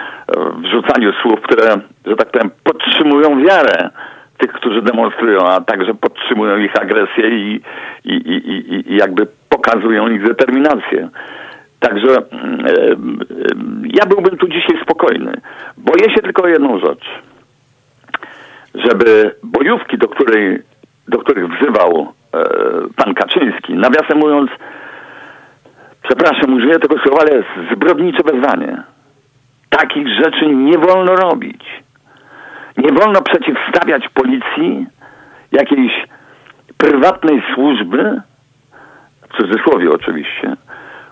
w 0.61 0.65
rzucaniu 0.65 1.13
słów, 1.21 1.41
które, 1.41 1.75
że 2.05 2.15
tak 2.15 2.31
powiem, 2.31 2.51
podtrzymują 2.63 3.43
wiarę 3.43 3.89
tych, 4.37 4.51
którzy 4.51 4.81
demonstrują, 4.81 5.39
a 5.47 5.61
także 5.61 5.93
podtrzymują 5.93 6.57
ich 6.57 6.81
agresję 6.81 7.29
i, 7.29 7.61
i, 8.05 8.13
i, 8.13 8.91
i, 8.91 8.95
jakby 8.95 9.27
pokazują 9.49 10.07
ich 10.07 10.23
determinację. 10.27 11.09
Także 11.79 12.15
ja 13.83 14.05
byłbym 14.05 14.37
tu 14.37 14.47
dzisiaj 14.47 14.81
spokojny. 14.83 15.33
Boję 15.77 16.15
się 16.15 16.21
tylko 16.21 16.47
jedną 16.47 16.79
rzecz. 16.79 17.05
Żeby 18.75 19.35
bojówki, 19.43 19.97
do, 19.97 20.07
której, 20.07 20.59
do 21.07 21.19
których 21.19 21.49
wzywał 21.49 22.13
e, 22.33 22.39
pan 22.95 23.13
Kaczyński, 23.13 23.73
nawiasem 23.73 24.17
mówiąc, 24.17 24.51
przepraszam, 26.03 26.53
użyję 26.53 26.79
tego 26.79 26.95
słowa, 26.99 27.21
ale 27.21 27.43
zbrodnicze 27.73 28.23
wezwanie. 28.23 28.83
Takich 29.69 30.07
rzeczy 30.07 30.47
nie 30.47 30.77
wolno 30.77 31.15
robić. 31.15 31.65
Nie 32.77 32.89
wolno 32.93 33.21
przeciwstawiać 33.21 34.09
policji 34.09 34.87
jakiejś 35.51 35.91
prywatnej 36.77 37.43
służby, 37.55 38.21
w 39.29 39.37
cudzysłowie 39.37 39.89
oczywiście, 39.89 40.55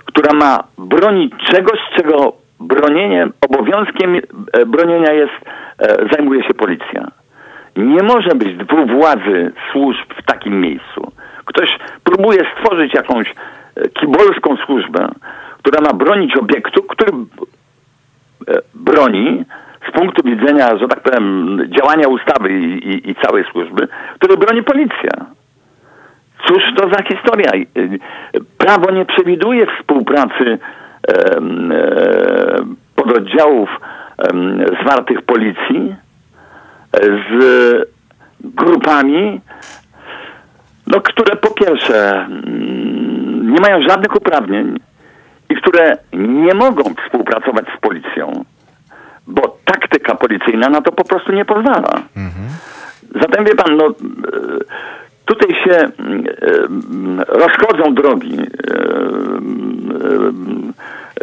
która 0.06 0.34
ma 0.34 0.64
bronić 0.78 1.34
czegoś, 1.52 1.80
czego 1.96 2.34
bronieniem, 2.60 3.34
obowiązkiem 3.50 4.16
e, 4.54 4.66
bronienia 4.66 5.14
jest, 5.14 5.34
e, 5.80 6.08
zajmuje 6.12 6.44
się 6.44 6.54
policja. 6.54 7.08
Nie 7.78 8.04
może 8.04 8.30
być 8.36 8.58
dwóch 8.58 8.88
władzy 8.88 9.52
służb 9.72 10.14
w 10.18 10.26
takim 10.26 10.62
miejscu. 10.62 11.12
Ktoś 11.46 11.78
próbuje 12.04 12.40
stworzyć 12.56 12.94
jakąś 12.94 13.30
e, 13.76 13.90
kibolską 13.90 14.58
służbę, 14.66 15.08
która 15.58 15.82
ma 15.82 15.94
bronić 15.94 16.36
obiektu, 16.36 16.84
który 16.84 17.12
e, 18.48 18.60
broni 18.74 19.46
z 19.90 19.92
punktu 19.92 20.30
widzenia, 20.30 20.78
że 20.78 20.88
tak 20.88 21.00
powiem, 21.00 21.60
działania 21.70 22.08
ustawy 22.08 22.52
i, 22.52 22.90
i, 22.90 23.10
i 23.12 23.16
całej 23.16 23.44
służby, 23.52 23.88
który 24.16 24.38
broni 24.38 24.64
policja. 24.64 25.12
Cóż 26.48 26.64
to 26.76 26.90
za 26.90 27.04
historia? 27.04 27.52
Y, 27.78 28.00
Prawo 28.58 28.92
nie 28.92 29.06
przewiduje 29.06 29.66
współpracy 29.66 30.58
em, 31.08 31.72
e, 31.72 31.76
pododdziałów 32.96 33.70
em, 34.18 34.66
zwartych 34.82 35.22
policji 35.22 35.96
e, 35.96 36.07
z 37.02 37.90
grupami, 38.40 39.42
no, 40.88 41.02
które 41.02 41.36
po 41.36 41.50
pierwsze 41.50 42.12
mm, 42.12 43.54
nie 43.54 43.62
mają 43.62 43.82
żadnych 43.82 44.16
uprawnień 44.16 44.80
i 45.50 45.56
które 45.56 45.98
nie 46.14 46.54
mogą 46.54 46.84
współpracować 46.84 47.66
z 47.78 47.82
policją, 47.82 48.46
bo 49.28 49.58
taktyka 49.66 50.16
policyjna 50.16 50.70
na 50.70 50.82
to 50.82 50.92
po 50.92 51.04
prostu 51.04 51.32
nie 51.32 51.46
pozwala. 51.46 52.02
Zatem 53.22 53.46
wie 53.46 53.56
pan, 53.56 53.78
no 53.78 53.88
e, 53.88 53.94
tutaj 55.26 55.56
się 55.64 55.72
e, 55.72 55.90
rozchodzą 57.28 57.94
drogi 57.94 58.38
e, 58.40 58.46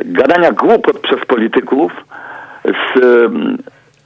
gadania 0.04 0.52
głupot 0.52 0.98
przez 0.98 1.26
polityków 1.26 1.92
z, 2.64 3.00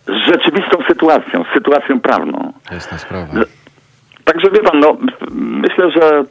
z 0.08 0.26
rzeczywistą 0.26 0.78
sytuacją, 0.88 1.44
z 1.44 1.54
sytuacją 1.54 2.00
prawną. 2.00 2.52
Jasna 2.70 2.98
sprawa. 2.98 3.34
Także 4.24 4.50
wie 4.50 4.60
pan, 4.60 4.80
no 4.80 4.96
myślę, 5.30 5.90
że 5.90 6.24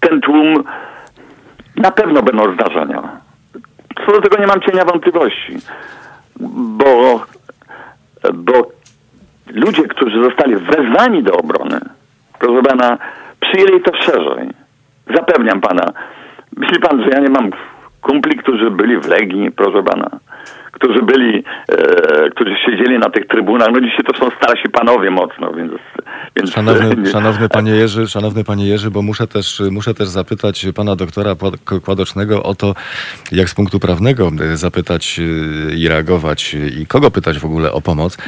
ten 0.00 0.20
tłum 0.20 0.64
na 1.76 1.90
pewno 1.90 2.22
będą 2.22 2.54
zdarzenia. 2.54 3.02
Co 4.06 4.12
do 4.12 4.20
tego 4.20 4.40
nie 4.40 4.46
mam 4.46 4.60
cienia 4.60 4.84
wątpliwości, 4.84 5.56
bo, 6.40 7.20
bo 8.34 8.52
ludzie, 9.46 9.82
którzy 9.82 10.24
zostali 10.24 10.56
wezwani 10.56 11.22
do 11.22 11.32
obrony, 11.32 11.80
proszę 12.38 12.62
pana, 12.62 12.98
przyjęli 13.40 13.82
to 13.82 13.96
szerzej. 13.96 14.50
Zapewniam 15.16 15.60
pana. 15.60 15.92
Myśli 16.56 16.78
pan, 16.78 17.02
że 17.02 17.08
ja 17.08 17.18
nie 17.18 17.30
mam 17.30 17.50
kumpli, 18.00 18.38
którzy 18.38 18.70
byli 18.70 19.00
w 19.00 19.08
Legii, 19.08 19.50
proszę 19.50 19.82
pana, 19.82 20.10
którzy 20.78 21.02
byli, 21.02 21.44
e, 21.68 22.30
którzy 22.30 22.56
siedzieli 22.66 22.98
na 22.98 23.10
tych 23.10 23.26
trybunach. 23.26 23.68
No 23.72 23.80
dzisiaj 23.80 24.04
to 24.12 24.18
są 24.18 24.30
starsi 24.36 24.68
panowie 24.68 25.10
mocno, 25.10 25.52
więc... 25.52 25.72
więc 26.36 26.50
Szanowny, 26.50 27.06
szanowny 27.16 27.48
panie 27.48 27.72
Jerzy, 27.72 28.08
szanowny 28.08 28.44
panie 28.44 28.66
Jerzy, 28.66 28.90
bo 28.90 29.02
muszę 29.02 29.26
też, 29.26 29.62
muszę 29.70 29.94
też 29.94 30.08
zapytać 30.08 30.66
pana 30.74 30.96
doktora 30.96 31.34
Kładocznego 31.84 32.42
o 32.42 32.54
to, 32.54 32.74
jak 33.32 33.48
z 33.48 33.54
punktu 33.54 33.80
prawnego 33.80 34.30
y, 34.52 34.56
zapytać 34.56 35.18
y, 35.18 35.74
i 35.76 35.88
reagować 35.88 36.56
i 36.80 36.86
kogo 36.86 37.10
pytać 37.10 37.38
w 37.38 37.44
ogóle 37.44 37.72
o 37.72 37.80
pomoc. 37.80 38.18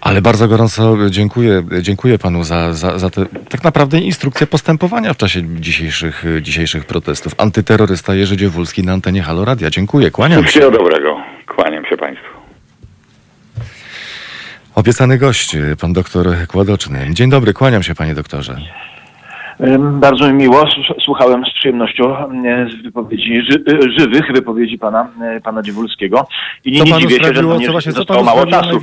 Ale 0.00 0.22
bardzo 0.22 0.48
gorąco 0.48 0.96
dziękuję, 1.10 1.62
dziękuję 1.80 2.18
panu 2.18 2.44
za, 2.44 2.72
za, 2.72 2.98
za 2.98 3.10
te 3.10 3.26
tak 3.48 3.64
naprawdę 3.64 3.98
instrukcje 3.98 4.46
postępowania 4.46 5.14
w 5.14 5.16
czasie 5.16 5.40
dzisiejszych, 5.60 6.24
dzisiejszych 6.40 6.84
protestów. 6.84 7.32
Antyterrorysta 7.38 8.14
Jerzy 8.14 8.36
Dziewulski 8.36 8.82
na 8.82 8.92
antenie 8.92 9.22
Halo 9.22 9.44
Radia. 9.44 9.70
Dziękuję, 9.70 10.10
kłaniam 10.10 10.42
się. 10.42 10.48
Wszystkiego 10.48 10.78
dobrego. 10.78 11.16
Kłaniam 11.46 11.84
się 11.86 11.96
państwu. 11.96 12.32
Obiecany 14.74 15.18
gość, 15.18 15.56
pan 15.80 15.92
doktor 15.92 16.26
Kładoczny. 16.48 17.06
Dzień 17.10 17.30
dobry, 17.30 17.52
kłaniam 17.52 17.82
się 17.82 17.94
panie 17.94 18.14
doktorze. 18.14 18.56
Bardzo 19.78 20.28
mi 20.28 20.34
miło. 20.34 20.64
Słuchałem 21.04 21.44
z 21.44 21.54
przyjemnością 21.54 22.16
z 22.70 22.82
wypowiedzi, 22.82 23.42
ży, 23.50 23.64
e, 23.74 24.00
żywych 24.00 24.32
wypowiedzi 24.34 24.78
pana, 24.78 25.08
e, 25.22 25.40
pana 25.40 25.62
Dziewulskiego. 25.62 26.28
I 26.64 26.72
nie, 26.72 26.78
Co 26.78 26.84
nie 26.84 26.98
dziwię 27.00 27.16
się, 27.18 27.34
że 27.34 27.42
to 27.42 27.56
nie 27.58 27.66
co 27.66 27.72
właśnie, 27.72 27.92
zostało 27.92 28.22
mało 28.22 28.46
czasu. 28.46 28.80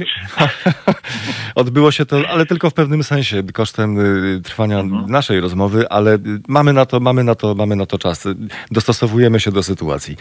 Odbyło 1.56 1.92
się 1.92 2.06
to, 2.06 2.18
ale 2.30 2.46
tylko 2.46 2.70
w 2.70 2.74
pewnym 2.74 3.04
sensie, 3.04 3.44
kosztem 3.54 4.00
y, 4.38 4.42
trwania 4.42 4.80
Mhm. 4.80 5.12
naszej 5.12 5.40
rozmowy, 5.40 5.90
ale 5.90 6.16
y, 6.16 6.20
mamy 6.48 6.74
na 6.74 6.86
to, 6.86 7.00
mamy 7.00 7.24
na 7.24 7.36
to, 7.36 7.56
mamy 7.56 7.76
na 7.76 7.86
to 7.86 7.98
czas. 7.98 8.28
Dostosowujemy 8.72 9.40
się 9.40 9.52
do 9.52 9.64
sytuacji. 9.64 10.16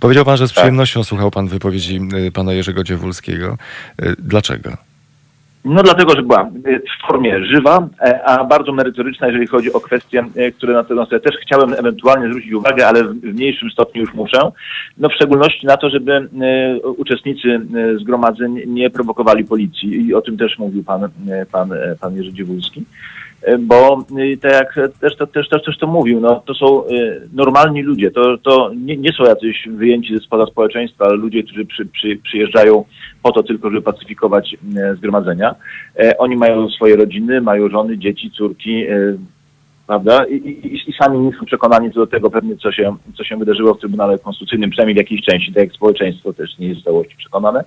Powiedział 0.00 0.24
pan, 0.24 0.36
że 0.36 0.48
z 0.48 0.50
Tak. 0.50 0.56
przyjemnością 0.56 1.04
słuchał 1.04 1.30
pan 1.30 1.48
wypowiedzi 1.48 2.00
y, 2.26 2.32
pana 2.32 2.52
Jerzego 2.52 2.84
Dziewulskiego. 2.84 3.56
Dlaczego? 4.18 4.70
No 5.64 5.82
dlatego, 5.82 6.14
że 6.16 6.22
była 6.22 6.50
w 6.64 7.06
formie 7.06 7.44
żywa, 7.44 7.88
e, 8.00 8.22
a 8.24 8.44
bardzo 8.44 8.72
merytoryczna, 8.72 9.26
jeżeli 9.26 9.46
chodzi 9.46 9.72
o 9.72 9.80
kwestie, 9.80 10.24
e, 10.36 10.50
które 10.50 10.74
na 10.74 11.04
sobie 11.04 11.20
też 11.20 11.36
chciałem 11.42 11.72
ewentualnie 11.72 12.28
zwrócić 12.28 12.52
uwagę, 12.52 12.88
ale 12.88 13.04
w 13.04 13.22
mniejszym 13.22 13.70
stopniu 13.70 14.00
już 14.00 14.14
muszę. 14.14 14.38
No 14.98 15.08
w 15.08 15.14
szczególności 15.14 15.66
na 15.66 15.76
to, 15.76 15.90
żeby 15.90 16.12
e, 16.12 16.78
uczestnicy 16.78 17.60
zgromadzeń 18.00 18.62
nie 18.66 18.90
prowokowali 18.90 19.44
policji 19.44 20.06
i 20.06 20.14
o 20.14 20.20
tym 20.20 20.36
też 20.36 20.58
mówił 20.58 20.84
pan, 20.84 21.08
pan, 21.52 21.70
pan 22.00 22.16
Jerzy 22.16 22.32
Dziewulski. 22.32 22.84
E, 23.42 23.58
Bo 23.58 24.04
e, 24.18 24.36
tak 24.36 24.52
jak 24.52 24.90
też 25.00 25.16
to, 25.16 25.26
też, 25.26 25.48
też, 25.48 25.62
też 25.62 25.78
to 25.78 25.86
mówił, 25.86 26.20
no, 26.20 26.42
to 26.46 26.54
są 26.54 26.86
e, 26.86 26.88
normalni 27.32 27.82
ludzie, 27.82 28.10
to, 28.10 28.38
to 28.38 28.70
nie, 28.76 28.96
nie 28.96 29.12
są 29.12 29.24
jacyś 29.24 29.68
wyjęci 29.68 30.14
ze 30.14 30.20
spoza 30.20 30.46
społeczeństwa, 30.46 31.04
ale 31.04 31.16
ludzie, 31.16 31.42
którzy 31.42 31.64
przy, 31.64 31.86
przy, 31.86 32.16
przyjeżdżają 32.16 32.84
po 33.22 33.32
to 33.32 33.42
tylko, 33.42 33.70
żeby 33.70 33.82
pacyfikować 33.82 34.56
zgromadzenia. 34.96 35.54
Oni 36.18 36.36
mają 36.36 36.68
swoje 36.68 36.96
rodziny, 36.96 37.40
mają 37.40 37.68
żony, 37.68 37.98
dzieci, 37.98 38.30
córki, 38.30 38.84
prawda? 39.86 40.24
I, 40.24 40.34
i, 40.34 40.90
I 40.90 40.92
sami 41.02 41.18
nie 41.18 41.32
są 41.32 41.44
przekonani 41.44 41.92
co 41.92 42.00
do 42.00 42.06
tego 42.06 42.30
pewnie, 42.30 42.56
co 42.56 42.72
się, 42.72 42.96
co 43.16 43.24
się 43.24 43.36
wydarzyło 43.36 43.74
w 43.74 43.80
Trybunale 43.80 44.18
Konstytucyjnym, 44.18 44.70
przynajmniej 44.70 44.94
w 44.94 44.98
jakiejś 44.98 45.22
części, 45.22 45.52
tak 45.52 45.64
jak 45.64 45.72
społeczeństwo 45.72 46.32
też 46.32 46.58
nie 46.58 46.68
jest 46.68 46.80
w 46.80 46.84
całości 46.84 47.16
przekonane. 47.16 47.64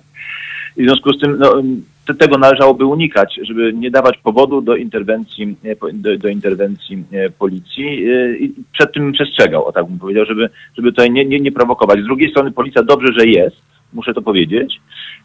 I 0.76 0.82
w 0.82 0.86
związku 0.86 1.12
z 1.12 1.20
tym 1.20 1.38
no, 1.38 1.62
te- 2.06 2.14
tego 2.14 2.38
należałoby 2.38 2.84
unikać, 2.86 3.40
żeby 3.42 3.72
nie 3.72 3.90
dawać 3.90 4.18
powodu 4.18 4.60
do 4.60 4.76
interwencji, 4.76 5.56
do, 5.94 6.18
do 6.18 6.28
interwencji 6.28 7.04
policji 7.38 8.10
e, 8.10 8.36
i 8.36 8.54
przed 8.72 8.92
tym 8.94 9.12
przestrzegał, 9.12 9.64
o 9.64 9.72
tak 9.72 9.86
bym 9.86 9.98
powiedział, 9.98 10.24
żeby, 10.26 10.50
żeby 10.76 10.88
tutaj 10.92 11.10
nie, 11.10 11.24
nie, 11.24 11.40
nie 11.40 11.52
prowokować. 11.52 12.00
Z 12.00 12.04
drugiej 12.04 12.30
strony 12.30 12.52
policja 12.52 12.82
dobrze, 12.82 13.08
że 13.18 13.26
jest, 13.26 13.56
muszę 13.92 14.14
to 14.14 14.22
powiedzieć. 14.22 14.80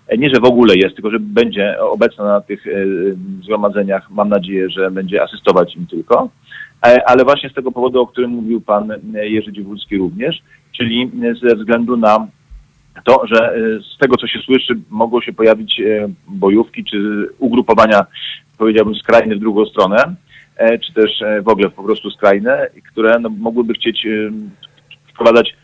E, 0.08 0.18
Nie, 0.18 0.30
że 0.30 0.41
w 0.41 0.45
ogóle 0.45 0.76
jest, 0.76 0.95
tylko 0.95 1.12
że 1.12 1.20
będzie 1.20 1.80
obecna 1.82 2.24
na 2.24 2.41
tych 2.41 2.68
e, 2.68 2.72
zgromadzeniach. 3.43 4.12
Mam 4.12 4.30
nadzieję, 4.30 4.70
że 4.70 4.91
będzie 4.91 5.24
asystować 5.24 5.76
im 5.76 5.88
tylko. 5.88 6.30
Ale 7.06 7.24
właśnie 7.24 7.49
z 7.49 7.54
tego 7.54 7.72
powodu, 7.72 8.02
o 8.02 8.08
którym 8.08 8.32
mówił 8.32 8.62
pan 8.62 8.93
Jerzy 9.14 9.54
Dziewulski 9.54 9.97
również, 9.97 10.41
czyli 10.78 11.12
ze 11.49 11.56
względu 11.56 11.97
na 11.97 12.28
to, 13.04 13.28
że 13.28 13.56
e, 13.56 13.60
z 13.96 13.98
tego, 13.98 14.18
co 14.18 14.28
się 14.28 14.39
słyszy, 14.39 14.80
mogło 14.89 15.22
się 15.22 15.34
pojawić 15.34 15.80
e, 15.80 16.08
bojówki 16.28 16.84
czy 16.84 17.28
ugrupowania, 17.39 18.06
powiedziałbym, 18.58 18.96
skrajne 18.96 19.36
w 19.36 19.39
drugą 19.39 19.66
stronę, 19.66 20.16
e, 20.58 20.80
czy 20.80 20.94
też 20.94 21.24
w 21.42 21.50
ogóle 21.50 21.70
po 21.70 21.84
prostu 21.84 22.12
skrajne, 22.12 22.68
które 22.92 23.20
no, 23.20 23.30
mogłyby 23.30 23.74
chcieć 23.74 24.08
wprowadzać 25.14 25.56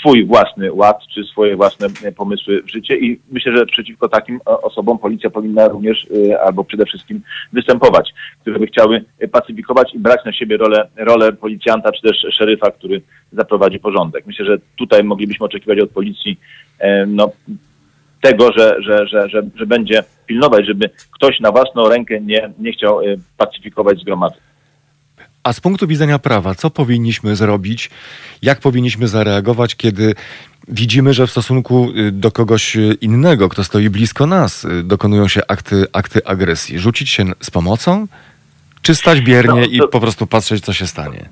swój 0.00 0.24
własny 0.24 0.72
ład, 0.72 0.98
czy 1.14 1.24
swoje 1.24 1.56
własne 1.56 1.86
e, 2.04 2.12
pomysły 2.12 2.62
w 2.62 2.70
życie 2.70 2.96
i 2.96 3.20
myślę, 3.30 3.56
że 3.56 3.66
przeciwko 3.66 4.08
takim 4.08 4.40
o- 4.46 4.60
osobom 4.60 4.98
policja 4.98 5.30
powinna 5.30 5.68
również 5.68 6.06
e, 6.30 6.40
albo 6.40 6.64
przede 6.64 6.84
wszystkim 6.84 7.22
występować, 7.52 8.14
które 8.40 8.58
by 8.58 8.66
chciały 8.66 9.04
e, 9.18 9.28
pacyfikować 9.28 9.94
i 9.94 9.98
brać 9.98 10.24
na 10.24 10.32
siebie 10.32 10.56
rolę, 10.56 10.88
rolę 10.96 11.32
policjanta, 11.32 11.92
czy 11.92 12.02
też 12.02 12.26
szeryfa, 12.38 12.70
który 12.70 13.02
zaprowadzi 13.32 13.78
porządek. 13.78 14.26
Myślę, 14.26 14.44
że 14.44 14.58
tutaj 14.76 15.04
moglibyśmy 15.04 15.46
oczekiwać 15.46 15.80
od 15.80 15.90
policji 15.90 16.38
e, 16.78 17.06
no, 17.06 17.30
tego, 18.20 18.52
że, 18.56 18.76
że, 18.82 19.06
że, 19.06 19.28
że, 19.28 19.42
że 19.54 19.66
będzie 19.66 20.02
pilnować, 20.26 20.66
żeby 20.66 20.90
ktoś 21.10 21.40
na 21.40 21.52
własną 21.52 21.88
rękę 21.88 22.20
nie, 22.20 22.50
nie 22.58 22.72
chciał 22.72 23.00
e, 23.00 23.04
pacyfikować 23.36 23.98
zgromadzeń. 23.98 24.45
A 25.46 25.52
z 25.52 25.60
punktu 25.60 25.86
widzenia 25.86 26.18
prawa, 26.18 26.54
co 26.54 26.70
powinniśmy 26.70 27.36
zrobić? 27.36 27.90
Jak 28.42 28.60
powinniśmy 28.60 29.08
zareagować, 29.08 29.76
kiedy 29.76 30.14
widzimy, 30.68 31.14
że 31.14 31.26
w 31.26 31.30
stosunku 31.30 31.90
y, 31.96 32.12
do 32.12 32.30
kogoś 32.30 32.76
y, 32.76 32.96
innego, 33.00 33.48
kto 33.48 33.64
stoi 33.64 33.90
blisko 33.90 34.26
nas, 34.26 34.64
y, 34.64 34.82
dokonują 34.82 35.28
się 35.28 35.40
akty, 35.48 35.84
akty 35.92 36.24
agresji? 36.24 36.78
Rzucić 36.78 37.10
się 37.10 37.24
z 37.40 37.50
pomocą? 37.50 38.06
Czy 38.82 38.94
stać 38.94 39.20
biernie 39.20 39.60
No, 39.60 39.66
i 39.66 39.78
to- 39.78 39.88
po 39.88 40.00
prostu 40.00 40.26
patrzeć, 40.26 40.64
co 40.64 40.72
się 40.72 40.86
stanie? 40.86 41.28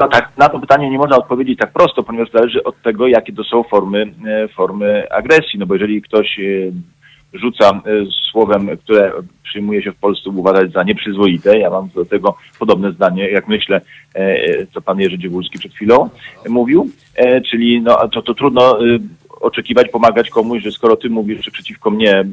No 0.00 0.08
tak, 0.08 0.28
na 0.36 0.48
to 0.48 0.60
pytanie 0.60 0.90
nie 0.90 0.98
można 0.98 1.16
odpowiedzieć 1.16 1.58
tak 1.58 1.72
prosto, 1.72 2.02
ponieważ 2.02 2.30
zależy 2.30 2.64
od 2.64 2.82
tego, 2.82 3.06
jakie 3.06 3.32
to 3.32 3.44
są 3.44 3.62
formy, 3.62 4.14
e, 4.26 4.48
formy 4.48 5.10
agresji. 5.10 5.58
No 5.58 5.66
bo 5.66 5.74
jeżeli 5.74 6.02
ktoś 6.02 6.38
e, 6.38 6.42
rzuca 7.36 7.70
e, 7.70 7.80
słowem, 8.30 8.76
które 8.76 9.12
przyjmuje 9.42 9.82
się 9.82 9.92
w 9.92 9.96
Polsce 9.96 10.30
uważać 10.30 10.72
za 10.72 10.82
nieprzyzwoite, 10.82 11.58
ja 11.58 11.70
mam 11.70 11.88
do 11.94 12.04
tego 12.04 12.36
podobne 12.58 12.92
zdanie, 12.92 13.30
jak 13.30 13.48
myślę, 13.48 13.80
e, 14.14 14.66
co 14.66 14.80
pan 14.80 15.00
Jerzy 15.00 15.18
Dziewulski 15.18 15.58
przed 15.58 15.74
chwilą 15.74 16.08
mówił, 16.48 16.90
e, 17.14 17.40
czyli 17.40 17.80
no, 17.80 18.08
to, 18.08 18.22
to 18.22 18.34
trudno 18.34 18.80
e, 18.80 18.98
oczekiwać, 19.40 19.88
pomagać 19.88 20.30
komuś, 20.30 20.62
że 20.62 20.72
skoro 20.72 20.96
ty 20.96 21.10
mówisz, 21.10 21.44
że 21.44 21.50
przeciwko 21.50 21.90
mnie 21.90 22.24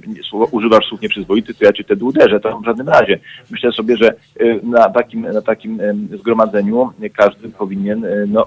używasz 0.52 0.86
słów 0.86 1.02
nieprzyzwoitych, 1.02 1.58
to 1.58 1.66
ja 1.66 1.74
cię 1.74 1.84
wtedy 1.84 2.06
uderzę. 2.06 2.40
To 2.40 2.60
w 2.60 2.66
żadnym 2.66 2.90
razie. 2.90 3.20
Myślę 3.52 3.72
sobie, 3.72 3.98
że 3.98 4.14
y, 4.42 4.60
na 4.64 4.90
takim, 4.90 5.22
na 5.22 5.42
takim 5.42 5.80
zgromadzeniu 6.20 6.90
każdy 7.14 7.50
powinien 7.50 8.06
y, 8.06 8.26
no, 8.28 8.46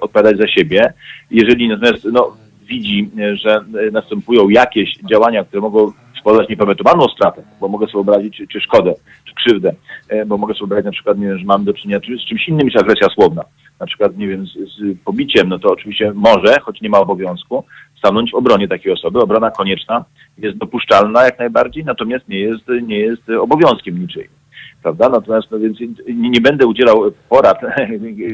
odpowiadać 0.00 0.36
za 0.36 0.48
siebie. 0.48 0.92
Jeżeli 1.30 1.68
natomiast 1.68 2.04
no, 2.12 2.36
widzi, 2.66 3.10
y, 3.18 3.36
że 3.36 3.64
y, 3.88 3.90
następują 3.92 4.48
jakieś 4.48 4.98
działania, 5.10 5.44
które 5.44 5.60
mogą 5.60 5.92
spowodować 6.20 6.48
niepamiętaną 6.48 7.08
stratę, 7.08 7.42
bo 7.60 7.68
mogę 7.68 7.86
sobie 7.86 8.04
wyobrazić 8.04 8.42
czy 8.52 8.60
szkodę, 8.60 8.94
czy 9.24 9.34
krzywdę, 9.34 9.74
e, 10.08 10.26
bo 10.26 10.38
mogę 10.38 10.54
sobie 10.54 10.60
wyobrazić 10.60 10.84
na 10.84 10.92
przykład, 10.92 11.18
nie 11.18 11.26
wiem, 11.26 11.38
że 11.38 11.44
mam 11.44 11.64
do 11.64 11.74
czynienia 11.74 12.00
czy- 12.00 12.18
z 12.18 12.24
czymś 12.24 12.48
innym 12.48 12.66
niż 12.66 12.76
agresja 12.76 13.08
słowna, 13.08 13.42
na 13.80 13.86
przykład, 13.86 14.16
nie 14.16 14.28
wiem, 14.28 14.46
z, 14.46 14.52
z 14.52 14.98
pobiciem, 15.04 15.48
no 15.48 15.58
to 15.58 15.68
oczywiście 15.72 16.12
może, 16.14 16.60
choć 16.60 16.80
nie 16.80 16.88
ma 16.88 16.98
obowiązku, 16.98 17.64
stanąć 17.98 18.30
w 18.30 18.34
obronie 18.34 18.68
takiej 18.68 18.92
osoby. 18.92 19.20
Obrona 19.20 19.50
konieczna 19.50 20.04
jest 20.38 20.56
dopuszczalna 20.56 21.24
jak 21.24 21.38
najbardziej, 21.38 21.84
natomiast 21.84 22.28
nie 22.28 22.40
jest, 22.40 22.68
nie 22.82 22.98
jest 22.98 23.30
obowiązkiem 23.40 24.00
niczyim. 24.00 24.28
Prawda? 24.82 25.08
Natomiast 25.08 25.50
no 25.50 25.58
więc 25.58 25.80
nie, 26.14 26.30
nie 26.30 26.40
będę 26.40 26.66
udzielał 26.66 27.02
porad, 27.28 27.60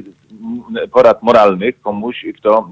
porad 0.94 1.22
moralnych 1.22 1.80
komuś, 1.80 2.24
kto 2.38 2.70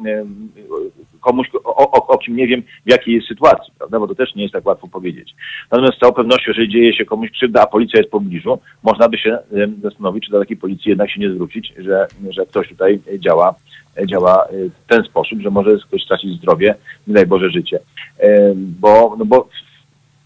komuś, 1.20 1.46
o, 1.64 1.90
o, 1.92 2.06
o 2.06 2.18
kim 2.18 2.36
nie 2.36 2.46
wiem 2.46 2.62
w 2.86 2.90
jakiej 2.90 3.14
jest 3.14 3.28
sytuacji, 3.28 3.72
prawda? 3.78 4.00
Bo 4.00 4.08
to 4.08 4.14
też 4.14 4.34
nie 4.34 4.42
jest 4.42 4.52
tak 4.52 4.66
łatwo 4.66 4.88
powiedzieć. 4.88 5.34
Natomiast 5.70 5.96
z 5.96 6.00
całą 6.00 6.12
pewnością, 6.12 6.44
jeżeli 6.48 6.68
dzieje 6.68 6.94
się 6.94 7.04
komuś 7.04 7.30
krzywda, 7.30 7.62
a 7.62 7.66
policja 7.66 7.98
jest 7.98 8.08
w 8.08 8.12
pobliżu, 8.12 8.58
można 8.82 9.08
by 9.08 9.18
się 9.18 9.38
zastanowić, 9.82 10.24
czy 10.24 10.30
do 10.30 10.40
takiej 10.40 10.56
policji 10.56 10.88
jednak 10.88 11.10
się 11.10 11.20
nie 11.20 11.30
zwrócić, 11.30 11.72
że, 11.78 12.06
że 12.30 12.46
ktoś 12.46 12.68
tutaj 12.68 13.00
działa, 13.18 13.54
działa 14.06 14.44
e, 14.44 14.48
w 14.68 14.86
ten 14.88 15.04
sposób, 15.04 15.40
że 15.40 15.50
może 15.50 15.70
ktoś 15.88 16.02
stracić 16.02 16.38
zdrowie, 16.38 16.74
nie 17.06 17.14
daj 17.14 17.26
Boże 17.26 17.50
życie. 17.50 17.78
E, 18.18 18.52
Bo, 18.56 19.16
no 19.18 19.24
bo 19.24 19.48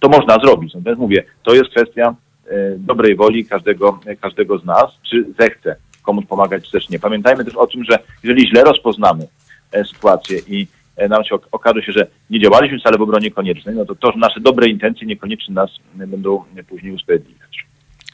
to 0.01 0.09
można 0.09 0.35
zrobić. 0.35 0.75
Natomiast 0.75 1.01
mówię, 1.01 1.25
to 1.43 1.55
jest 1.55 1.71
kwestia 1.71 2.15
e, 2.47 2.79
dobrej 2.79 3.17
woli 3.17 3.45
każdego, 3.45 4.01
każdego 4.21 4.59
z 4.59 4.65
nas, 4.65 4.87
czy 5.11 5.25
zechce 5.39 5.77
komuś 6.03 6.27
pomagać, 6.27 6.65
czy 6.65 6.73
też 6.73 6.89
nie. 6.89 6.99
Pamiętajmy 6.99 7.45
też 7.45 7.57
o 7.57 7.67
tym, 7.67 7.85
że 7.85 7.99
jeżeli 8.23 8.49
źle 8.49 8.65
rozpoznamy 8.65 9.27
e, 9.73 9.85
sytuację 9.85 10.39
i 10.49 10.63
e, 10.63 10.67
nam 11.09 11.25
się 11.25 11.35
ok- 11.35 11.49
okaże 11.53 11.83
się, 11.83 11.93
że 11.93 12.07
nie 12.31 12.41
działaliśmy 12.41 12.79
wcale 12.79 12.99
w 12.99 13.03
obronie 13.03 13.31
koniecznej, 13.31 13.75
no 13.75 13.85
to 13.85 13.95
to, 13.95 14.13
że 14.13 14.19
nasze 14.19 14.41
dobre 14.41 14.69
intencje 14.69 15.07
niekoniecznie 15.07 15.55
nas 15.55 15.71
e, 16.01 16.07
będą 16.07 16.45
e, 16.57 16.65
później 16.65 16.93
usprawiedliwiać. 16.93 17.67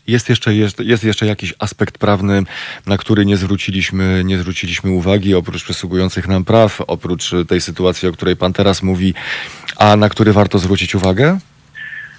Jest 0.06 0.28
jeszcze, 0.28 0.54
jest, 0.54 0.80
jest 0.80 1.04
jeszcze 1.04 1.26
jakiś 1.26 1.54
aspekt 1.58 1.98
prawny, 1.98 2.42
na 2.86 2.98
który 2.98 3.26
nie 3.26 3.36
zwróciliśmy, 3.36 4.22
nie 4.24 4.38
zwróciliśmy 4.38 4.90
uwagi, 4.90 5.34
oprócz 5.34 5.64
przysługujących 5.64 6.28
nam 6.28 6.44
praw, 6.44 6.80
oprócz 6.86 7.30
tej 7.48 7.60
sytuacji, 7.60 8.08
o 8.08 8.12
której 8.12 8.36
pan 8.36 8.52
teraz 8.52 8.82
mówi, 8.82 9.14
a 9.76 9.96
na 9.96 10.08
który 10.08 10.32
warto 10.32 10.58
zwrócić 10.58 10.94
uwagę? 10.94 11.38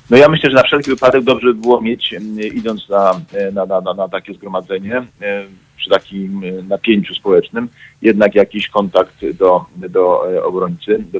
No 0.09 0.17
ja 0.17 0.29
myślę, 0.29 0.49
że 0.49 0.55
na 0.55 0.63
wszelki 0.63 0.89
wypadek 0.89 1.23
dobrze 1.23 1.47
by 1.47 1.61
było 1.61 1.81
mieć, 1.81 2.15
idąc 2.53 2.89
na, 2.89 3.21
e, 3.33 3.51
na, 3.51 3.65
na, 3.65 3.93
na, 3.93 4.09
takie 4.09 4.33
zgromadzenie, 4.33 4.95
e, 5.21 5.45
przy 5.79 5.89
takim 5.89 6.41
e, 6.43 6.63
napięciu 6.63 7.13
społecznym, 7.15 7.69
jednak 8.01 8.35
jakiś 8.35 8.67
kontakt 8.67 9.25
do, 9.39 9.65
do 9.89 10.33
e, 10.33 10.43
obrońcy, 10.43 11.03
do, 11.13 11.19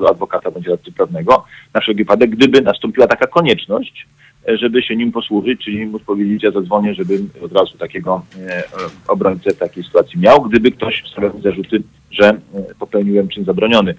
do 0.00 0.10
adwokata 0.10 0.50
bądź 0.50 0.66
radcy 0.66 0.92
prawnego, 0.92 1.44
na 1.74 1.80
wszelki 1.80 2.02
wypadek, 2.02 2.30
gdyby 2.30 2.60
nastąpiła 2.60 3.06
taka 3.06 3.26
konieczność, 3.26 4.06
e, 4.48 4.56
żeby 4.58 4.82
się 4.82 4.96
nim 4.96 5.12
posłużyć, 5.12 5.64
czyli 5.64 5.86
móc 5.86 6.02
powiedzieć, 6.02 6.42
ja 6.42 6.50
zadzwonię, 6.50 6.94
żebym 6.94 7.30
od 7.42 7.52
razu 7.52 7.78
takiego 7.78 8.22
e, 8.48 8.62
obrońcę 9.08 9.50
w 9.50 9.58
takiej 9.58 9.84
sytuacji 9.84 10.20
miał, 10.20 10.42
gdyby 10.42 10.70
ktoś 10.70 11.02
stawiał 11.12 11.40
zarzuty, 11.42 11.82
że 12.10 12.40
popełniłem 12.78 13.28
czyn 13.28 13.44
zabroniony. 13.44 13.94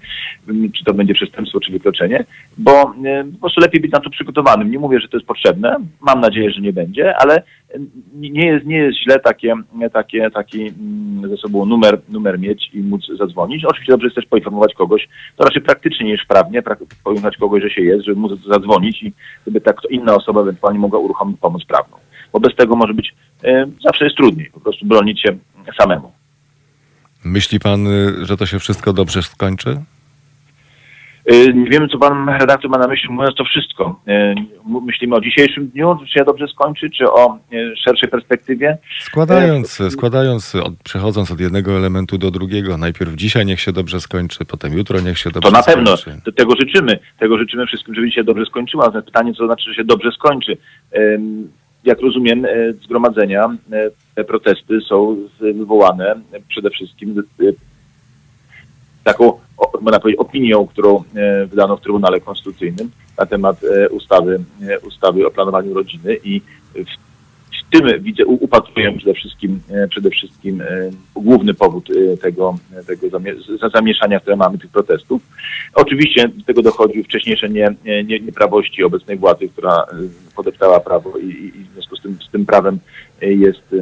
Mm, 0.50 0.72
Czy 0.72 0.84
to 0.84 0.94
będzie 0.94 1.14
przestępstwo, 1.14 1.60
czy 1.60 1.72
wykroczenie, 1.72 2.26
bo 2.58 2.94
po 3.34 3.40
prostu 3.40 3.62
lepiej 3.62 3.82
być 3.82 3.92
na 3.92 4.00
to 4.00 4.10
przygotowanym. 4.10 4.72
Nie 4.72 4.80
mówię, 4.80 5.00
że 5.00 5.08
to 5.08 5.18
jest 5.18 5.28
potrzebne, 5.28 5.78
mam 6.02 6.20
nadzieję, 6.20 6.52
że 6.52 6.62
nie 6.62 6.74
będzie, 6.74 7.18
ale 7.18 7.44
nie 8.14 8.48
jest, 8.48 8.66
nie 8.66 8.78
jest 8.78 9.00
źle 9.04 9.20
takie, 9.20 9.54
takie, 9.94 10.32
taki 10.32 10.68
mm, 10.68 11.30
ze 11.30 11.38
sobą 11.38 11.66
numer, 11.66 12.02
numer 12.10 12.40
mieć 12.40 12.70
i 12.74 12.80
móc 12.80 13.02
zadzwonić. 13.20 13.66
Oczywiście 13.66 13.94
dobrze 13.94 14.08
jest 14.08 14.16
też 14.16 14.26
poinformować 14.26 14.74
kogoś, 14.74 15.08
to 15.38 15.44
raczej 15.44 15.62
praktycznie 15.62 16.06
niż 16.06 16.26
prawnie, 16.26 16.62
poinformować 16.62 17.38
kogoś, 17.38 17.64
że 17.64 17.70
się 17.70 17.82
jest, 17.82 18.06
żeby 18.06 18.20
móc 18.20 18.32
zadzwonić 18.48 19.04
i 19.04 19.14
żeby 19.48 19.62
tak 19.62 19.78
inna 19.90 20.16
osoba 20.16 20.42
ewentualnie 20.42 20.80
mogła 20.80 21.00
uruchomić 21.00 21.40
pomoc 21.40 21.66
prawną. 21.66 21.98
Bo 22.34 22.40
bez 22.40 22.56
tego 22.56 22.76
może 22.76 22.94
być, 22.94 23.16
e, 23.44 23.68
zawsze 23.84 24.06
jest 24.06 24.18
trudniej, 24.18 24.50
po 24.54 24.60
prostu 24.60 24.86
bronić 24.86 25.22
się 25.22 25.38
samemu. 25.78 26.12
Myśli 27.26 27.60
pan, 27.60 27.88
y, 27.88 28.26
że 28.26 28.38
to 28.38 28.46
się 28.46 28.60
wszystko 28.60 28.94
dobrze 28.94 29.24
skończy? 29.24 29.78
Y, 31.34 31.54
Nie 31.54 31.70
wiemy, 31.70 31.88
co 31.88 31.98
pan 31.98 32.30
redaktor 32.30 32.72
ma 32.72 32.78
na 32.78 32.88
myśli, 32.88 33.10
mówiąc 33.10 33.36
to 33.36 33.44
wszystko. 33.46 34.00
Y, 34.08 34.36
Myślimy 34.86 35.16
o 35.16 35.22
dzisiejszym 35.22 35.68
dniu, 35.68 35.98
czy 36.02 36.14
się 36.14 36.26
dobrze 36.26 36.48
skończy, 36.48 36.90
czy 36.90 37.12
o 37.12 37.38
y, 37.54 37.74
szerszej 37.86 38.10
perspektywie. 38.10 38.78
Składając, 39.00 39.80
składając 39.90 40.56
od, 40.56 40.74
przechodząc 40.84 41.32
od 41.32 41.40
jednego 41.40 41.78
elementu 41.78 42.18
do 42.18 42.32
drugiego, 42.32 42.78
najpierw 42.78 43.16
dzisiaj 43.16 43.46
niech 43.46 43.62
się 43.62 43.72
dobrze 43.72 44.02
skończy, 44.02 44.46
potem 44.46 44.74
jutro 44.74 45.02
niech 45.02 45.18
się 45.18 45.30
dobrze 45.32 45.52
To 45.52 45.58
na 45.58 45.64
pewno, 45.64 45.98
skończy. 45.98 46.22
to 46.26 46.32
tego 46.32 46.54
życzymy. 46.56 47.00
Tego 47.20 47.38
życzymy 47.38 47.66
wszystkim, 47.68 47.96
żeby 47.96 48.12
się 48.12 48.24
dobrze 48.24 48.46
skończyło. 48.46 48.84
Natomiast 48.84 49.06
pytanie, 49.08 49.34
co 49.34 49.38
to 49.40 49.46
znaczy, 49.46 49.64
że 49.70 49.76
się 49.76 49.84
dobrze 49.84 50.12
skończy. 50.12 50.58
Jak 51.84 52.02
rozumiem, 52.02 52.46
zgromadzenia, 52.84 53.58
te 54.16 54.24
protesty 54.24 54.82
są 54.82 55.18
wywołane 55.42 56.16
przede 56.48 56.70
wszystkim 56.70 57.24
taką, 59.04 59.40
można 59.82 60.00
powiedzieć, 60.00 60.20
opinią, 60.20 60.68
którą 60.68 61.04
e, 61.16 61.46
wydano 61.46 61.78
w 61.78 61.82
Trybunale 61.82 62.22
Konstytucyjnym 62.22 62.92
na 63.18 63.26
temat 63.26 63.64
e, 63.64 63.90
ustawy, 63.90 64.40
e, 64.70 64.80
ustawy 64.80 65.28
o 65.28 65.32
planowaniu 65.32 65.74
rodziny 65.74 66.18
i 66.24 66.42
w, 66.74 67.06
tym 67.72 68.04
widzę, 68.04 68.26
upatruję 68.26 68.98
przede 68.98 69.14
wszystkim, 69.14 69.60
przede 69.90 70.10
wszystkim 70.10 70.64
główny 71.16 71.54
powód 71.54 71.90
tego, 72.22 72.56
tego 72.88 73.08
zamieszania, 73.74 74.20
które 74.20 74.36
mamy 74.36 74.58
tych 74.58 74.72
protestów. 74.72 75.22
Oczywiście 75.74 76.28
do 76.28 76.44
tego 76.44 76.62
dochodzi 76.62 77.04
wcześniejsze 77.04 77.50
nie, 77.50 77.76
nie, 77.86 78.20
nieprawości 78.20 78.84
obecnej 78.84 79.18
władzy, 79.18 79.50
która 79.50 79.86
podeptała 80.36 80.80
prawo 80.80 81.18
i, 81.18 81.52
i 81.56 81.64
w 81.64 81.74
związku 81.74 81.96
z 81.96 82.02
tym, 82.02 82.18
z 82.28 82.32
tym 82.32 82.46
prawem 82.46 82.80
jest, 83.22 83.76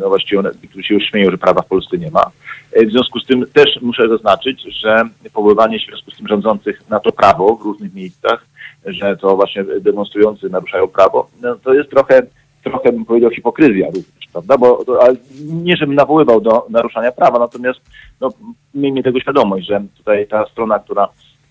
no 0.00 0.08
właściwie 0.08 0.38
one, 0.38 0.50
którzy 0.70 0.84
się 0.84 0.94
już 0.94 1.04
śmieją, 1.04 1.30
że 1.30 1.38
prawa 1.38 1.62
w 1.62 1.68
Polsce 1.68 1.98
nie 1.98 2.10
ma. 2.10 2.30
W 2.76 2.90
związku 2.90 3.20
z 3.20 3.26
tym 3.26 3.46
też 3.52 3.78
muszę 3.82 4.08
zaznaczyć, 4.08 4.62
że 4.82 5.02
powoływanie 5.32 5.80
się 5.80 5.86
w 5.86 5.88
związku 5.88 6.10
z 6.10 6.16
tym 6.16 6.28
rządzących 6.28 6.88
na 6.88 7.00
to 7.00 7.12
prawo 7.12 7.56
w 7.56 7.62
różnych 7.62 7.94
miejscach, 7.94 8.46
że 8.86 9.16
to 9.16 9.36
właśnie 9.36 9.64
demonstrujący 9.64 10.50
naruszają 10.50 10.88
prawo, 10.88 11.28
no 11.42 11.56
to 11.56 11.74
jest 11.74 11.90
trochę, 11.90 12.22
trochę 12.64 12.92
bym 12.92 13.04
powiedział 13.04 13.30
hipokryzja 13.30 13.86
również, 13.86 14.26
prawda? 14.32 14.58
Bo 14.58 14.84
to, 14.84 15.02
ale 15.02 15.16
nie, 15.44 15.76
żebym 15.76 15.94
nawoływał 15.94 16.40
do 16.40 16.66
naruszania 16.70 17.12
prawa, 17.12 17.38
natomiast 17.38 17.80
no, 18.20 18.28
miejmy 18.74 19.02
tego 19.02 19.20
świadomość, 19.20 19.66
że 19.66 19.82
tutaj 19.96 20.26
ta 20.26 20.46
strona, 20.46 20.78
która 20.78 21.08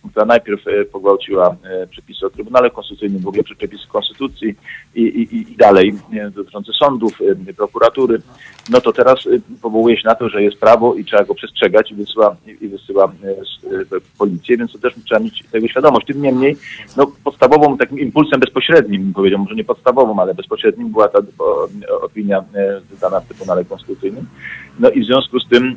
która 0.08 0.26
najpierw 0.26 0.68
e, 0.68 0.86
pogwałciła 0.86 1.56
e, 1.64 1.88
przepisy 1.88 2.26
o 2.26 2.30
Trybunale 2.30 2.70
Konstytucyjnym, 2.70 3.22
w 3.22 3.28
ogóle 3.28 3.44
przepisy 3.44 3.88
Konstytucji 3.88 4.56
i, 4.96 5.02
i, 5.02 5.52
i 5.52 5.56
dalej 5.56 5.94
dotyczące 6.36 6.72
sądów, 6.74 7.20
e, 7.50 7.54
prokuratury, 7.54 8.22
no 8.70 8.82
to 8.82 8.94
teraz 8.94 9.20
powołuje 9.62 9.98
się 9.98 10.08
na 10.08 10.16
to, 10.16 10.30
że 10.30 10.44
jest 10.44 10.58
prawo 10.58 10.96
i 10.96 11.06
trzeba 11.06 11.24
go 11.24 11.36
przestrzegać 11.36 11.92
i 11.92 11.96
wysyła, 11.96 12.36
i 12.62 12.68
wysyła 12.68 13.12
policję, 14.18 14.58
więc 14.58 14.72
to 14.72 14.80
też 14.80 14.94
trzeba 15.06 15.22
mieć 15.22 15.44
tego 15.52 15.68
świadomość. 15.68 16.08
Tym 16.08 16.22
niemniej, 16.22 16.58
no 16.98 17.12
podstawową 17.24 17.78
takim 17.78 18.00
impulsem 18.00 18.40
bezpośrednim, 18.40 19.04
bym 19.04 19.14
powiedział, 19.14 19.40
może 19.40 19.56
nie 19.56 19.64
podstawową, 19.64 20.22
ale 20.22 20.36
bezpośrednim 20.36 20.90
była 20.90 21.08
ta 21.08 21.20
opinia 22.02 22.44
dana 23.02 23.20
w 23.20 23.28
Trybunale 23.28 23.66
Konstytucyjnym. 23.66 24.26
No 24.80 24.90
i 24.90 25.02
w 25.02 25.06
związku 25.06 25.40
z 25.40 25.48
tym, 25.48 25.76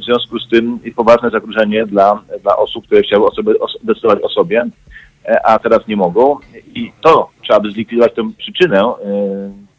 w 0.00 0.04
związku 0.04 0.38
z 0.38 0.48
tym 0.48 0.80
poważne 0.96 1.30
zagrożenie 1.30 1.86
dla, 1.86 2.22
dla 2.42 2.56
osób, 2.56 2.86
które 2.86 3.02
chciały 3.02 3.26
osoby, 3.26 3.54
decydować 3.82 4.22
o 4.22 4.28
sobie, 4.28 4.66
e, 5.24 5.46
a 5.46 5.58
teraz 5.58 5.88
nie 5.88 5.96
mogą. 5.96 6.36
I 6.74 6.92
to 7.00 7.30
trzeba 7.42 7.60
by 7.60 7.70
zlikwidować 7.70 8.14
tę 8.14 8.30
przyczynę 8.38 8.80
e, 8.80 8.94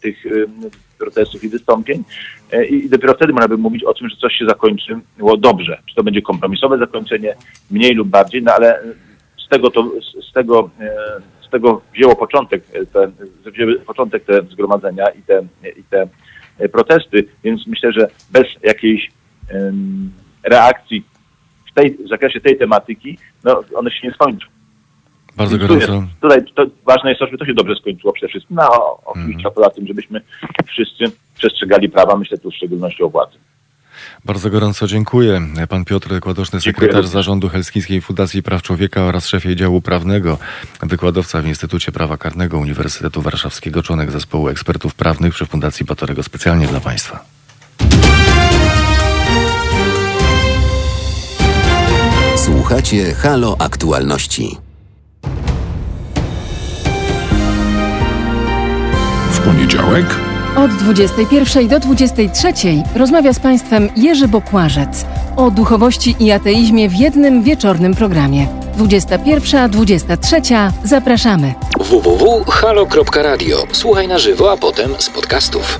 tych 0.01 0.25
e, 0.25 0.29
protestów 0.99 1.43
i 1.43 1.49
wystąpień 1.49 2.03
i 2.69 2.89
dopiero 2.89 3.13
wtedy 3.13 3.33
można 3.33 3.47
by 3.47 3.57
mówić 3.57 3.83
o 3.83 3.93
tym, 3.93 4.09
że 4.09 4.15
coś 4.15 4.33
się 4.33 4.45
zakończyło 4.45 5.37
dobrze. 5.37 5.81
Czy 5.89 5.95
to 5.95 6.03
będzie 6.03 6.21
kompromisowe 6.21 6.77
zakończenie, 6.77 7.35
mniej 7.71 7.93
lub 7.93 8.07
bardziej, 8.07 8.43
no 8.43 8.53
ale 8.53 8.83
z 9.45 9.49
tego, 9.49 9.69
to, 9.71 9.91
z 10.29 10.33
tego, 10.33 10.69
z 11.47 11.49
tego 11.49 11.81
wzięło 11.93 12.15
początek 12.15 12.63
te, 12.93 13.11
wzięły 13.51 13.79
początek 13.79 14.25
te 14.25 14.41
zgromadzenia 14.41 15.09
i 15.09 15.21
te, 15.21 15.41
i 15.79 15.83
te 15.83 16.07
protesty, 16.71 17.25
więc 17.43 17.67
myślę, 17.67 17.91
że 17.91 18.07
bez 18.31 18.45
jakiejś 18.63 19.11
reakcji 20.43 21.03
tej, 21.75 21.97
w 22.05 22.09
zakresie 22.09 22.41
tej 22.41 22.57
tematyki, 22.57 23.17
no 23.43 23.63
one 23.75 23.91
się 23.91 24.07
nie 24.07 24.13
skończą. 24.13 24.47
Bardzo 25.37 25.57
gorąco. 25.57 26.03
Tutaj 26.21 26.45
to, 26.55 26.65
ważne 26.85 27.09
jest 27.09 27.19
to, 27.19 27.25
żeby 27.25 27.37
to 27.37 27.45
się 27.45 27.53
dobrze 27.53 27.75
skończyło 27.75 28.13
przede 28.13 28.29
wszystkim. 28.29 28.57
No, 28.57 28.99
oczywiście 29.05 29.41
mm. 29.41 29.53
poza 29.55 29.69
tym, 29.69 29.87
żebyśmy 29.87 30.21
wszyscy 30.67 31.05
przestrzegali 31.37 31.89
prawa, 31.89 32.15
myślę 32.15 32.37
tu 32.37 32.51
w 32.51 32.55
szczególności 32.55 33.03
o 33.03 33.09
władzy. 33.09 33.37
Bardzo 34.25 34.49
gorąco 34.49 34.87
dziękuję. 34.87 35.41
Pan 35.69 35.85
Piotr 35.85 36.19
Kładoszny, 36.19 36.61
sekretarz 36.61 37.07
zarządu 37.07 37.49
Helsińskiej 37.49 38.01
Fundacji 38.01 38.43
Praw 38.43 38.61
Człowieka 38.61 39.01
oraz 39.01 39.27
szefie 39.27 39.55
działu 39.55 39.81
prawnego, 39.81 40.37
wykładowca 40.81 41.41
w 41.41 41.47
Instytucie 41.47 41.91
Prawa 41.91 42.17
Karnego 42.17 42.59
Uniwersytetu 42.59 43.21
Warszawskiego, 43.21 43.83
członek 43.83 44.11
zespołu 44.11 44.49
ekspertów 44.49 44.93
prawnych 44.93 45.33
przy 45.33 45.45
Fundacji 45.45 45.85
Batorego 45.85 46.23
specjalnie 46.23 46.67
dla 46.67 46.79
Państwa. 46.79 47.25
Słuchacie 52.37 53.13
Halo 53.13 53.55
Aktualności. 53.59 54.57
W 59.31 59.39
poniedziałek 59.39 60.24
od 60.55 60.71
21 60.71 61.67
do 61.67 61.79
23 61.79 62.53
rozmawia 62.95 63.33
z 63.33 63.39
Państwem 63.39 63.89
Jerzy 63.95 64.27
Bokłażec 64.27 65.05
o 65.35 65.51
duchowości 65.51 66.15
i 66.19 66.31
ateizmie 66.31 66.89
w 66.89 66.95
jednym 66.95 67.43
wieczornym 67.43 67.95
programie. 67.95 68.47
21-23 68.77 70.71
zapraszamy. 70.83 71.53
www.halo.radio. 71.79 73.63
Słuchaj 73.71 74.07
na 74.07 74.19
żywo, 74.19 74.51
a 74.51 74.57
potem 74.57 74.91
z 74.99 75.09
podcastów. 75.09 75.79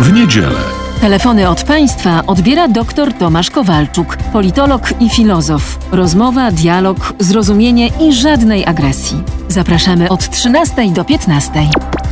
w 0.00 0.12
niedzielę. 0.12 0.79
Telefony 1.00 1.48
od 1.48 1.64
państwa 1.64 2.22
odbiera 2.26 2.68
dr 2.68 3.12
Tomasz 3.12 3.50
Kowalczuk, 3.50 4.16
politolog 4.16 4.82
i 5.00 5.10
filozof. 5.10 5.78
Rozmowa, 5.92 6.50
dialog, 6.50 7.14
zrozumienie 7.18 7.90
i 8.00 8.12
żadnej 8.12 8.66
agresji. 8.66 9.22
Zapraszamy 9.48 10.08
od 10.08 10.30
13 10.30 10.90
do 10.90 11.04
15. 11.04 11.50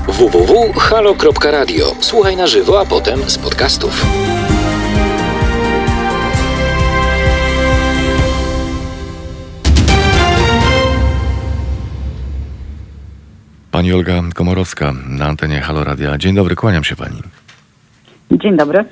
www.halo.radio. 0.08 1.94
Słuchaj 2.00 2.36
na 2.36 2.46
żywo, 2.46 2.80
a 2.80 2.86
potem 2.86 3.30
z 3.30 3.38
podcastów. 3.38 4.06
Pani 13.70 13.92
Olga 13.92 14.22
Komorowska 14.34 14.92
na 15.06 15.26
antenie 15.26 15.60
Halo 15.60 15.84
Radia. 15.84 16.18
Dzień 16.18 16.34
dobry, 16.34 16.56
kłaniam 16.56 16.84
się 16.84 16.96
pani. 16.96 17.22
Dzień 18.30 18.56
dobry. 18.56 18.84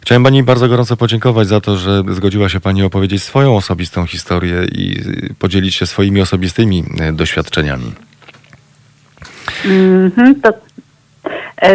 Chciałem 0.00 0.24
Pani 0.24 0.42
bardzo 0.42 0.68
gorąco 0.68 0.96
podziękować 0.96 1.48
za 1.48 1.60
to, 1.60 1.76
że 1.76 2.02
zgodziła 2.10 2.48
się 2.48 2.60
Pani 2.60 2.82
opowiedzieć 2.82 3.22
swoją 3.22 3.56
osobistą 3.56 4.06
historię 4.06 4.64
i 4.72 5.00
podzielić 5.38 5.74
się 5.74 5.86
swoimi 5.86 6.20
osobistymi 6.20 6.84
e, 7.00 7.12
doświadczeniami. 7.12 7.92
Mm-hmm, 9.64 10.34
to, 10.42 10.48
e, 10.48 10.65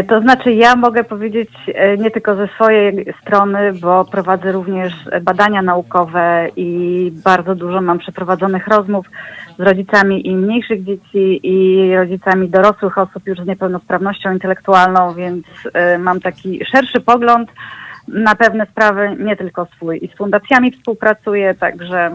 to 0.08 0.22
znaczy, 0.22 0.52
ja 0.52 0.76
mogę 0.76 1.04
powiedzieć 1.04 1.49
e, 1.68 1.97
nie 1.97 2.12
tylko 2.12 2.36
ze 2.36 2.47
swojej 2.47 3.14
strony, 3.22 3.74
bo 3.74 4.06
prowadzę 4.06 4.52
również 4.52 4.93
badania 5.22 5.62
naukowe 5.62 6.47
i 6.56 7.12
bardzo 7.24 7.56
dużo 7.56 7.82
mam 7.82 7.99
przeprowadzonych 7.99 8.68
rozmów 8.68 9.06
z 9.58 9.62
rodzicami 9.62 10.28
i 10.28 10.36
mniejszych 10.36 10.84
dzieci, 10.84 11.39
i 11.43 11.95
rodzicami 11.95 12.49
dorosłych 12.49 12.97
osób 12.97 13.28
już 13.28 13.39
z 13.39 13.47
niepełnosprawnością 13.47 14.34
intelektualną, 14.34 15.14
więc 15.14 15.45
y, 15.95 15.97
mam 15.99 16.20
taki 16.20 16.66
szerszy 16.66 17.02
pogląd 17.02 17.49
na 18.08 18.36
pewne 18.36 18.66
sprawy, 18.66 19.16
nie 19.20 19.36
tylko 19.36 19.66
swój. 19.66 20.06
I 20.06 20.08
z 20.08 20.18
fundacjami 20.18 20.72
współpracuję, 20.72 21.56
także 21.56 22.12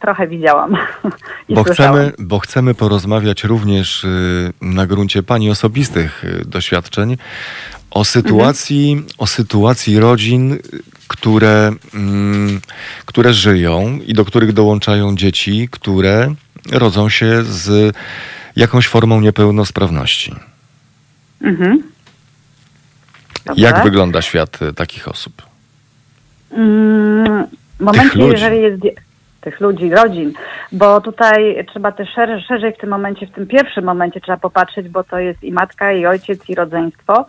trochę 0.00 0.26
widziałam. 0.26 0.76
bo, 1.48 1.64
chcemy, 1.64 2.12
bo 2.18 2.38
chcemy 2.38 2.74
porozmawiać 2.74 3.44
również 3.44 4.04
y, 4.04 4.52
na 4.60 4.86
gruncie 4.86 5.22
Pani 5.22 5.50
osobistych 5.50 6.24
y, 6.24 6.44
doświadczeń 6.44 7.16
o 7.90 8.04
sytuacji, 8.04 8.92
mhm. 8.92 9.08
o 9.18 9.26
sytuacji 9.26 10.00
rodzin, 10.00 10.58
które, 11.08 11.72
mm, 11.94 12.60
które 13.06 13.32
żyją 13.32 13.98
i 14.06 14.14
do 14.14 14.24
których 14.24 14.52
dołączają 14.52 15.16
dzieci, 15.16 15.68
które 15.70 16.34
rodzą 16.72 17.08
się 17.08 17.44
z 17.44 17.96
jakąś 18.56 18.88
formą 18.88 19.20
niepełnosprawności. 19.20 20.34
Mhm. 21.40 21.82
Jak 23.56 23.84
wygląda 23.84 24.22
świat 24.22 24.62
y, 24.62 24.72
takich 24.72 25.08
osób? 25.08 25.42
Mm, 26.50 27.46
w 27.78 27.80
momencie, 27.80 28.18
jeżeli 28.18 28.62
jest 28.62 28.82
tych 29.44 29.60
ludzi, 29.60 29.90
rodzin, 29.90 30.32
bo 30.72 31.00
tutaj 31.00 31.66
trzeba 31.72 31.92
też 31.92 32.08
szerzej, 32.08 32.42
szerzej 32.48 32.72
w 32.72 32.78
tym 32.78 32.90
momencie, 32.90 33.26
w 33.26 33.30
tym 33.30 33.46
pierwszym 33.46 33.84
momencie 33.84 34.20
trzeba 34.20 34.38
popatrzeć, 34.38 34.88
bo 34.88 35.04
to 35.04 35.18
jest 35.18 35.44
i 35.44 35.52
matka, 35.52 35.92
i 35.92 36.06
ojciec, 36.06 36.48
i 36.48 36.54
rodzeństwo. 36.54 37.26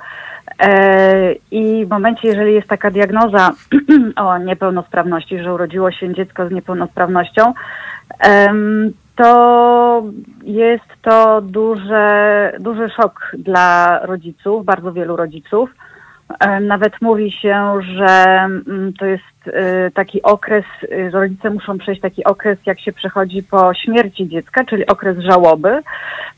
E, 0.59 1.33
I 1.51 1.85
w 1.85 1.89
momencie, 1.89 2.27
jeżeli 2.27 2.53
jest 2.53 2.67
taka 2.67 2.91
diagnoza 2.91 3.51
o 4.25 4.37
niepełnosprawności, 4.37 5.39
że 5.39 5.53
urodziło 5.53 5.91
się 5.91 6.13
dziecko 6.13 6.47
z 6.47 6.51
niepełnosprawnością, 6.51 7.53
to 9.15 10.03
jest 10.43 10.85
to 11.01 11.41
duże, 11.41 12.51
duży 12.59 12.89
szok 12.89 13.31
dla 13.37 13.99
rodziców, 14.03 14.65
bardzo 14.65 14.93
wielu 14.93 15.15
rodziców, 15.15 15.69
Nawet 16.61 17.01
mówi 17.01 17.31
się, 17.31 17.81
że 17.95 18.05
mm, 18.07 18.93
to 18.99 19.05
jest 19.05 19.23
e, 19.47 19.91
taki 19.91 20.21
okres, 20.21 20.65
e, 20.83 21.11
że 21.11 21.19
rodzice 21.19 21.49
muszą 21.49 21.77
przejść 21.77 22.01
taki 22.01 22.23
okres, 22.23 22.59
jak 22.65 22.79
się 22.79 22.93
przechodzi 22.93 23.43
po 23.43 23.73
śmierci 23.73 24.29
dziecka, 24.29 24.65
czyli 24.65 24.87
okres 24.87 25.17
żałoby, 25.17 25.81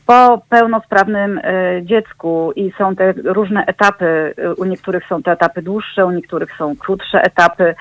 po 0.06 0.42
pełnosprawnym 0.48 1.40
e, 1.42 1.42
dziecku 1.82 2.52
i 2.56 2.72
są 2.78 2.96
te 2.96 3.12
różne 3.12 3.66
etapy. 3.66 4.34
e, 4.38 4.54
U 4.54 4.64
niektórych 4.64 5.04
są 5.08 5.22
te 5.22 5.32
etapy 5.32 5.62
dłuższe, 5.62 6.06
u 6.06 6.10
niektórych 6.10 6.50
są 6.58 6.76
krótsze 6.76 7.22
etapy, 7.22 7.74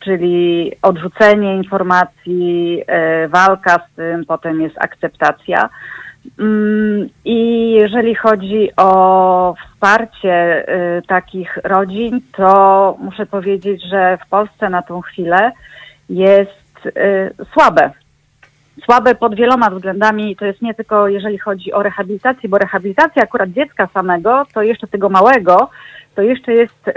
czyli 0.00 0.72
odrzucenie 0.82 1.56
informacji, 1.56 2.82
e, 2.86 3.28
walka 3.28 3.78
z 3.92 3.96
tym, 3.96 4.24
potem 4.24 4.60
jest 4.60 4.76
akceptacja. 4.78 5.68
Mm, 6.38 7.08
I 7.24 7.70
jeżeli 7.70 8.14
chodzi 8.14 8.70
o 8.76 9.54
wsparcie 9.64 10.64
y, 10.98 11.02
takich 11.06 11.58
rodzin, 11.64 12.20
to 12.36 12.96
muszę 13.00 13.26
powiedzieć, 13.26 13.82
że 13.82 14.18
w 14.26 14.28
Polsce 14.28 14.70
na 14.70 14.82
tą 14.82 15.00
chwilę 15.00 15.52
jest 16.08 16.86
y, 16.86 17.34
słabe. 17.52 17.90
Słabe 18.84 19.14
pod 19.14 19.34
wieloma 19.34 19.70
względami. 19.70 20.36
To 20.36 20.44
jest 20.44 20.62
nie 20.62 20.74
tylko 20.74 21.08
jeżeli 21.08 21.38
chodzi 21.38 21.72
o 21.72 21.82
rehabilitację, 21.82 22.48
bo 22.48 22.58
rehabilitacja 22.58 23.22
akurat 23.22 23.50
dziecka 23.50 23.88
samego, 23.94 24.46
to 24.54 24.62
jeszcze 24.62 24.86
tego 24.86 25.08
małego, 25.08 25.70
to 26.14 26.22
jeszcze 26.22 26.52
jest 26.52 26.88
y, 26.88 26.92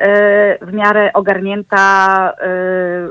w 0.62 0.74
miarę 0.74 1.14
ogarnięta 1.14 2.34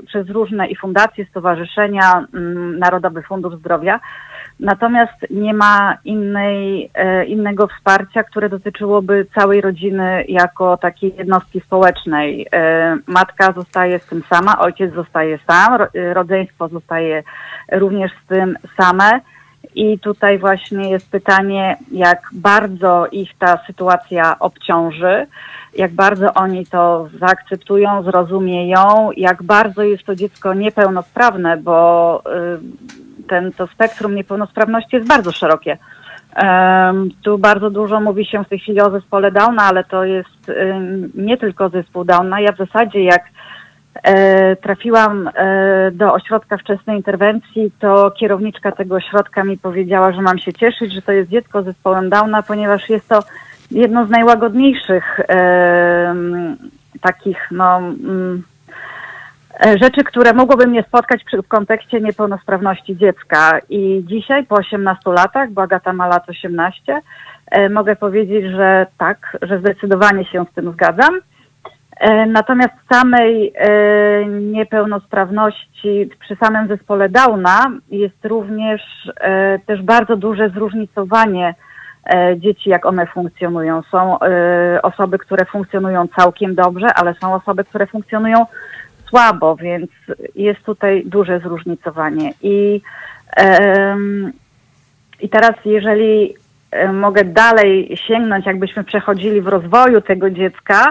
przez 0.07 0.29
różne 0.29 0.67
i 0.67 0.77
fundacje, 0.77 1.27
stowarzyszenia, 1.27 2.27
mm, 2.35 2.79
Narodowy 2.79 3.23
Fundusz 3.23 3.55
Zdrowia. 3.55 4.01
Natomiast 4.61 5.27
nie 5.31 5.55
ma 5.55 5.97
innej, 6.05 6.91
e, 6.95 7.25
innego 7.25 7.69
wsparcia, 7.69 8.23
które 8.25 8.49
dotyczyłoby 8.49 9.27
całej 9.35 9.61
rodziny 9.61 10.25
jako 10.29 10.77
takiej 10.77 11.15
jednostki 11.17 11.61
społecznej. 11.61 12.47
E, 12.53 12.97
Matka 13.07 13.53
zostaje 13.53 13.99
z 13.99 14.07
tym 14.07 14.23
sama, 14.31 14.59
ojciec 14.59 14.95
zostaje 14.95 15.39
sam, 15.47 15.79
e, 15.83 16.15
rodzeństwo 16.15 16.69
zostaje 16.69 17.23
również 17.73 18.13
z 18.25 18.29
tym 18.29 18.57
same. 18.81 19.21
I 19.75 19.99
tutaj 19.99 20.39
właśnie 20.39 20.91
jest 20.91 21.11
pytanie, 21.11 21.77
jak 21.93 22.19
bardzo 22.33 23.07
ich 23.13 23.39
ta 23.39 23.59
sytuacja 23.67 24.39
obciąży, 24.39 25.27
jak 25.75 25.93
bardzo 25.93 26.35
oni 26.35 26.67
to 26.67 27.09
zaakceptują, 27.19 28.03
zrozumieją, 28.03 29.11
jak 29.17 29.43
bardzo 29.43 29.83
jest 29.83 30.05
to 30.05 30.15
dziecko 30.15 30.55
niepełnosprawne, 30.55 31.57
bo 31.57 32.23
y, 32.27 33.06
ten, 33.29 33.53
to 33.53 33.67
spektrum 33.67 34.15
niepełnosprawności 34.15 34.97
jest 34.97 35.09
bardzo 35.09 35.33
szerokie. 35.33 35.79
Em, 36.37 37.09
tu 37.23 37.39
bardzo 37.39 37.71
dużo 37.71 38.01
mówi 38.01 38.27
się 38.27 38.45
w 38.45 38.49
tej 38.49 38.59
chwili 38.59 38.81
o 38.81 38.91
zespole 38.91 39.33
Downa, 39.33 39.63
ale 39.63 39.85
to 39.85 40.05
jest 40.05 40.49
ym, 40.49 41.13
nie 41.15 41.37
tylko 41.37 41.69
zespół 41.69 42.05
Downa. 42.05 42.41
Ja 42.41 42.53
w 42.53 42.57
zasadzie 42.57 43.05
jak 43.05 43.25
e, 44.03 44.57
trafiłam 44.57 45.31
e, 45.35 45.91
do 45.93 46.13
ośrodka 46.13 46.57
wczesnej 46.57 46.97
interwencji, 46.97 47.73
to 47.81 48.11
kierowniczka 48.11 48.73
tego 48.73 48.95
ośrodka 48.95 49.45
mi 49.45 49.59
powiedziała, 49.59 50.13
że 50.13 50.23
mam 50.23 50.39
się 50.39 50.53
cieszyć, 50.53 50.93
że 50.93 51.03
to 51.03 51.13
jest 51.13 51.31
dziecko 51.31 51.63
z 51.63 51.65
zespołem 51.65 52.11
Downa, 52.11 52.43
ponieważ 52.43 52.89
jest 52.89 53.09
to 53.09 53.23
jedno 53.71 54.07
z 54.07 54.11
najłagodniejszych 54.11 55.21
em, 55.29 56.57
takich, 57.01 57.49
no, 57.51 57.79
mm, 57.79 58.43
e, 58.43 58.56
rzeczy, 59.65 60.05
które 60.05 60.33
mogłyby 60.33 60.67
mnie 60.67 60.83
spotkać 60.83 61.25
przy, 61.25 61.43
w 61.43 61.49
kontekście 61.49 62.01
niepełnosprawności 62.01 62.97
dziecka. 62.97 63.59
I 63.69 64.05
dzisiaj, 64.07 64.47
po 64.47 64.57
18 64.57 65.11
latach, 65.11 65.51
bo 65.51 65.63
Agata 65.63 65.93
ma 65.93 66.07
lat 66.07 66.29
18, 66.29 67.01
e, 67.51 67.69
mogę 67.69 67.97
powiedzieć, 67.97 68.45
że 68.57 68.87
tak, 68.99 69.37
że 69.43 69.59
zdecydowanie 69.59 70.25
się 70.25 70.45
z 70.51 70.55
tym 70.55 70.73
zgadzam. 70.73 71.21
E, 72.01 72.27
Natomiast 72.27 72.75
samej 72.93 73.53
e, 73.57 74.27
niepełnosprawności 74.27 76.11
przy 76.21 76.37
samym 76.37 76.69
zespole 76.69 77.09
Downa 77.09 77.67
jest 77.91 78.25
również 78.25 78.83
e, 79.21 79.59
też 79.59 79.83
bardzo 79.83 80.17
duże 80.17 80.49
zróżnicowanie 80.49 81.55
e, 82.15 82.35
dzieci, 82.39 82.71
jak 82.71 82.87
one 82.87 83.07
funkcjonują. 83.07 83.83
Są 83.91 84.21
e, 84.21 84.83
osoby, 84.83 85.19
które 85.19 85.45
funkcjonują 85.45 86.09
całkiem 86.19 86.55
dobrze, 86.55 86.87
ale 86.95 87.15
są 87.15 87.35
osoby, 87.35 87.65
które 87.65 87.87
funkcjonują 87.87 88.47
słabo, 89.09 89.57
więc 89.57 89.91
jest 90.35 90.63
tutaj 90.63 91.03
duże 91.07 91.41
zróżnicowanie. 91.41 92.33
I, 92.43 92.81
i 95.21 95.29
teraz, 95.29 95.55
jeżeli 95.65 96.35
e, 96.71 96.93
mogę 96.93 97.25
dalej 97.25 97.97
sięgnąć, 98.09 98.47
jakbyśmy 98.47 98.85
przechodzili 98.85 99.41
w 99.41 99.49
rozwoju 99.49 100.01
tego 100.01 100.31
dziecka, 100.31 100.91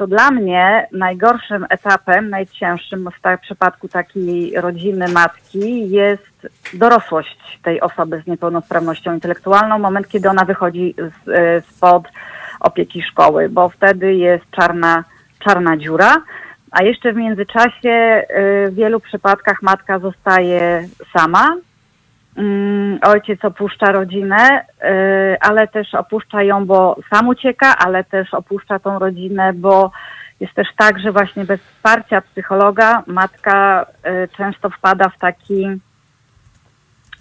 to 0.00 0.06
dla 0.06 0.30
mnie 0.30 0.88
najgorszym 0.92 1.66
etapem, 1.70 2.30
najcięższym 2.30 3.08
w 3.38 3.40
przypadku 3.40 3.88
takiej 3.88 4.60
rodziny 4.60 5.08
matki 5.08 5.90
jest 5.90 6.48
dorosłość 6.74 7.58
tej 7.62 7.80
osoby 7.80 8.22
z 8.24 8.26
niepełnosprawnością 8.26 9.14
intelektualną, 9.14 9.78
moment, 9.78 10.08
kiedy 10.08 10.28
ona 10.28 10.44
wychodzi 10.44 10.94
z, 10.98 11.28
e, 11.28 11.60
spod 11.60 12.08
opieki 12.60 13.02
szkoły, 13.02 13.48
bo 13.48 13.68
wtedy 13.68 14.14
jest 14.14 14.50
czarna, 14.50 15.04
czarna 15.38 15.76
dziura. 15.76 16.22
A 16.70 16.82
jeszcze 16.82 17.12
w 17.12 17.16
międzyczasie 17.16 18.22
y, 18.66 18.70
w 18.70 18.74
wielu 18.74 19.00
przypadkach 19.00 19.62
matka 19.62 19.98
zostaje 19.98 20.88
sama. 21.12 21.56
Mm, 22.36 22.98
Ojciec 23.02 23.44
opuszcza 23.44 23.92
rodzinę, 23.92 24.60
y, 24.60 25.36
ale 25.40 25.68
też 25.68 25.94
opuszcza 25.94 26.42
ją, 26.42 26.66
bo 26.66 26.96
sam 27.10 27.28
ucieka, 27.28 27.78
ale 27.78 28.04
też 28.04 28.34
opuszcza 28.34 28.78
tą 28.78 28.98
rodzinę, 28.98 29.52
bo 29.52 29.90
jest 30.40 30.54
też 30.54 30.68
tak, 30.76 30.98
że 30.98 31.12
właśnie 31.12 31.44
bez 31.44 31.60
wsparcia 31.60 32.20
psychologa 32.20 33.02
matka 33.06 33.86
y, 34.24 34.28
często 34.36 34.70
wpada 34.70 35.08
w 35.08 35.18
taki 35.18 35.66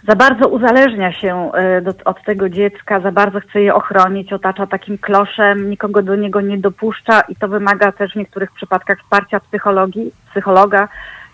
za 0.08 0.16
bardzo 0.16 0.50
uzależnia 0.50 1.14
się 1.14 1.52
y, 1.78 1.82
do, 1.82 1.92
od 2.06 2.24
tego 2.24 2.50
dziecka, 2.50 3.00
za 3.00 3.12
bardzo 3.12 3.40
chce 3.40 3.62
je 3.62 3.76
ochronić, 3.76 4.34
otacza 4.34 4.68
takim 4.68 4.98
kloszem, 4.98 5.70
nikogo 5.70 6.02
do 6.02 6.16
niego 6.16 6.42
nie 6.42 6.58
dopuszcza 6.58 7.22
i 7.22 7.36
to 7.36 7.48
wymaga 7.48 7.92
też 7.92 8.14
w 8.14 8.16
niektórych 8.16 8.52
przypadkach 8.52 9.00
wsparcia 9.00 9.40
psychologii, 9.40 10.12
psychologa, 10.32 10.88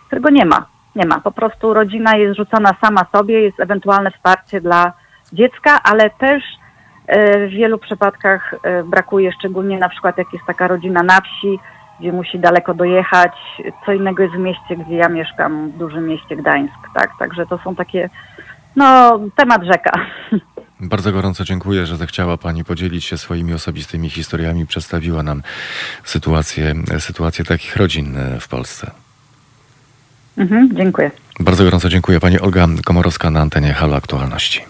którego 0.08 0.30
nie 0.30 0.46
ma. 0.46 0.66
Nie 0.96 1.06
ma. 1.06 1.20
Po 1.20 1.32
prostu 1.32 1.74
rodzina 1.74 2.18
jest 2.18 2.38
rzucona 2.38 2.76
sama 2.82 3.06
sobie, 3.12 3.42
jest 3.42 3.60
ewentualne 3.60 4.12
wsparcie 4.12 4.62
dla 4.62 4.94
dziecka, 5.34 5.80
ale 5.84 6.10
też 6.10 6.44
y, 6.44 7.48
w 7.48 7.52
wielu 7.52 7.78
przypadkach 7.78 8.54
y, 8.54 8.84
brakuje, 8.84 9.32
szczególnie 9.32 9.78
na 9.78 9.90
przykład 9.90 10.18
jak 10.18 10.34
jest 10.34 10.46
taka 10.46 10.68
rodzina 10.68 11.04
na 11.04 11.22
wsi, 11.22 11.60
gdzie 12.00 12.12
musi 12.12 12.40
daleko 12.40 12.74
dojechać. 12.74 13.32
Co 13.86 13.92
innego 13.92 14.24
jest 14.24 14.36
w 14.36 14.40
mieście, 14.40 14.76
gdzie 14.76 14.96
ja 14.96 15.10
mieszkam, 15.10 15.72
w 15.72 15.78
dużym 15.78 16.08
mieście 16.08 16.36
Gdańsk, 16.36 16.80
tak? 16.94 17.10
Także 17.20 17.46
to 17.46 17.58
są 17.58 17.76
takie, 17.76 18.10
no, 18.76 19.20
temat 19.36 19.64
rzeka. 19.64 19.92
Bardzo 20.80 21.12
gorąco 21.12 21.44
dziękuję, 21.44 21.86
że 21.86 21.98
zechciała 21.98 22.38
Pani 22.38 22.64
podzielić 22.64 23.06
się 23.06 23.18
swoimi 23.18 23.54
osobistymi 23.54 24.10
historiami, 24.10 24.68
przedstawiła 24.68 25.24
nam 25.24 25.44
sytuację, 26.04 26.74
sytuację 27.00 27.46
takich 27.46 27.76
rodzin 27.76 28.18
e, 28.18 28.40
w 28.40 28.48
Polsce. 28.48 28.92
Mhm, 30.38 30.70
dziękuję. 30.76 31.12
Bardzo 31.40 31.64
gorąco 31.64 31.90
dziękuję. 31.90 32.20
Pani 32.20 32.40
Olga 32.40 32.68
Komorowska 32.86 33.30
na 33.30 33.42
antenie 33.42 33.74
Halo 33.74 33.96
Aktualności. 33.96 34.62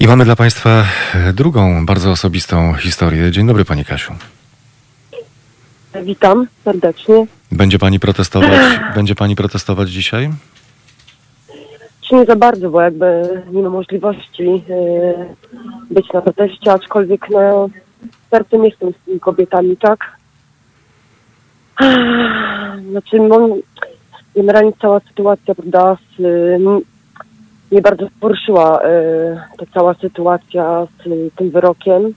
I 0.00 0.06
mamy 0.06 0.24
dla 0.24 0.36
Państwa 0.36 0.84
e, 1.14 1.32
drugą, 1.32 1.86
bardzo 1.86 2.10
osobistą 2.10 2.74
historię. 2.74 3.30
Dzień 3.30 3.46
dobry 3.46 3.64
Pani 3.64 3.84
Kasiu. 3.84 4.12
Witam 6.04 6.46
serdecznie. 6.64 7.26
Będzie 7.52 7.78
Pani 7.78 8.00
protestować, 8.00 8.80
będzie 8.96 9.14
Pani 9.14 9.36
protestować 9.36 9.90
dzisiaj? 9.90 10.30
Czy 12.08 12.14
nie 12.14 12.24
za 12.24 12.36
bardzo, 12.36 12.70
bo 12.70 12.80
jakby 12.80 13.42
nie 13.52 13.62
ma 13.62 13.70
możliwości 13.70 14.44
yy, 14.44 15.26
być 15.90 16.12
na 16.12 16.22
proteście, 16.22 16.72
aczkolwiek 16.72 17.30
no, 17.30 17.68
sercem 18.30 18.64
jestem 18.64 18.92
z 18.92 19.04
tymi 19.04 19.20
kobietami, 19.20 19.76
tak? 19.76 20.16
Znaczy, 22.90 23.20
no, 23.20 23.48
generalnie 24.36 24.72
cała 24.82 25.00
sytuacja, 25.00 25.54
prawda, 25.54 25.96
z, 26.18 26.22
mnie 27.70 27.82
bardzo 27.82 28.06
poruszyła 28.20 28.80
y, 28.82 28.86
ta 29.58 29.66
cała 29.74 29.94
sytuacja 29.94 30.86
z 30.86 31.04
tym 31.36 31.50
wyrokiem 31.50 32.14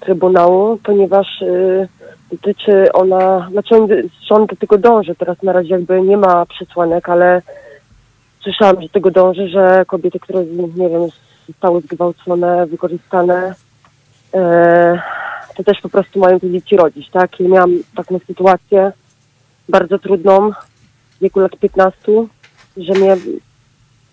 Trybunału, 0.00 0.78
ponieważ 0.82 1.42
y, 1.42 1.88
dotyczy 2.32 2.92
ona, 2.92 3.48
znaczy 3.50 3.74
on, 3.74 3.88
on 4.30 4.46
do 4.46 4.56
tego 4.56 4.78
dąży, 4.78 5.14
teraz 5.14 5.42
na 5.42 5.52
razie 5.52 5.74
jakby 5.74 6.02
nie 6.02 6.16
ma 6.16 6.46
przesłanek, 6.46 7.08
ale 7.08 7.42
słyszałam, 8.42 8.82
że 8.82 8.88
tego 8.88 9.10
dąży, 9.10 9.48
że 9.48 9.84
kobiety, 9.86 10.20
które, 10.20 10.44
nie 10.76 10.88
wiem, 10.88 11.08
zostały 11.48 11.80
zgwałcone, 11.80 12.66
wykorzystane, 12.66 13.54
e, 14.34 15.02
to 15.56 15.64
też 15.64 15.80
po 15.80 15.88
prostu 15.88 16.18
mają 16.18 16.40
te 16.40 16.50
dzieci 16.50 16.76
rodzić, 16.76 17.10
tak? 17.10 17.40
I 17.40 17.48
miałam 17.48 17.70
taką 17.96 18.18
sytuację 18.26 18.92
bardzo 19.68 19.98
trudną 19.98 20.50
w 20.50 21.20
wieku 21.20 21.40
lat 21.40 21.56
15, 21.56 21.96
że 22.76 22.92
mnie 22.92 23.16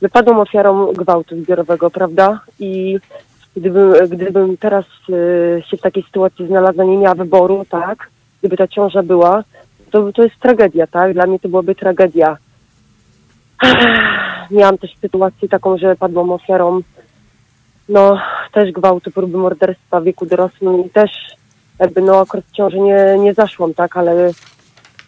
wypadłam 0.01 0.39
ofiarą 0.39 0.93
gwałtu 0.93 1.43
zbiorowego, 1.43 1.89
prawda? 1.89 2.39
I 2.59 2.99
gdybym, 3.55 3.93
gdybym 4.09 4.57
teraz 4.57 4.85
y, 5.09 5.63
się 5.67 5.77
w 5.77 5.81
takiej 5.81 6.03
sytuacji 6.03 6.47
znalazła, 6.47 6.83
nie 6.83 6.97
miała 6.97 7.15
wyboru, 7.15 7.65
tak, 7.69 8.09
gdyby 8.39 8.57
ta 8.57 8.67
ciąża 8.67 9.03
była, 9.03 9.43
to, 9.91 10.13
to 10.13 10.23
jest 10.23 10.39
tragedia, 10.39 10.87
tak, 10.87 11.13
dla 11.13 11.25
mnie 11.27 11.39
to 11.39 11.49
byłaby 11.49 11.75
tragedia. 11.75 12.37
Miałam 14.51 14.77
też 14.77 14.95
sytuację 15.01 15.49
taką, 15.49 15.77
że 15.77 15.95
padłam 15.95 16.31
ofiarą, 16.31 16.81
no, 17.89 18.19
też 18.53 18.71
gwałtu, 18.71 19.11
próby 19.11 19.37
morderstwa 19.37 20.01
w 20.01 20.03
wieku 20.03 20.25
dorosłym 20.25 20.85
i 20.85 20.89
też 20.89 21.11
jakby, 21.79 22.01
no, 22.01 22.19
akurat 22.19 22.45
w 22.45 22.51
ciąży 22.51 22.79
nie, 22.79 23.17
nie 23.19 23.33
zaszłam, 23.33 23.73
tak, 23.73 23.97
ale 23.97 24.31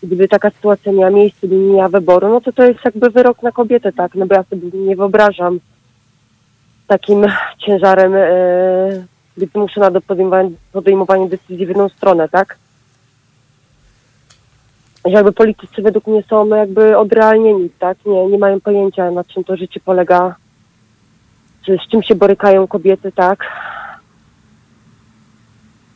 gdyby 0.04 0.28
taka 0.28 0.50
sytuacja 0.50 0.92
miała 0.92 1.12
miejsce, 1.12 1.48
gdybym 1.48 1.68
nie 1.68 1.74
miała 1.74 1.90
wyboru, 1.90 2.30
no 2.30 2.42
to 2.42 2.52
to 2.52 2.64
jest 2.64 2.80
jakby 2.86 3.10
wyrok 3.10 3.44
na 3.44 3.52
kobietę, 3.52 3.92
tak, 3.92 4.16
no 4.16 4.26
bo 4.26 4.36
ja 4.36 4.44
sobie 4.44 4.80
nie 4.80 4.96
wyobrażam 4.96 5.60
takim 6.88 7.26
ciężarem 7.58 8.14
e, 8.16 8.28
być 9.38 9.52
zmuszona 9.52 9.92
do 9.92 10.02
podejmowania, 10.02 10.50
podejmowania 10.72 11.28
decyzji 11.28 11.66
w 11.66 11.70
jedną 11.70 11.90
stronę, 11.90 12.30
tak? 12.30 12.58
Że 15.06 15.12
jakby 15.12 15.32
politycy 15.32 15.82
według 15.82 16.08
mnie 16.08 16.24
są 16.30 16.48
jakby 16.48 16.98
odrealnieni, 16.98 17.70
tak? 17.80 17.98
Nie, 18.06 18.28
nie 18.28 18.38
mają 18.38 18.62
pojęcia, 18.62 19.12
na 19.12 19.24
czym 19.24 19.44
to 19.44 19.58
życie 19.58 19.80
polega, 19.80 20.36
czy 21.66 21.78
z 21.86 21.92
czym 21.92 22.04
się 22.04 22.16
borykają 22.16 22.68
kobiety, 22.68 23.12
tak? 23.12 23.40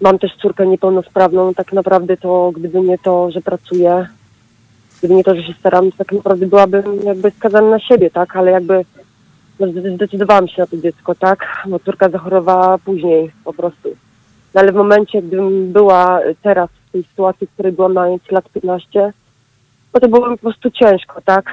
Mam 0.02 0.20
też 0.20 0.36
córkę 0.36 0.68
niepełnosprawną, 0.68 1.54
tak 1.54 1.74
naprawdę 1.74 2.18
to 2.18 2.52
gdyby 2.56 2.82
nie 2.82 2.98
to, 2.98 3.32
że 3.32 3.42
pracuję, 3.42 4.08
gdyby 5.00 5.14
nie 5.16 5.24
to, 5.24 5.36
że 5.36 5.44
się 5.44 5.54
staram, 5.54 5.92
to 5.92 5.98
tak 5.98 6.12
naprawdę 6.12 6.48
byłabym 6.48 7.04
jakby 7.04 7.32
skazana 7.32 7.70
na 7.70 7.80
siebie, 7.80 8.12
tak? 8.12 8.36
Ale 8.36 8.52
jakby 8.52 8.86
no, 9.60 9.68
zdecydowałam 9.96 10.48
się 10.48 10.62
na 10.62 10.68
to 10.68 10.78
dziecko, 10.78 11.16
tak? 11.16 11.64
Bo 11.68 11.80
córka 11.80 12.10
zachorowała 12.10 12.78
później 12.78 13.32
po 13.44 13.54
prostu. 13.54 13.90
No, 14.54 14.62
ale 14.62 14.72
w 14.72 14.76
momencie, 14.76 15.22
gdybym 15.22 15.72
była 15.72 16.20
teraz 16.42 16.70
tej 16.94 17.04
sytuacji, 17.04 17.48
w 17.48 17.52
której 17.52 17.72
byłam 17.72 17.94
mając 17.94 18.32
lat 18.32 18.50
15, 18.50 19.14
no 19.94 20.00
to 20.00 20.08
byłoby 20.08 20.38
po 20.38 20.42
prostu 20.42 20.72
ciężko, 20.72 21.22
tak? 21.22 21.46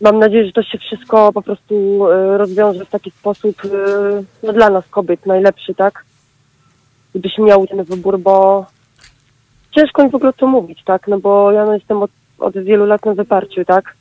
Mam 0.00 0.18
nadzieję, 0.18 0.46
że 0.46 0.52
to 0.52 0.62
się 0.62 0.78
wszystko 0.78 1.32
po 1.32 1.42
prostu 1.42 2.06
y, 2.06 2.38
rozwiąże 2.38 2.84
w 2.84 2.90
taki 2.90 3.10
sposób, 3.10 3.64
y, 3.64 3.68
no 4.42 4.52
dla 4.52 4.70
nas 4.70 4.88
kobiet 4.88 5.26
najlepszy, 5.26 5.74
tak? 5.74 6.04
Gdybyśmy 7.10 7.44
miały 7.44 7.68
ten 7.68 7.84
wybór, 7.84 8.18
bo 8.18 8.66
ciężko 9.70 10.04
mi 10.04 10.10
w 10.10 10.14
ogóle 10.14 10.32
to 10.32 10.46
mówić, 10.46 10.84
tak? 10.84 11.08
No 11.08 11.18
bo 11.18 11.52
ja 11.52 11.64
no, 11.64 11.74
jestem 11.74 12.02
od, 12.02 12.10
od 12.38 12.58
wielu 12.58 12.86
lat 12.86 13.06
na 13.06 13.14
wyparciu, 13.14 13.64
tak? 13.64 13.94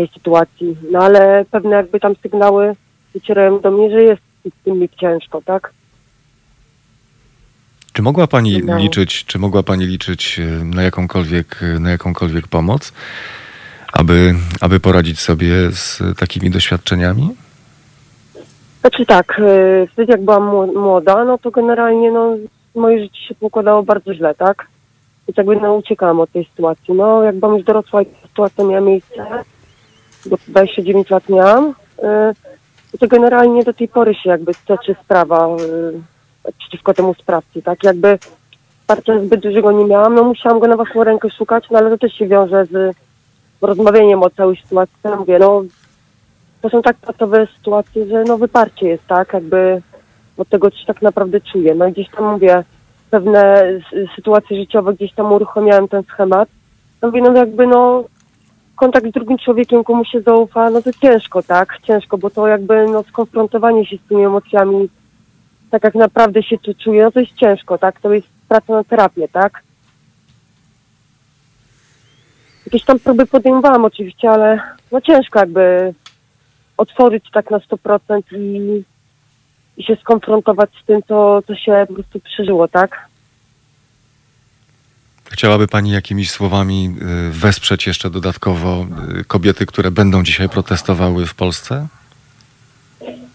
tej 0.00 0.08
sytuacji. 0.08 0.76
No 0.90 0.98
ale 0.98 1.44
pewne 1.50 1.76
jakby 1.76 2.00
tam 2.00 2.14
sygnały 2.22 2.76
docierają 3.14 3.60
do 3.60 3.70
mnie, 3.70 3.90
że 3.90 4.02
jest 4.02 4.22
z 4.44 4.64
tym 4.64 4.78
mi 4.78 4.88
ciężko, 4.88 5.42
tak? 5.44 5.72
Czy 7.92 8.02
mogła 8.02 8.26
Pani 8.26 8.62
No. 8.64 8.78
liczyć, 8.78 9.24
czy 9.24 9.38
mogła 9.38 9.62
Pani 9.62 9.86
liczyć 9.86 10.38
e, 10.40 10.64
na 10.64 10.82
jakąkolwiek, 10.82 11.60
e, 11.62 11.78
na 11.78 11.90
jakąkolwiek 11.90 12.48
pomoc, 12.48 12.92
aby, 13.92 14.34
aby 14.60 14.80
poradzić 14.80 15.20
sobie 15.20 15.70
z 15.70 16.02
takimi 16.18 16.50
doświadczeniami? 16.50 17.30
Znaczy 18.80 19.06
tak, 19.06 19.38
y, 19.38 19.88
wtedy 19.92 20.12
jak 20.12 20.24
byłam 20.24 20.42
mło- 20.42 20.80
młoda, 20.80 21.24
no 21.24 21.38
to 21.38 21.50
generalnie 21.50 22.10
no, 22.10 22.36
moje 22.74 23.00
życie 23.00 23.20
się 23.28 23.34
układało 23.40 23.82
bardzo 23.82 24.14
źle, 24.14 24.34
tak? 24.34 24.66
Więc 25.28 25.36
jakby 25.36 25.56
no, 25.56 25.74
uciekałam 25.74 26.20
od 26.20 26.32
tej 26.32 26.44
sytuacji. 26.44 26.94
No 26.94 27.22
jak 27.22 27.36
byłam 27.36 27.56
już 27.56 27.64
dorosła 27.64 28.02
i 28.02 28.06
ta 28.06 28.28
sytuacja 28.28 28.64
miała 28.64 28.80
miejsce, 28.80 29.26
bo 30.26 30.36
29 30.48 31.10
lat 31.10 31.28
miałam, 31.28 31.74
to 33.00 33.08
generalnie 33.08 33.64
do 33.64 33.72
tej 33.72 33.88
pory 33.88 34.14
się 34.14 34.30
jakby 34.30 34.52
toczy 34.66 34.96
sprawa 35.04 35.48
przeciwko 36.58 36.94
temu 36.94 37.14
sprawcy, 37.14 37.62
tak? 37.62 37.84
Jakby 37.84 38.18
wsparcia 38.80 39.20
zbyt 39.20 39.40
dużego 39.40 39.72
nie 39.72 39.84
miałam, 39.84 40.14
no 40.14 40.24
musiałam 40.24 40.60
go 40.60 40.66
na 40.66 40.76
własną 40.76 41.04
rękę 41.04 41.30
szukać, 41.30 41.64
no 41.70 41.78
ale 41.78 41.90
to 41.90 41.98
też 41.98 42.12
się 42.12 42.26
wiąże 42.26 42.64
z 42.64 42.96
rozmawianiem 43.60 44.22
o 44.22 44.30
całej 44.30 44.56
sytuacji. 44.56 44.94
Ja 45.04 45.16
mówię, 45.16 45.38
no 45.38 45.62
to 46.62 46.70
są 46.70 46.82
tak 46.82 46.96
patowe 46.96 47.46
sytuacje, 47.56 48.06
że 48.06 48.24
no 48.24 48.38
wyparcie 48.38 48.88
jest, 48.88 49.06
tak, 49.06 49.32
jakby 49.32 49.82
od 50.36 50.48
tego, 50.48 50.70
co 50.70 50.76
się 50.76 50.86
tak 50.86 51.02
naprawdę 51.02 51.40
czuję. 51.40 51.74
No 51.74 51.86
i 51.86 51.92
gdzieś 51.92 52.08
tam 52.10 52.32
mówię, 52.32 52.64
pewne 53.10 53.64
sytuacje 54.16 54.56
życiowe 54.56 54.94
gdzieś 54.94 55.12
tam 55.14 55.32
uruchomiałem 55.32 55.88
ten 55.88 56.02
schemat. 56.02 56.48
No 57.02 57.08
mówię, 57.08 57.22
no 57.22 57.32
jakby 57.32 57.66
no 57.66 58.04
kontakt 58.76 59.08
z 59.08 59.12
drugim 59.12 59.38
człowiekiem, 59.38 59.84
komu 59.84 60.04
się 60.04 60.20
zaufa, 60.20 60.70
no 60.70 60.82
to 60.82 60.92
ciężko, 60.92 61.42
tak, 61.42 61.78
ciężko, 61.82 62.18
bo 62.18 62.30
to 62.30 62.46
jakby 62.46 62.86
no 62.86 63.02
skonfrontowanie 63.02 63.86
się 63.86 63.96
z 63.96 64.08
tymi 64.08 64.24
emocjami, 64.24 64.88
tak 65.70 65.84
jak 65.84 65.94
naprawdę 65.94 66.42
się 66.42 66.58
tu 66.58 66.74
czuję, 66.74 67.02
no 67.02 67.12
to 67.12 67.20
jest 67.20 67.32
ciężko, 67.32 67.78
tak, 67.78 68.00
to 68.00 68.12
jest 68.12 68.28
praca 68.48 68.72
na 68.72 68.84
terapię, 68.84 69.28
tak. 69.28 69.62
Jakieś 72.66 72.84
tam 72.84 72.98
próby 72.98 73.26
podejmowałam 73.26 73.84
oczywiście, 73.84 74.30
ale 74.30 74.60
no 74.92 75.00
ciężko 75.00 75.38
jakby 75.38 75.94
otworzyć 76.76 77.24
tak 77.32 77.50
na 77.50 77.58
100% 77.58 78.22
i, 78.36 78.84
i 79.76 79.84
się 79.84 79.96
skonfrontować 79.96 80.70
z 80.82 80.86
tym, 80.86 81.02
co, 81.08 81.42
co 81.46 81.54
się 81.54 81.84
po 81.88 81.94
prostu 81.94 82.20
przeżyło, 82.20 82.68
tak? 82.68 83.08
Chciałaby 85.30 85.68
Pani 85.68 85.90
jakimiś 85.90 86.30
słowami 86.30 86.96
e, 87.00 87.30
wesprzeć 87.30 87.86
jeszcze 87.86 88.10
dodatkowo 88.10 88.86
e, 89.20 89.24
kobiety, 89.24 89.66
które 89.66 89.90
będą 89.90 90.22
dzisiaj 90.22 90.48
protestowały 90.48 91.26
w 91.26 91.34
Polsce? 91.34 91.86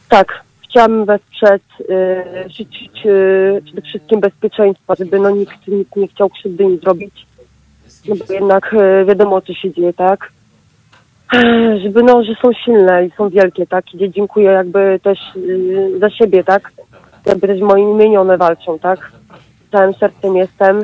Tak, 0.09 0.44
chciałabym 0.76 1.05
wesprzeć, 1.05 1.63
y, 1.89 2.49
życzyć 2.49 3.05
y, 3.05 3.61
przede 3.65 3.82
wszystkim 3.82 4.19
bezpieczeństwa, 4.19 4.95
żeby 4.99 5.19
no 5.19 5.30
nikt, 5.30 5.67
nikt 5.67 5.95
nie 5.95 6.07
chciał 6.07 6.30
krzywdy 6.30 6.63
im 6.63 6.80
zrobić. 6.80 7.26
No 8.07 8.15
bo 8.15 8.34
jednak 8.34 8.73
y, 8.73 9.05
wiadomo, 9.05 9.41
co 9.41 9.53
się 9.53 9.73
dzieje, 9.73 9.93
tak? 9.93 10.32
Żeby 11.84 12.03
no, 12.03 12.23
że 12.23 12.34
są 12.41 12.53
silne 12.53 13.05
i 13.05 13.11
są 13.17 13.30
wielkie, 13.30 13.67
tak? 13.67 13.93
I 13.93 14.11
dziękuję 14.11 14.51
jakby 14.51 14.99
też 15.03 15.19
y, 15.36 15.99
za 15.99 16.09
siebie, 16.09 16.43
tak? 16.43 16.71
Jakby 17.26 17.47
też 17.47 17.59
w 17.59 17.63
moim 17.63 17.89
imieniu 17.89 18.21
one 18.21 18.38
walczą, 18.38 18.80
tak? 18.80 19.11
Całym 19.71 19.93
sercem 19.93 20.36
jestem. 20.36 20.82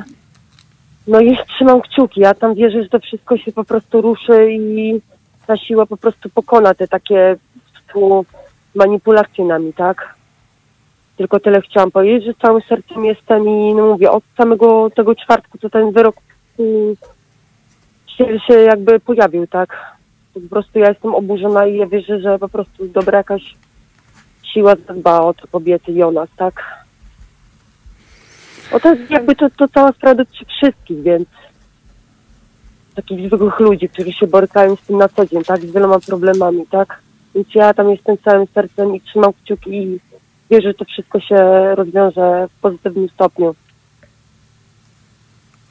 No 1.07 1.21
i 1.21 1.37
trzymam 1.47 1.81
kciuki. 1.81 2.21
Ja 2.21 2.33
tam 2.33 2.55
wierzę, 2.55 2.83
że 2.83 2.89
to 2.89 2.99
wszystko 2.99 3.37
się 3.37 3.51
po 3.51 3.63
prostu 3.63 4.01
ruszy 4.01 4.51
i 4.51 5.01
ta 5.47 5.57
siła 5.57 5.85
po 5.85 5.97
prostu 5.97 6.29
pokona 6.29 6.73
te 6.73 6.87
takie 6.87 7.35
tu 7.93 8.25
manipulacje 8.75 9.45
nami, 9.45 9.73
tak? 9.73 10.15
Tylko 11.17 11.39
tyle 11.39 11.61
chciałam 11.61 11.91
powiedzieć, 11.91 12.25
że 12.25 12.33
całym 12.41 12.61
sercem 12.61 13.05
jestem 13.05 13.49
i 13.49 13.73
no 13.73 13.85
mówię, 13.85 14.11
od 14.11 14.23
samego 14.37 14.89
tego 14.89 15.15
czwartku, 15.15 15.57
co 15.57 15.69
ten 15.69 15.91
wyrok 15.91 16.15
mm, 16.59 16.95
się, 18.17 18.39
się 18.39 18.53
jakby 18.53 18.99
pojawił, 18.99 19.47
tak? 19.47 19.95
Po 20.33 20.39
prostu 20.49 20.79
ja 20.79 20.89
jestem 20.89 21.15
oburzona 21.15 21.67
i 21.67 21.77
ja 21.77 21.87
wierzę, 21.87 22.19
że 22.19 22.39
po 22.39 22.49
prostu 22.49 22.87
dobra 22.87 23.17
jakaś 23.17 23.55
siła 24.53 24.75
zadba 24.87 25.21
o 25.21 25.33
te 25.33 25.47
kobiety 25.47 25.91
i 25.91 26.03
o 26.03 26.11
nas, 26.11 26.29
tak? 26.37 26.63
O 28.71 28.79
to 28.79 28.95
jakby 29.09 29.35
to, 29.35 29.49
to 29.49 29.67
cała 29.67 29.91
sprawa 29.91 30.15
dotyczy 30.15 30.45
wszystkich, 30.45 31.01
więc 31.01 31.27
takich 32.95 33.27
zwykłych 33.27 33.59
ludzi, 33.59 33.89
którzy 33.89 34.11
się 34.11 34.27
borykają 34.27 34.75
z 34.75 34.81
tym 34.81 34.97
na 34.97 35.09
co 35.09 35.25
dzień, 35.25 35.43
tak? 35.43 35.59
Z 35.59 35.71
wieloma 35.71 35.99
problemami, 35.99 36.67
tak? 36.71 36.99
Więc 37.35 37.47
ja 37.55 37.73
tam 37.73 37.89
jestem 37.91 38.17
całym 38.25 38.47
sercem 38.53 38.95
i 38.95 39.01
trzymam 39.01 39.33
kciuki 39.33 39.69
i 39.77 39.99
wierzę, 40.51 40.67
że 40.67 40.73
to 40.73 40.85
wszystko 40.85 41.19
się 41.19 41.35
rozwiąże 41.75 42.47
w 42.57 42.61
pozytywnym 42.61 43.09
stopniu. 43.09 43.55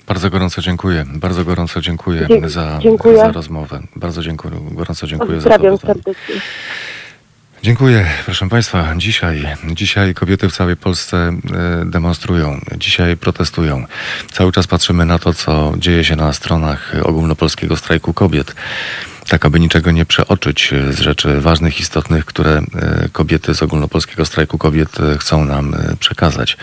Bardzo 0.06 0.30
gorąco 0.30 0.62
dziękuję. 0.62 1.04
Bardzo 1.14 1.44
gorąco 1.44 1.80
dziękuję 1.80 2.26
Dzie- 2.28 2.48
za, 2.48 2.78
dziękuję. 2.82 3.16
za 3.16 3.32
rozmowę. 3.32 3.80
Bardzo 3.96 4.22
dziękuję, 4.22 4.54
gorąco 4.70 5.06
dziękuję 5.06 5.40
za 5.40 5.48
Pozdrawiam 5.50 5.78
to. 5.78 5.86
serdecznie. 5.86 6.34
Dziękuję, 7.62 8.06
proszę 8.24 8.48
Państwa. 8.48 8.94
Dzisiaj, 8.96 9.46
dzisiaj 9.74 10.14
kobiety 10.14 10.48
w 10.48 10.52
całej 10.52 10.76
Polsce 10.76 11.16
e, 11.16 11.84
demonstrują, 11.84 12.60
dzisiaj 12.76 13.16
protestują. 13.16 13.84
Cały 14.32 14.52
czas 14.52 14.66
patrzymy 14.66 15.06
na 15.06 15.18
to, 15.18 15.34
co 15.34 15.72
dzieje 15.76 16.04
się 16.04 16.16
na 16.16 16.32
stronach 16.32 16.92
ogólnopolskiego 17.02 17.76
strajku 17.76 18.14
kobiet. 18.14 18.54
Tak, 19.30 19.44
aby 19.44 19.60
niczego 19.60 19.90
nie 19.90 20.06
przeoczyć 20.06 20.72
e, 20.72 20.92
z 20.92 20.98
rzeczy 20.98 21.40
ważnych, 21.40 21.80
istotnych, 21.80 22.24
które 22.24 22.62
e, 22.74 23.08
kobiety 23.12 23.54
z 23.54 23.62
ogólnopolskiego 23.62 24.24
strajku 24.24 24.58
kobiet 24.58 25.00
e, 25.00 25.18
chcą 25.18 25.44
nam 25.44 25.76
przekazać. 26.00 26.56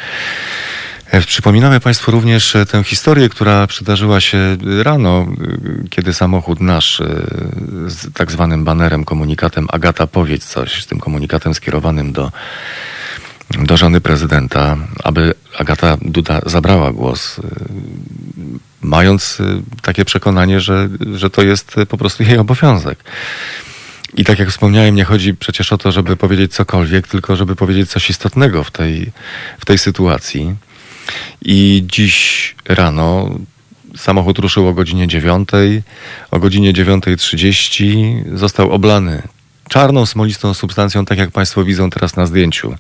Przypominamy 1.28 1.80
Państwu 1.80 2.12
również 2.12 2.58
tę 2.72 2.84
historię, 2.84 3.30
która 3.30 3.68
przydarzyła 3.68 4.22
się 4.22 4.58
rano, 4.84 5.28
kiedy 5.90 6.14
samochód 6.14 6.62
nasz 6.62 7.02
z 7.88 8.14
tak 8.14 8.32
zwanym 8.32 8.64
banerem, 8.64 9.06
komunikatem 9.06 9.68
Agata 9.72 10.08
powiedz 10.08 10.46
coś, 10.46 10.84
z 10.84 10.88
tym 10.88 11.00
komunikatem 11.00 11.54
skierowanym 11.54 12.14
do, 12.14 12.32
do 13.64 13.78
żony 13.78 14.02
prezydenta, 14.02 14.78
aby 15.04 15.34
Agata 15.60 15.98
Duda 16.02 16.42
zabrała 16.46 16.92
głos, 16.94 17.42
mając 18.88 19.40
e, 19.40 19.62
takie 19.82 20.06
przekonanie, 20.06 20.60
że, 20.60 20.90
że 21.16 21.30
to 21.30 21.42
jest 21.42 21.78
e, 21.78 21.86
po 21.86 21.98
prostu 21.98 22.24
jej 22.24 22.38
obowiązek. 22.38 23.04
I 24.16 24.24
tak 24.24 24.40
jak 24.40 24.50
wspomniałem, 24.50 24.96
nie 24.96 25.04
chodzi 25.04 25.34
przecież 25.34 25.74
o 25.74 25.78
to, 25.78 25.92
żeby 25.92 26.18
powiedzieć 26.18 26.54
cokolwiek, 26.54 27.08
tylko 27.08 27.36
żeby 27.36 27.56
powiedzieć 27.56 27.90
coś 27.90 28.10
istotnego 28.10 28.64
w 28.64 28.72
tej, 28.72 29.12
w 29.60 29.66
tej 29.66 29.78
sytuacji. 29.78 30.56
I 31.42 31.84
dziś 31.88 32.56
rano 32.66 33.30
samochód 33.98 34.40
ruszył 34.40 34.68
o 34.68 34.74
godzinie 34.74 35.08
9. 35.08 35.50
O 36.32 36.40
godzinie 36.40 36.74
9.30 36.74 38.38
został 38.38 38.72
oblany 38.72 39.22
czarną, 39.70 40.06
smolistą 40.06 40.54
substancją, 40.54 41.06
tak 41.06 41.18
jak 41.18 41.32
Państwo 41.32 41.64
widzą 41.64 41.90
teraz 41.90 42.16
na 42.16 42.26
zdjęciu, 42.26 42.76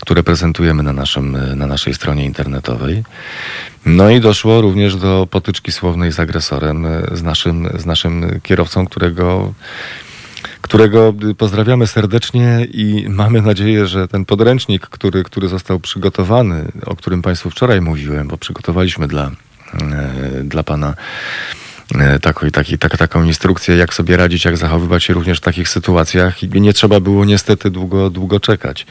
które 0.00 0.22
prezentujemy 0.22 0.82
na, 0.82 0.92
naszym, 0.92 1.56
na 1.56 1.66
naszej 1.66 1.94
stronie 1.94 2.24
internetowej. 2.24 3.04
No 3.86 4.10
i 4.10 4.20
doszło 4.20 4.60
również 4.60 4.96
do 4.96 5.28
potyczki 5.30 5.72
słownej 5.72 6.12
z 6.12 6.20
agresorem, 6.20 6.86
z 7.12 7.22
naszym, 7.22 7.68
z 7.78 7.86
naszym 7.86 8.40
kierowcą, 8.42 8.86
którego 8.86 9.54
którego 10.60 11.14
pozdrawiamy 11.38 11.86
serdecznie 11.86 12.66
i 12.70 13.06
mamy 13.08 13.42
nadzieję, 13.42 13.86
że 13.86 14.08
ten 14.08 14.24
podręcznik, 14.24 14.86
który, 14.86 15.22
który 15.22 15.48
został 15.48 15.80
przygotowany, 15.80 16.72
o 16.86 16.96
którym 16.96 17.22
Państwu 17.22 17.50
wczoraj 17.50 17.80
mówiłem, 17.80 18.28
bo 18.28 18.36
przygotowaliśmy 18.36 19.08
dla, 19.08 19.30
e, 19.74 20.44
dla 20.44 20.62
Pana 20.62 20.94
taką, 22.22 22.50
taki, 22.50 22.78
tak, 22.78 22.96
taką 22.96 23.24
instrukcję, 23.24 23.76
jak 23.76 23.94
sobie 23.94 24.16
radzić, 24.16 24.44
jak 24.44 24.56
zachowywać 24.56 25.04
się 25.04 25.14
również 25.14 25.38
w 25.38 25.40
takich 25.40 25.68
sytuacjach 25.68 26.42
i 26.42 26.60
nie 26.60 26.72
trzeba 26.72 27.00
było 27.00 27.24
niestety 27.24 27.70
długo, 27.70 28.10
długo 28.10 28.40
czekać. 28.40 28.86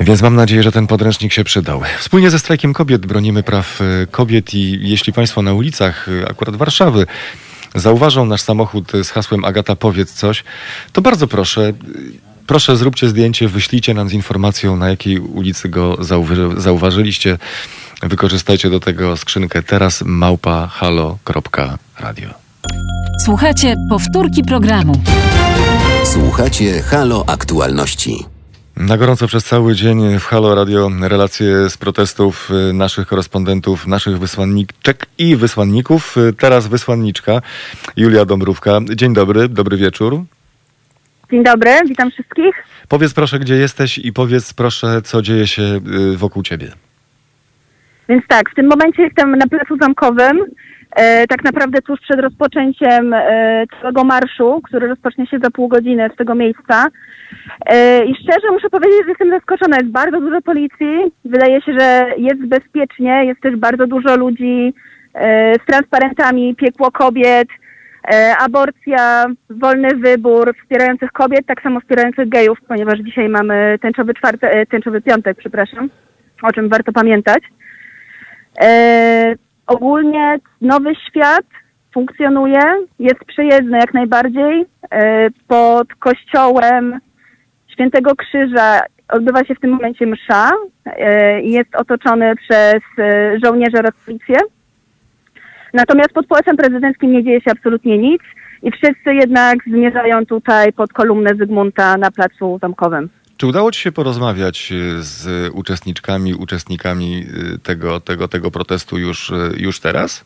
Więc 0.00 0.22
mam 0.22 0.34
nadzieję, 0.34 0.62
że 0.62 0.72
ten 0.72 0.86
podręcznik 0.86 1.32
się 1.32 1.44
przydał. 1.44 1.82
Wspólnie 1.98 2.30
ze 2.30 2.38
strajkiem 2.38 2.72
kobiet 2.72 3.06
bronimy 3.06 3.42
praw 3.42 3.80
e, 3.80 4.06
kobiet 4.06 4.54
i 4.54 4.88
jeśli 4.88 5.12
Państwo 5.12 5.42
na 5.42 5.52
ulicach 5.52 6.06
akurat 6.30 6.56
Warszawy 6.56 7.06
zauważą 7.74 8.26
nasz 8.26 8.40
samochód 8.40 8.92
z 9.02 9.10
hasłem 9.10 9.44
Agata 9.44 9.76
powiedz 9.76 10.12
coś, 10.12 10.44
to 10.92 11.02
bardzo 11.02 11.26
proszę, 11.26 11.72
proszę 12.46 12.76
zróbcie 12.76 13.08
zdjęcie, 13.08 13.48
wyślijcie 13.48 13.94
nam 13.94 14.08
z 14.08 14.12
informacją, 14.12 14.76
na 14.76 14.88
jakiej 14.88 15.18
ulicy 15.18 15.68
go 15.68 15.98
zauważyliście. 16.56 17.38
Wykorzystajcie 18.02 18.70
do 18.70 18.80
tego 18.80 19.16
skrzynkę 19.16 19.62
teraz 19.62 20.02
małpa 20.06 20.66
halo.radio. 20.66 22.28
Słuchajcie 23.24 23.74
powtórki 23.90 24.42
programu. 24.42 24.92
Słuchacie 26.04 26.82
Halo 26.82 27.24
Aktualności. 27.26 28.24
Na 28.76 28.96
gorąco 28.96 29.26
przez 29.26 29.44
cały 29.44 29.74
dzień 29.74 30.18
w 30.18 30.24
Halo 30.24 30.54
Radio 30.54 30.90
relacje 31.00 31.70
z 31.70 31.76
protestów 31.76 32.50
y, 32.70 32.72
naszych 32.72 33.06
korespondentów, 33.06 33.86
naszych 33.86 34.18
wysłanniczek 34.18 35.06
i 35.18 35.36
wysłanników. 35.36 36.16
Y, 36.16 36.32
teraz 36.32 36.66
wysłanniczka 36.66 37.42
Julia 37.96 38.24
Dąbrówka. 38.24 38.80
Dzień 38.94 39.14
dobry, 39.14 39.48
dobry 39.48 39.76
wieczór. 39.76 40.24
Dzień 41.30 41.44
dobry, 41.44 41.70
witam 41.88 42.10
wszystkich. 42.10 42.54
Powiedz 42.88 43.14
proszę, 43.14 43.38
gdzie 43.38 43.54
jesteś 43.54 43.98
i 43.98 44.12
powiedz 44.12 44.54
proszę, 44.54 45.02
co 45.02 45.22
dzieje 45.22 45.46
się 45.46 45.80
y, 46.12 46.16
wokół 46.16 46.42
ciebie. 46.42 46.72
Więc 48.08 48.24
tak, 48.28 48.50
w 48.50 48.54
tym 48.54 48.66
momencie 48.66 49.02
jestem 49.02 49.36
na 49.36 49.46
Placu 49.46 49.76
Zamkowym, 49.80 50.44
e, 50.96 51.26
tak 51.26 51.44
naprawdę 51.44 51.82
tuż 51.82 52.00
przed 52.00 52.20
rozpoczęciem 52.20 53.14
e, 53.14 53.64
całego 53.80 54.04
marszu, 54.04 54.60
który 54.64 54.88
rozpocznie 54.88 55.26
się 55.26 55.38
za 55.38 55.50
pół 55.50 55.68
godziny 55.68 56.10
z 56.14 56.16
tego 56.16 56.34
miejsca. 56.34 56.86
E, 57.66 58.04
I 58.04 58.14
szczerze 58.14 58.52
muszę 58.52 58.70
powiedzieć, 58.70 58.98
że 59.04 59.08
jestem 59.08 59.30
zaskoczona. 59.30 59.76
Jest 59.76 59.90
bardzo 59.90 60.20
dużo 60.20 60.40
policji. 60.40 61.12
Wydaje 61.24 61.62
się, 61.62 61.72
że 61.78 62.06
jest 62.16 62.46
bezpiecznie. 62.46 63.24
Jest 63.24 63.40
też 63.40 63.56
bardzo 63.56 63.86
dużo 63.86 64.16
ludzi 64.16 64.74
e, 65.14 65.54
z 65.54 65.66
transparentami, 65.66 66.56
piekło 66.56 66.90
kobiet, 66.90 67.48
e, 68.12 68.34
aborcja, 68.40 69.26
wolny 69.50 69.88
wybór, 69.88 70.54
wspierających 70.62 71.12
kobiet, 71.12 71.46
tak 71.46 71.62
samo 71.62 71.80
wspierających 71.80 72.28
gejów, 72.28 72.58
ponieważ 72.68 72.98
dzisiaj 72.98 73.28
mamy 73.28 73.78
tęczowy, 73.82 74.14
czwartek, 74.14 74.68
tęczowy 74.70 75.00
piątek, 75.00 75.36
przepraszam, 75.38 75.90
o 76.42 76.52
czym 76.52 76.68
warto 76.68 76.92
pamiętać. 76.92 77.42
Ogólnie 79.66 80.38
nowy 80.60 80.94
świat 80.94 81.46
funkcjonuje, 81.94 82.60
jest 82.98 83.24
przyjezdny 83.26 83.78
jak 83.78 83.94
najbardziej. 83.94 84.66
pod 85.48 85.94
kościołem 85.94 87.00
Świętego 87.68 88.16
Krzyża 88.16 88.80
odbywa 89.08 89.44
się 89.44 89.54
w 89.54 89.60
tym 89.60 89.70
momencie 89.70 90.06
msza 90.06 90.50
e, 90.86 91.42
i 91.42 91.52
jest 91.52 91.76
otoczony 91.76 92.36
przez 92.36 92.82
e, 92.98 93.38
żołnierzy 93.44 93.78
oraz 93.78 93.92
policję. 94.06 94.36
Natomiast 95.74 96.12
pod 96.12 96.26
Pałacem 96.26 96.56
Prezydenckim 96.56 97.12
nie 97.12 97.24
dzieje 97.24 97.40
się 97.40 97.50
absolutnie 97.50 97.98
nic 97.98 98.22
i 98.62 98.70
wszyscy 98.70 99.14
jednak 99.14 99.58
zmierzają 99.66 100.26
tutaj 100.26 100.72
pod 100.72 100.92
kolumnę 100.92 101.30
Zygmunta 101.34 101.96
na 101.96 102.10
Placu 102.10 102.58
Zamkowym. 102.62 103.08
Czy 103.38 103.46
udało 103.46 103.72
Ci 103.72 103.80
się 103.80 103.92
porozmawiać 103.92 104.72
e, 104.72 105.02
z 105.02 105.50
uczestniczkami, 105.54 106.34
uczestnikami 106.34 107.26
tego, 107.62 108.00
tego, 108.00 108.28
tego 108.28 108.50
protestu 108.50 108.98
już, 108.98 109.32
już 109.56 109.80
teraz? 109.80 110.24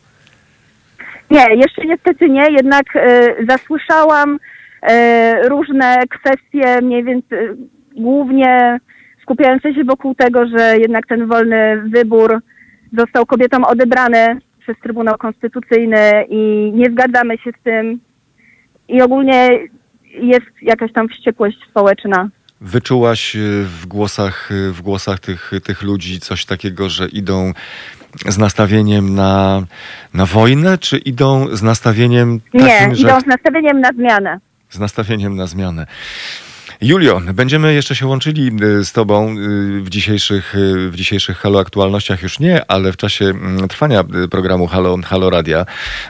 Nie, 1.31 1.55
jeszcze 1.55 1.85
niestety 1.85 2.29
nie, 2.29 2.51
jednak 2.51 2.95
y, 2.95 3.45
zasłyszałam 3.49 4.39
E, 4.83 5.49
różne 5.49 5.97
kwestie, 6.09 6.81
mniej 6.81 7.03
więcej 7.03 7.47
głównie 7.95 8.79
skupiające 9.21 9.73
się 9.73 9.83
wokół 9.83 10.15
tego, 10.15 10.47
że 10.47 10.77
jednak 10.77 11.07
ten 11.07 11.27
wolny 11.27 11.81
wybór 11.85 12.39
został 12.97 13.25
kobietom 13.25 13.63
odebrany 13.63 14.37
przez 14.59 14.79
Trybunał 14.83 15.17
Konstytucyjny 15.17 16.25
i 16.29 16.71
nie 16.75 16.85
zgadzamy 16.85 17.37
się 17.37 17.51
z 17.59 17.63
tym. 17.63 17.99
I 18.87 19.01
ogólnie 19.01 19.49
jest 20.13 20.51
jakaś 20.61 20.93
tam 20.93 21.09
wściekłość 21.09 21.57
społeczna. 21.69 22.29
Wyczułaś 22.63 23.37
w 23.63 23.85
głosach, 23.85 24.49
w 24.71 24.81
głosach 24.81 25.19
tych, 25.19 25.51
tych 25.63 25.81
ludzi 25.81 26.19
coś 26.19 26.45
takiego, 26.45 26.89
że 26.89 27.07
idą 27.07 27.53
z 28.29 28.37
nastawieniem 28.37 29.15
na, 29.15 29.63
na 30.13 30.25
wojnę, 30.25 30.77
czy 30.77 30.97
idą 30.97 31.55
z 31.55 31.61
nastawieniem 31.61 32.39
takim, 32.39 32.67
Nie, 32.67 32.91
idą 32.97 33.21
z 33.21 33.25
nastawieniem 33.25 33.81
na 33.81 33.89
zmianę 33.89 34.39
z 34.73 34.79
nastawieniem 34.79 35.35
na 35.35 35.47
zmianę. 35.47 35.87
Julio, 36.83 37.21
będziemy 37.33 37.73
jeszcze 37.73 37.95
się 37.95 38.07
łączyli 38.07 38.51
y, 38.63 38.85
z 38.85 38.91
Tobą 38.91 39.35
y, 39.37 39.81
w 39.81 39.89
dzisiejszych, 39.89 40.55
y, 40.55 40.89
w 40.89 40.95
dzisiejszych 40.95 41.37
Halo 41.37 41.59
Aktualnościach 41.59 42.23
już 42.23 42.39
nie, 42.39 42.71
ale 42.71 42.91
w 42.91 42.97
czasie 42.97 43.25
mm, 43.25 43.67
trwania 43.67 44.03
programu 44.31 44.67
Halo, 44.67 44.97
Halo 45.05 45.29
Radia, 45.29 45.65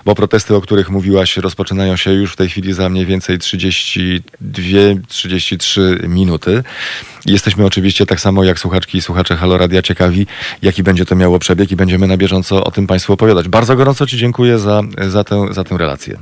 bo 0.05 0.15
protesty, 0.15 0.55
o 0.55 0.61
których 0.61 0.89
mówiłaś, 0.89 1.37
rozpoczynają 1.37 1.95
się 1.95 2.13
już 2.13 2.33
w 2.33 2.35
tej 2.35 2.49
chwili 2.49 2.73
za 2.73 2.89
mniej 2.89 3.05
więcej 3.05 3.39
32-33 3.39 6.09
minuty. 6.09 6.63
Jesteśmy 7.25 7.65
oczywiście 7.65 8.05
tak 8.05 8.19
samo 8.19 8.43
jak 8.43 8.59
słuchaczki 8.59 8.97
i 8.97 9.01
słuchacze 9.01 9.35
Halo 9.35 9.57
Radia 9.57 9.81
ciekawi, 9.81 10.27
jaki 10.61 10.83
będzie 10.83 11.05
to 11.05 11.15
miało 11.15 11.39
przebieg 11.39 11.71
i 11.71 11.75
będziemy 11.75 12.07
na 12.07 12.17
bieżąco 12.17 12.63
o 12.63 12.71
tym 12.71 12.87
Państwu 12.87 13.13
opowiadać. 13.13 13.47
Bardzo 13.47 13.75
gorąco 13.75 14.07
Ci 14.07 14.17
dziękuję 14.17 14.59
za, 14.59 14.81
za, 15.07 15.23
tę, 15.23 15.47
za 15.51 15.63
tę 15.63 15.77
relację. 15.77 16.17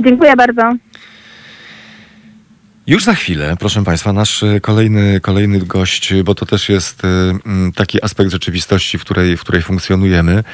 Dziękuję 0.00 0.36
bardzo. 0.36 0.62
Już 2.86 3.04
za 3.04 3.14
chwilę, 3.14 3.56
proszę 3.60 3.84
Państwa, 3.84 4.12
nasz 4.12 4.42
e, 4.42 4.60
kolejny, 4.60 5.20
kolejny 5.20 5.58
gość, 5.58 6.14
bo 6.24 6.34
to 6.34 6.46
też 6.46 6.68
jest 6.68 7.04
e, 7.04 7.08
taki 7.74 8.04
aspekt 8.04 8.30
rzeczywistości, 8.30 8.98
w 8.98 9.00
której, 9.00 9.36
w 9.36 9.40
której 9.40 9.62
funkcjonujemy, 9.62 10.44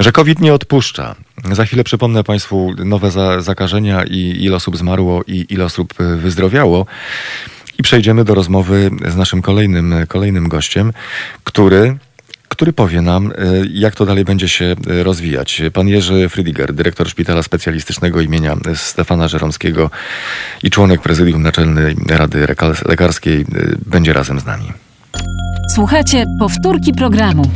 że 0.00 0.12
COVID 0.12 0.40
nie 0.40 0.54
odpuszcza. 0.54 1.14
Za 1.52 1.64
chwilę 1.64 1.84
przypomnę 1.84 2.24
Państwu 2.24 2.74
nowe 2.84 3.10
za, 3.10 3.40
zakażenia 3.40 4.04
i 4.04 4.36
ile 4.40 4.56
osób 4.56 4.76
zmarło 4.76 5.22
i 5.26 5.46
ile 5.48 5.64
osób 5.64 5.94
e, 6.00 6.16
wyzdrowiało. 6.16 6.86
I 7.78 7.82
przejdziemy 7.82 8.24
do 8.24 8.34
rozmowy 8.34 8.90
z 9.08 9.16
naszym 9.16 9.42
kolejnym, 9.42 9.94
kolejnym 10.08 10.48
gościem, 10.48 10.92
który 11.44 11.98
który 12.48 12.72
powie 12.72 13.02
nam, 13.02 13.32
e, 13.32 13.34
jak 13.72 13.94
to 13.94 14.06
dalej 14.06 14.24
będzie 14.24 14.48
się 14.48 14.64
e, 14.64 15.02
rozwijać. 15.02 15.62
Pan 15.72 15.88
Jerzy 15.88 16.28
Frydiger, 16.28 16.74
dyrektor 16.74 17.08
Szpitala 17.08 17.42
Specjalistycznego 17.42 18.20
imienia 18.20 18.56
Stefana 18.74 19.28
Żeromskiego 19.28 19.90
i 20.62 20.70
członek 20.70 21.00
Prezydium 21.02 21.42
Naczelnej 21.42 21.96
Rady 22.08 22.46
Lekarskiej 22.86 23.40
e, 23.40 23.44
będzie 23.86 24.12
razem 24.12 24.40
z 24.40 24.44
nami. 24.44 24.72
Słuchajcie 25.74 26.24
powtórki 26.38 26.92
programu. 26.92 27.50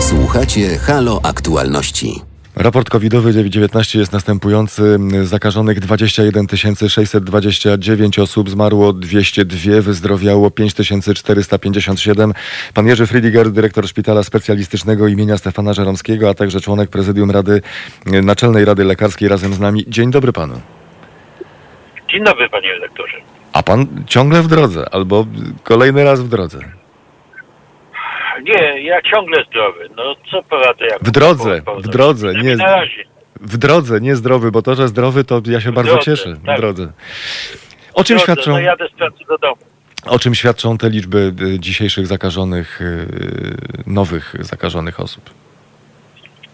Słuchacie 0.00 0.78
Halo 0.78 1.20
Aktualności. 1.22 2.29
Raport 2.56 2.90
covidowy-19 2.90 3.98
jest 3.98 4.12
następujący. 4.12 4.98
Zakażonych 5.22 5.80
21 5.80 6.46
629 6.88 8.18
osób, 8.18 8.50
zmarło 8.50 8.92
202, 8.92 9.80
wyzdrowiało 9.80 10.50
5457. 10.50 12.32
Pan 12.74 12.86
Jerzy 12.86 13.06
Friediger, 13.06 13.50
dyrektor 13.50 13.88
Szpitala 13.88 14.22
Specjalistycznego 14.22 15.08
imienia 15.08 15.38
Stefana 15.38 15.74
Żeromskiego, 15.74 16.30
a 16.30 16.34
także 16.34 16.60
członek 16.60 16.90
Prezydium 16.90 17.30
Rady, 17.30 17.62
Naczelnej 18.06 18.64
Rady 18.64 18.84
Lekarskiej 18.84 19.28
razem 19.28 19.54
z 19.54 19.60
nami. 19.60 19.84
Dzień 19.88 20.10
dobry 20.10 20.32
panu. 20.32 20.60
Dzień 22.12 22.24
dobry 22.24 22.48
panie 22.48 22.72
redaktorze. 22.72 23.16
A 23.52 23.62
pan 23.62 23.86
ciągle 24.06 24.42
w 24.42 24.46
drodze, 24.46 24.94
albo 24.94 25.26
kolejny 25.64 26.04
raz 26.04 26.20
w 26.20 26.28
drodze. 26.28 26.79
Nie, 28.42 28.82
ja 28.82 29.02
ciągle 29.02 29.44
zdrowy. 29.44 29.88
No 29.96 30.14
co 30.30 30.42
poradzę? 30.42 30.86
Jak 30.86 31.02
w 31.02 31.10
drodze, 31.10 31.62
w 31.78 31.88
drodze. 31.88 32.34
Nie, 32.34 32.56
na 32.56 32.76
razie. 32.76 33.04
W 33.40 33.56
drodze, 33.56 34.00
nie 34.00 34.16
zdrowy, 34.16 34.50
bo 34.50 34.62
to, 34.62 34.74
że 34.74 34.88
zdrowy, 34.88 35.24
to 35.24 35.40
ja 35.46 35.60
się 35.60 35.72
bardzo 35.72 35.92
drodze, 35.92 36.04
cieszę. 36.04 36.34
W 36.34 36.46
tak. 36.46 36.60
drodze. 36.60 36.92
O 37.94 38.04
czym 38.04 38.16
Drodze, 38.16 38.32
świadczą... 38.32 38.50
No 38.50 38.60
jadę 38.60 38.88
z 38.88 38.92
pracy 38.92 39.24
do 39.28 39.38
domu. 39.38 39.56
O 40.06 40.18
czym 40.18 40.34
świadczą 40.34 40.78
te 40.78 40.90
liczby 40.90 41.32
y, 41.42 41.60
dzisiejszych 41.60 42.06
zakażonych, 42.06 42.80
y, 42.80 43.06
nowych 43.86 44.34
zakażonych 44.38 45.00
osób? 45.00 45.30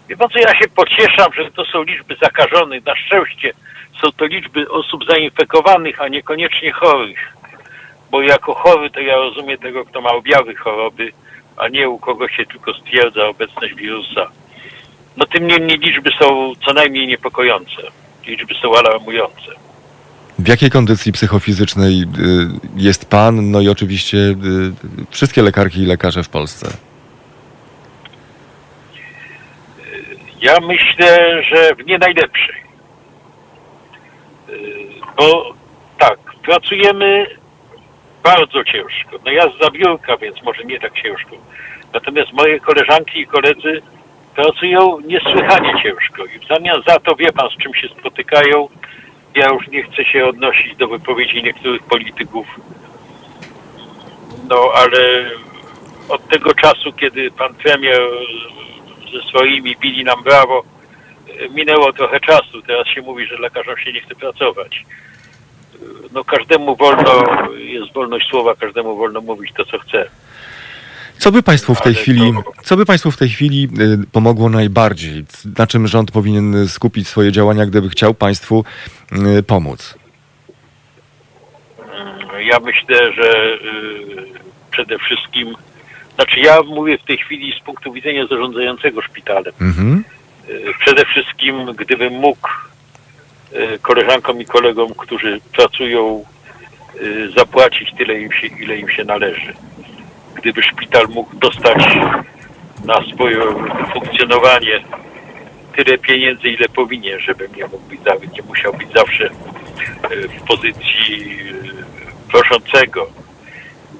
Wie 0.09 0.17
pan 0.17 0.29
co, 0.29 0.39
ja 0.39 0.59
się 0.59 0.67
pocieszam, 0.75 1.33
że 1.33 1.51
to 1.51 1.65
są 1.65 1.83
liczby 1.83 2.15
zakażonych. 2.21 2.85
Na 2.85 2.95
szczęście 2.95 3.51
są 4.01 4.11
to 4.11 4.25
liczby 4.25 4.69
osób 4.69 5.05
zainfekowanych, 5.09 6.01
a 6.01 6.07
niekoniecznie 6.07 6.71
chorych. 6.71 7.33
Bo 8.11 8.21
jako 8.21 8.53
chory 8.53 8.89
to 8.89 8.99
ja 8.99 9.15
rozumiem 9.15 9.57
tego, 9.57 9.85
kto 9.85 10.01
ma 10.01 10.09
objawy 10.09 10.55
choroby, 10.55 11.11
a 11.57 11.67
nie 11.67 11.89
u 11.89 11.99
kogo 11.99 12.27
się 12.27 12.45
tylko 12.45 12.73
stwierdza 12.73 13.27
obecność 13.27 13.73
wirusa. 13.73 14.31
No 15.17 15.25
tym 15.25 15.47
niemniej 15.47 15.77
liczby 15.77 16.09
są 16.19 16.53
co 16.65 16.73
najmniej 16.73 17.07
niepokojące. 17.07 17.81
Liczby 18.27 18.53
są 18.53 18.75
alarmujące. 18.75 19.51
W 20.39 20.47
jakiej 20.47 20.69
kondycji 20.69 21.11
psychofizycznej 21.11 22.01
y, 22.01 22.05
jest 22.75 23.09
pan, 23.09 23.51
no 23.51 23.61
i 23.61 23.69
oczywiście 23.69 24.17
y, 24.17 24.35
wszystkie 25.11 25.41
lekarki 25.41 25.79
i 25.79 25.85
lekarze 25.85 26.23
w 26.23 26.29
Polsce? 26.29 26.67
Ja 30.41 30.59
myślę, 30.59 31.43
że 31.43 31.75
w 31.75 31.85
nie 31.85 31.97
najlepszej. 31.97 32.55
Yy, 34.47 34.57
Bo 35.17 35.53
tak, 35.97 36.19
pracujemy 36.43 37.25
bardzo 38.27 38.63
ciężko. 38.63 39.19
No 39.25 39.31
ja 39.31 39.49
z 39.49 39.63
zabiórka, 39.63 40.17
więc 40.17 40.43
może 40.43 40.63
nie 40.63 40.79
tak 40.79 40.93
ciężko. 40.93 41.35
Natomiast 41.93 42.33
moje 42.33 42.59
koleżanki 42.59 43.19
i 43.19 43.27
koledzy 43.27 43.81
pracują 44.35 44.99
niesłychanie 44.99 45.73
ciężko 45.83 46.25
i 46.25 46.39
w 46.39 46.47
zamian 46.47 46.81
za 46.87 46.99
to 46.99 47.15
wie 47.15 47.31
pan 47.31 47.49
z 47.49 47.63
czym 47.63 47.73
się 47.73 47.87
spotykają. 47.87 48.69
Ja 49.35 49.47
już 49.53 49.67
nie 49.67 49.83
chcę 49.83 50.05
się 50.05 50.25
odnosić 50.25 50.75
do 50.75 50.87
wypowiedzi 50.87 51.43
niektórych 51.43 51.83
polityków. 51.83 52.47
No 54.49 54.71
ale 54.75 55.31
od 56.09 56.27
tego 56.27 56.53
czasu, 56.53 56.93
kiedy 56.93 57.31
pan 57.31 57.53
premier 57.53 58.01
ze 59.13 59.29
swoimi 59.29 59.75
bili 59.81 60.03
nam 60.03 60.23
brawo, 60.23 60.63
minęło 61.49 61.93
trochę 61.93 62.19
czasu. 62.19 62.61
Teraz 62.67 62.87
się 62.87 63.01
mówi, 63.01 63.25
że 63.25 63.37
lekarzom 63.37 63.77
się 63.77 63.93
nie 63.93 64.01
chce 64.01 64.15
pracować. 64.15 64.83
No 66.11 66.23
każdemu 66.23 66.75
wolno, 66.75 67.23
jest 67.57 67.93
wolność 67.93 68.29
słowa, 68.29 68.55
każdemu 68.55 68.95
wolno 68.97 69.21
mówić 69.21 69.51
to, 69.57 69.65
co 69.65 69.79
chce. 69.79 70.09
Co 71.17 71.31
by 71.31 71.43
państwu 71.43 71.75
w 71.75 71.81
tej 71.81 71.93
Ale 71.93 72.01
chwili, 72.01 72.33
to- 72.33 72.51
co 72.63 72.77
by 72.77 72.85
państwu 72.85 73.11
w 73.11 73.17
tej 73.17 73.29
chwili 73.29 73.69
y, 74.03 74.11
pomogło 74.11 74.49
najbardziej? 74.49 75.25
Na 75.57 75.67
czym 75.67 75.87
rząd 75.87 76.11
powinien 76.11 76.67
skupić 76.67 77.07
swoje 77.07 77.31
działania, 77.31 77.65
gdyby 77.65 77.89
chciał 77.89 78.13
państwu 78.13 78.65
y, 79.39 79.43
pomóc? 79.43 79.95
Ja 82.39 82.59
myślę, 82.59 83.13
że 83.13 83.53
y, 83.53 83.59
przede 84.71 84.99
wszystkim, 84.99 85.55
znaczy 86.15 86.39
ja 86.39 86.61
mówię 86.61 86.97
w 86.97 87.03
tej 87.03 87.17
chwili 87.17 87.53
z 87.61 87.63
punktu 87.63 87.93
widzenia 87.93 88.27
zarządzającego 88.27 89.01
szpitalem. 89.01 89.53
Mhm. 89.61 90.03
Przede 90.79 91.05
wszystkim, 91.05 91.65
gdybym 91.77 92.13
mógł 92.13 92.49
koleżankom 93.81 94.41
i 94.41 94.45
kolegom, 94.45 94.93
którzy 94.97 95.41
pracują, 95.55 96.25
y, 97.01 97.31
zapłacić 97.37 97.93
tyle, 97.97 98.19
im 98.19 98.31
się, 98.31 98.47
ile 98.47 98.77
im 98.77 98.89
się 98.89 99.03
należy. 99.03 99.53
Gdyby 100.35 100.63
szpital 100.63 101.07
mógł 101.09 101.35
dostać 101.35 101.77
na 102.85 103.13
swoje 103.13 103.37
funkcjonowanie 103.93 104.83
tyle 105.75 105.97
pieniędzy, 105.97 106.49
ile 106.49 106.69
powinien, 106.69 107.19
żebym 107.19 107.55
nie 107.55 107.63
mógł 107.63 107.89
być, 107.89 107.99
nie 108.33 108.43
musiał 108.47 108.73
być 108.73 108.93
zawsze 108.93 109.25
y, 109.25 110.27
w 110.27 110.41
pozycji 110.41 111.39
y, 112.29 112.31
proszącego. 112.31 113.07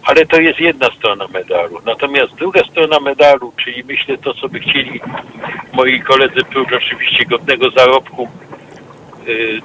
Ale 0.04 0.26
to 0.26 0.42
jest 0.42 0.60
jedna 0.60 0.88
strona 0.98 1.28
medalu. 1.28 1.82
Natomiast 1.86 2.36
druga 2.36 2.64
strona 2.64 3.00
medalu, 3.00 3.54
czyli 3.64 3.84
myślę 3.84 4.18
to, 4.18 4.34
co 4.34 4.50
by 4.50 4.60
chcieli 4.60 5.02
moi 5.74 6.02
koledzy, 6.02 6.44
prócz 6.50 6.74
oczywiście 6.74 7.26
godnego 7.26 7.72
zarobku, 7.72 8.24
y, 8.24 8.47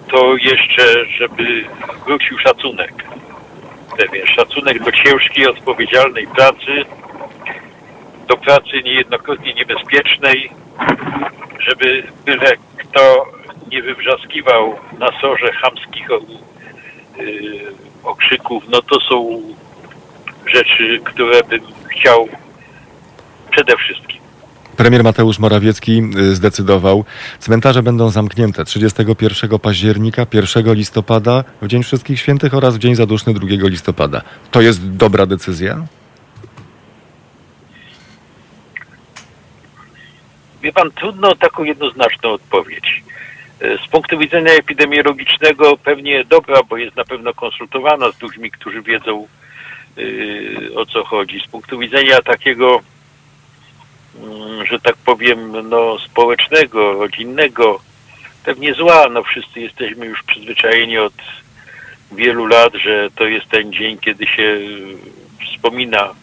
to 0.08 0.36
jeszcze, 0.36 1.06
żeby 1.06 1.64
wrócił 2.06 2.38
szacunek. 2.38 3.04
Pewien 3.96 4.26
szacunek 4.26 4.84
do 4.84 4.92
ciężkiej, 4.92 5.46
odpowiedzialnej 5.46 6.26
pracy, 6.26 6.84
do 8.28 8.36
pracy 8.36 8.82
niejednokrotnie 8.84 9.54
niebezpiecznej, 9.54 10.50
żeby 11.58 12.02
byle 12.24 12.52
kto 12.76 13.26
nie 13.70 13.82
wywrzaskiwał 13.82 14.78
na 14.98 15.20
sorze 15.20 15.52
chamskich 15.52 16.08
y, 16.10 16.20
okrzyków, 18.04 18.64
no 18.68 18.82
to 18.82 19.00
są 19.00 19.42
rzeczy, 20.46 21.00
które 21.04 21.42
bym 21.42 21.60
chciał 21.90 22.28
przede 23.50 23.76
wszystkim. 23.76 24.21
Premier 24.76 25.04
Mateusz 25.04 25.38
Morawiecki 25.38 26.02
y, 26.16 26.34
zdecydował, 26.34 27.04
cmentarze 27.38 27.82
będą 27.82 28.10
zamknięte 28.10 28.64
31 28.64 29.58
października, 29.58 30.26
1 30.32 30.74
listopada, 30.74 31.44
w 31.62 31.66
Dzień 31.66 31.82
Wszystkich 31.82 32.20
Świętych 32.20 32.54
oraz 32.54 32.76
w 32.76 32.78
Dzień 32.78 32.94
Zaduszny 32.94 33.34
2 33.34 33.46
listopada. 33.50 34.22
To 34.50 34.60
jest 34.60 34.96
dobra 34.96 35.26
decyzja? 35.26 35.86
Wie 40.62 40.72
pan, 40.72 40.90
trudno 40.90 41.28
o 41.28 41.34
taką 41.34 41.64
jednoznaczną 41.64 42.30
odpowiedź. 42.30 43.02
E, 43.60 43.78
Z 43.78 43.88
punktu 43.88 44.18
widzenia 44.18 44.52
epidemiologicznego 44.52 45.76
pewnie 45.76 46.24
dobra, 46.24 46.60
bo 46.68 46.76
jest 46.76 46.96
na 46.96 47.04
pewno 47.04 47.34
konsultowana 47.34 48.12
z 48.12 48.22
ludźmi, 48.22 48.50
którzy 48.50 48.82
wiedzą 48.82 49.26
yy, 49.96 50.70
o 50.76 50.86
co 50.86 51.04
chodzi. 51.04 51.40
Z 51.40 51.46
punktu 51.46 51.78
widzenia 51.78 52.22
takiego, 52.22 52.80
że 54.64 54.80
tak 54.80 54.96
powiem, 54.96 55.68
no, 55.68 55.98
społecznego, 55.98 56.92
rodzinnego, 56.92 57.80
pewnie 58.44 58.74
zła. 58.74 59.06
No 59.10 59.22
wszyscy 59.22 59.60
jesteśmy 59.60 60.06
już 60.06 60.22
przyzwyczajeni 60.22 60.98
od 60.98 61.14
wielu 62.12 62.46
lat, 62.46 62.74
że 62.74 63.08
to 63.16 63.24
jest 63.24 63.48
ten 63.48 63.72
dzień, 63.72 63.98
kiedy 63.98 64.26
się 64.26 64.42
y, 64.42 64.96
wspomina 65.46 66.14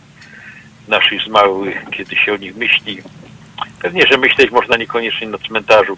naszych 0.87 1.21
zmarłych, 1.21 1.85
kiedy 1.91 2.15
się 2.15 2.33
o 2.33 2.37
nich 2.37 2.55
myśli. 2.55 2.97
Pewnie, 3.81 4.07
że 4.07 4.17
myśleć 4.17 4.51
można 4.51 4.77
niekoniecznie 4.77 5.27
na 5.27 5.37
cmentarzu, 5.37 5.97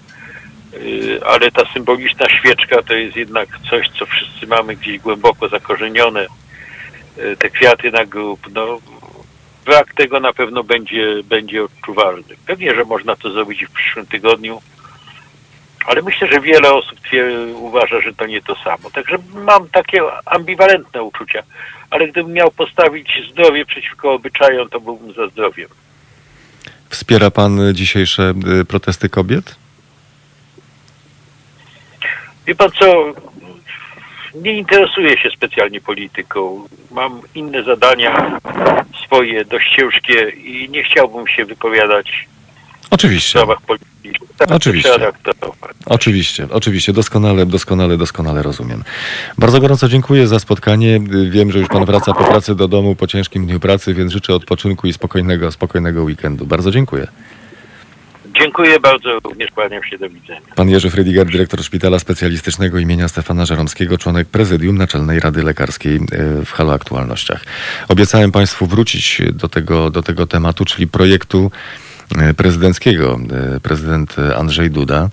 yy, 0.73 1.19
ale 1.25 1.51
ta 1.51 1.73
symboliczna 1.73 2.29
świeczka 2.29 2.83
to 2.83 2.93
jest 2.93 3.15
jednak 3.15 3.49
coś, 3.69 3.89
co 3.99 4.05
wszyscy 4.05 4.47
mamy 4.47 4.75
gdzieś 4.75 4.99
głęboko 4.99 5.49
zakorzenione. 5.49 6.27
Yy, 7.17 7.37
Te 7.37 7.49
kwiaty 7.49 7.91
na 7.91 8.05
grób, 8.05 8.39
no 8.53 8.79
brak 9.71 9.93
tego 9.93 10.19
na 10.19 10.33
pewno 10.33 10.63
będzie, 10.63 11.23
będzie 11.23 11.63
odczuwalny. 11.63 12.35
Pewnie, 12.45 12.75
że 12.75 12.85
można 12.85 13.15
to 13.15 13.31
zrobić 13.31 13.65
w 13.65 13.71
przyszłym 13.71 14.05
tygodniu, 14.05 14.61
ale 15.85 16.01
myślę, 16.01 16.27
że 16.27 16.41
wiele 16.41 16.73
osób 16.73 16.99
uważa, 17.53 18.01
że 18.01 18.13
to 18.13 18.25
nie 18.25 18.41
to 18.41 18.55
samo. 18.55 18.89
Także 18.89 19.17
mam 19.33 19.69
takie 19.69 20.01
ambiwalentne 20.25 21.03
uczucia, 21.03 21.43
ale 21.89 22.07
gdybym 22.07 22.33
miał 22.33 22.51
postawić 22.51 23.09
zdrowie 23.31 23.65
przeciwko 23.65 24.13
obyczajom, 24.13 24.69
to 24.69 24.79
byłbym 24.79 25.13
za 25.13 25.27
zdrowiem. 25.27 25.69
Wspiera 26.89 27.31
pan 27.31 27.59
dzisiejsze 27.73 28.33
y, 28.61 28.65
protesty 28.65 29.09
kobiet? 29.09 29.55
Wie 32.47 32.55
pan 32.55 32.71
co, 32.79 33.13
nie 34.35 34.53
interesuję 34.53 35.17
się 35.17 35.29
specjalnie 35.29 35.81
polityką. 35.81 36.67
Mam 36.91 37.21
inne 37.35 37.63
zadania 37.63 38.39
swoje, 39.05 39.45
dość 39.45 39.75
ciężkie 39.75 40.29
i 40.29 40.69
nie 40.69 40.83
chciałbym 40.83 41.27
się 41.27 41.45
wypowiadać 41.45 42.27
w 42.81 42.93
Oczywiście. 42.93 43.29
sprawach 43.29 43.61
politycznych. 43.61 43.91
Tak, 44.37 44.51
Oczywiście. 44.51 44.89
Oczywiście, 45.85 46.47
oczywiście, 46.51 46.93
doskonale, 46.93 47.45
doskonale, 47.45 47.97
doskonale 47.97 48.43
rozumiem. 48.43 48.83
Bardzo 49.37 49.59
gorąco 49.61 49.87
dziękuję 49.87 50.27
za 50.27 50.39
spotkanie. 50.39 50.99
Wiem, 51.29 51.51
że 51.51 51.59
już 51.59 51.67
pan 51.67 51.85
wraca 51.85 52.13
po 52.13 52.23
pracy 52.23 52.55
do 52.55 52.67
domu 52.67 52.95
po 52.95 53.07
ciężkim 53.07 53.45
dniu 53.45 53.59
pracy, 53.59 53.93
więc 53.93 54.11
życzę 54.11 54.35
odpoczynku 54.35 54.87
i 54.87 54.93
spokojnego, 54.93 55.51
spokojnego 55.51 56.03
weekendu. 56.03 56.45
Bardzo 56.45 56.71
dziękuję. 56.71 57.07
Dziękuję 58.41 58.79
bardzo, 58.79 59.19
również 59.19 59.51
kłaniam 59.51 59.83
się 59.83 59.97
do 59.97 60.09
widzenia. 60.09 60.41
Pan 60.55 60.69
Jerzy 60.69 60.89
Frydiger, 60.89 61.27
dyrektor 61.27 61.63
Szpitala 61.63 61.99
Specjalistycznego 61.99 62.79
imienia 62.79 63.07
Stefana 63.07 63.45
Żeromskiego, 63.45 63.97
członek 63.97 64.27
prezydium 64.27 64.77
Naczelnej 64.77 65.19
Rady 65.19 65.43
Lekarskiej 65.43 65.95
y, 65.95 66.45
w 66.45 66.51
Halo 66.51 66.73
Aktualnościach. 66.73 67.43
Obiecałem 67.87 68.31
Państwu 68.31 68.65
wrócić 68.67 69.21
do 69.33 69.49
tego, 69.49 69.89
do 69.89 70.03
tego 70.03 70.27
tematu, 70.27 70.65
czyli 70.65 70.87
projektu 70.87 71.51
prezydenckiego. 72.37 73.19
Y, 73.55 73.59
Prezydent 73.59 74.15
Andrzej 74.37 74.71
Duda 74.71 75.09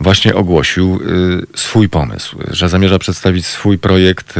właśnie 0.00 0.34
ogłosił 0.34 1.00
y, 1.02 1.58
swój 1.58 1.88
pomysł, 1.88 2.38
że 2.50 2.68
zamierza 2.68 2.98
przedstawić 2.98 3.46
swój 3.46 3.78
projekt, 3.78 4.34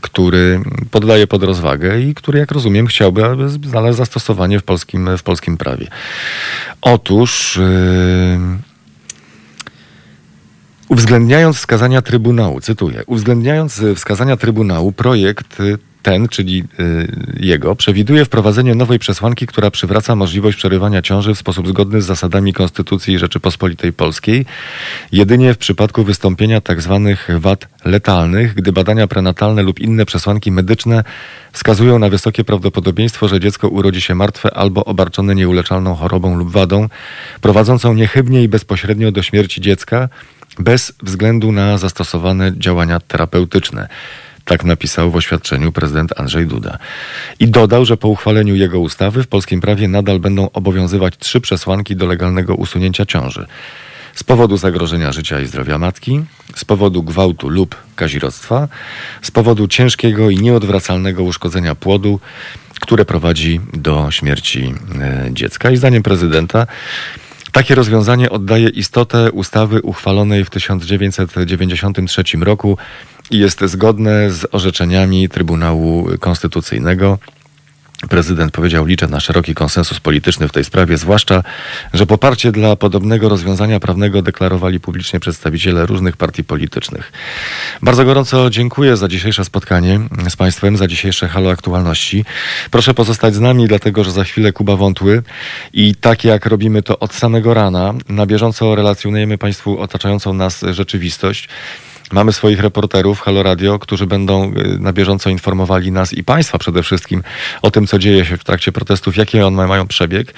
który 0.00 0.60
poddaje 0.90 1.26
pod 1.26 1.42
rozwagę 1.42 2.00
i 2.00 2.14
który, 2.14 2.38
jak 2.38 2.50
rozumiem, 2.50 2.86
chciałby, 2.86 3.24
aby 3.24 3.48
znalazł 3.48 3.98
zastosowanie 3.98 4.60
w 4.60 4.62
polskim, 4.62 5.16
w 5.18 5.22
polskim 5.22 5.56
prawie. 5.56 5.86
Otóż... 6.80 7.60
Uwzględniając 10.88 11.56
wskazania 11.56 12.02
Trybunału, 12.02 12.60
cytuję, 12.60 13.02
uwzględniając 13.06 13.82
wskazania 13.96 14.36
Trybunału, 14.36 14.92
projekt 14.92 15.58
ten, 16.02 16.28
czyli 16.28 16.64
y, 16.80 17.36
jego, 17.40 17.76
przewiduje 17.76 18.24
wprowadzenie 18.24 18.74
nowej 18.74 18.98
przesłanki, 18.98 19.46
która 19.46 19.70
przywraca 19.70 20.16
możliwość 20.16 20.56
przerywania 20.56 21.02
ciąży 21.02 21.34
w 21.34 21.38
sposób 21.38 21.68
zgodny 21.68 22.02
z 22.02 22.06
zasadami 22.06 22.52
Konstytucji 22.52 23.18
Rzeczypospolitej 23.18 23.92
Polskiej, 23.92 24.46
jedynie 25.12 25.54
w 25.54 25.58
przypadku 25.58 26.04
wystąpienia 26.04 26.60
tzw. 26.60 27.14
Tak 27.26 27.40
wad 27.40 27.68
letalnych, 27.84 28.54
gdy 28.54 28.72
badania 28.72 29.06
prenatalne 29.06 29.62
lub 29.62 29.80
inne 29.80 30.06
przesłanki 30.06 30.52
medyczne 30.52 31.04
wskazują 31.52 31.98
na 31.98 32.08
wysokie 32.08 32.44
prawdopodobieństwo, 32.44 33.28
że 33.28 33.40
dziecko 33.40 33.68
urodzi 33.68 34.00
się 34.00 34.14
martwe 34.14 34.54
albo 34.54 34.84
obarczone 34.84 35.34
nieuleczalną 35.34 35.94
chorobą 35.94 36.36
lub 36.36 36.50
wadą, 36.50 36.88
prowadzącą 37.40 37.94
niechybnie 37.94 38.42
i 38.42 38.48
bezpośrednio 38.48 39.12
do 39.12 39.22
śmierci 39.22 39.60
dziecka, 39.60 40.08
bez 40.58 40.92
względu 41.02 41.52
na 41.52 41.78
zastosowane 41.78 42.52
działania 42.58 43.00
terapeutyczne. 43.00 43.88
Tak 44.44 44.64
napisał 44.64 45.10
w 45.10 45.16
oświadczeniu 45.16 45.72
prezydent 45.72 46.20
Andrzej 46.20 46.46
Duda. 46.46 46.78
I 47.40 47.48
dodał, 47.48 47.84
że 47.84 47.96
po 47.96 48.08
uchwaleniu 48.08 48.54
jego 48.54 48.80
ustawy 48.80 49.22
w 49.22 49.26
polskim 49.26 49.60
prawie 49.60 49.88
nadal 49.88 50.20
będą 50.20 50.50
obowiązywać 50.52 51.14
trzy 51.18 51.40
przesłanki 51.40 51.96
do 51.96 52.06
legalnego 52.06 52.54
usunięcia 52.54 53.06
ciąży. 53.06 53.46
Z 54.14 54.24
powodu 54.24 54.56
zagrożenia 54.56 55.12
życia 55.12 55.40
i 55.40 55.46
zdrowia 55.46 55.78
matki, 55.78 56.24
z 56.54 56.64
powodu 56.64 57.02
gwałtu 57.02 57.48
lub 57.48 57.76
kazirodztwa, 57.96 58.68
z 59.22 59.30
powodu 59.30 59.68
ciężkiego 59.68 60.30
i 60.30 60.36
nieodwracalnego 60.36 61.22
uszkodzenia 61.22 61.74
płodu, 61.74 62.20
które 62.80 63.04
prowadzi 63.04 63.60
do 63.72 64.10
śmierci 64.10 64.74
e, 65.00 65.28
dziecka. 65.32 65.70
I 65.70 65.76
zdaniem 65.76 66.02
prezydenta 66.02 66.66
takie 67.52 67.74
rozwiązanie 67.74 68.30
oddaje 68.30 68.68
istotę 68.68 69.32
ustawy 69.32 69.82
uchwalonej 69.82 70.44
w 70.44 70.50
1993 70.50 72.22
roku 72.40 72.78
i 73.30 73.38
jest 73.38 73.60
zgodne 73.60 74.30
z 74.30 74.46
orzeczeniami 74.54 75.28
Trybunału 75.28 76.08
Konstytucyjnego. 76.20 77.18
Prezydent 78.08 78.52
powiedział, 78.52 78.86
liczę 78.86 79.08
na 79.08 79.20
szeroki 79.20 79.54
konsensus 79.54 80.00
polityczny 80.00 80.48
w 80.48 80.52
tej 80.52 80.64
sprawie, 80.64 80.98
zwłaszcza, 80.98 81.42
że 81.92 82.06
poparcie 82.06 82.52
dla 82.52 82.76
podobnego 82.76 83.28
rozwiązania 83.28 83.80
prawnego 83.80 84.22
deklarowali 84.22 84.80
publicznie 84.80 85.20
przedstawiciele 85.20 85.86
różnych 85.86 86.16
partii 86.16 86.44
politycznych. 86.44 87.12
Bardzo 87.82 88.04
gorąco 88.04 88.50
dziękuję 88.50 88.96
za 88.96 89.08
dzisiejsze 89.08 89.44
spotkanie 89.44 90.00
z 90.28 90.36
Państwem, 90.36 90.76
za 90.76 90.86
dzisiejsze 90.86 91.28
Halo 91.28 91.50
Aktualności. 91.50 92.24
Proszę 92.70 92.94
pozostać 92.94 93.34
z 93.34 93.40
nami, 93.40 93.68
dlatego 93.68 94.04
że 94.04 94.12
za 94.12 94.24
chwilę 94.24 94.52
Kuba 94.52 94.76
Wątły 94.76 95.22
i 95.72 95.94
tak 95.94 96.24
jak 96.24 96.46
robimy 96.46 96.82
to 96.82 96.98
od 96.98 97.14
samego 97.14 97.54
rana, 97.54 97.94
na 98.08 98.26
bieżąco 98.26 98.74
relacjonujemy 98.74 99.38
Państwu 99.38 99.80
otaczającą 99.80 100.34
nas 100.34 100.64
rzeczywistość. 100.70 101.48
Mamy 102.12 102.32
swoich 102.32 102.60
reporterów 102.60 103.20
Halo 103.20 103.42
Radio, 103.42 103.78
którzy 103.78 104.06
będą 104.06 104.52
y, 104.52 104.78
na 104.78 104.92
bieżąco 104.92 105.30
informowali 105.30 105.92
nas 105.92 106.12
i 106.12 106.24
Państwa 106.24 106.58
przede 106.58 106.82
wszystkim 106.82 107.22
o 107.62 107.70
tym, 107.70 107.86
co 107.86 107.98
dzieje 107.98 108.24
się 108.24 108.36
w 108.36 108.44
trakcie 108.44 108.72
protestów, 108.72 109.16
jakie 109.16 109.46
one 109.46 109.66
mają 109.66 109.86
przebieg. 109.86 110.34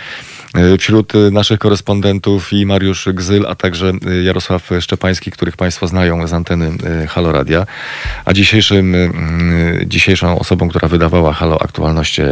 Y, 0.58 0.78
wśród 0.78 1.14
y, 1.14 1.30
naszych 1.30 1.58
korespondentów 1.58 2.52
i 2.52 2.66
Mariusz 2.66 3.08
Gzyl, 3.14 3.46
a 3.48 3.54
także 3.54 3.92
Jarosław 4.24 4.70
Szczepański, 4.80 5.30
których 5.30 5.56
Państwo 5.56 5.88
znają 5.88 6.26
z 6.26 6.32
anteny 6.32 6.70
Halo 7.08 7.32
Radia. 7.32 7.66
A 8.24 8.32
dzisiejszym, 8.32 8.94
dzisiejszą 9.86 10.38
osobą, 10.38 10.68
która 10.68 10.88
wydawała 10.88 11.32
Halo 11.32 11.62
Aktualności 11.62 12.22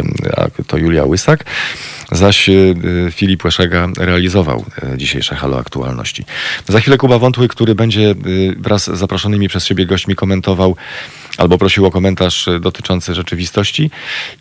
to 0.67 0.77
Julia 0.77 1.05
Łysak 1.05 1.45
zaś 2.13 2.51
Filip 3.11 3.45
Łeszega 3.45 3.89
realizował 3.99 4.65
dzisiejsze 4.97 5.35
Halo 5.35 5.59
Aktualności. 5.59 6.25
Za 6.69 6.81
chwilę 6.81 6.99
Kuba 6.99 7.19
Wątły, 7.19 7.49
który 7.49 7.75
będzie 7.75 8.15
wraz 8.57 8.85
z 8.85 8.99
zaproszonymi 8.99 9.49
przez 9.49 9.67
siebie 9.67 9.87
gośćmi 9.87 10.15
komentował 10.15 10.77
albo 11.39 11.59
prosił 11.59 11.87
o 11.87 11.91
komentarz 11.91 12.49
dotyczący 12.61 13.15
rzeczywistości 13.15 13.91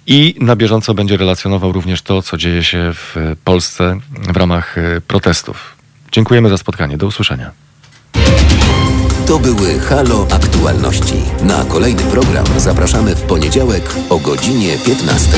i 0.07 0.35
na 0.39 0.55
bieżąco 0.55 0.93
będzie 0.93 1.17
relacjonował 1.17 1.71
również 1.71 2.01
to, 2.01 2.21
co 2.21 2.37
dzieje 2.37 2.63
się 2.63 2.91
w 2.93 3.35
Polsce 3.43 3.99
w 4.33 4.37
ramach 4.37 4.75
protestów. 5.07 5.75
Dziękujemy 6.11 6.49
za 6.49 6.57
spotkanie. 6.57 6.97
Do 6.97 7.07
usłyszenia. 7.07 7.51
To 9.27 9.39
były 9.39 9.79
Halo 9.79 10.27
Aktualności. 10.31 11.15
Na 11.43 11.65
kolejny 11.65 12.03
program 12.03 12.45
zapraszamy 12.57 13.15
w 13.15 13.21
poniedziałek 13.21 13.95
o 14.09 14.19
godzinie 14.19 14.77
15. 14.85 15.31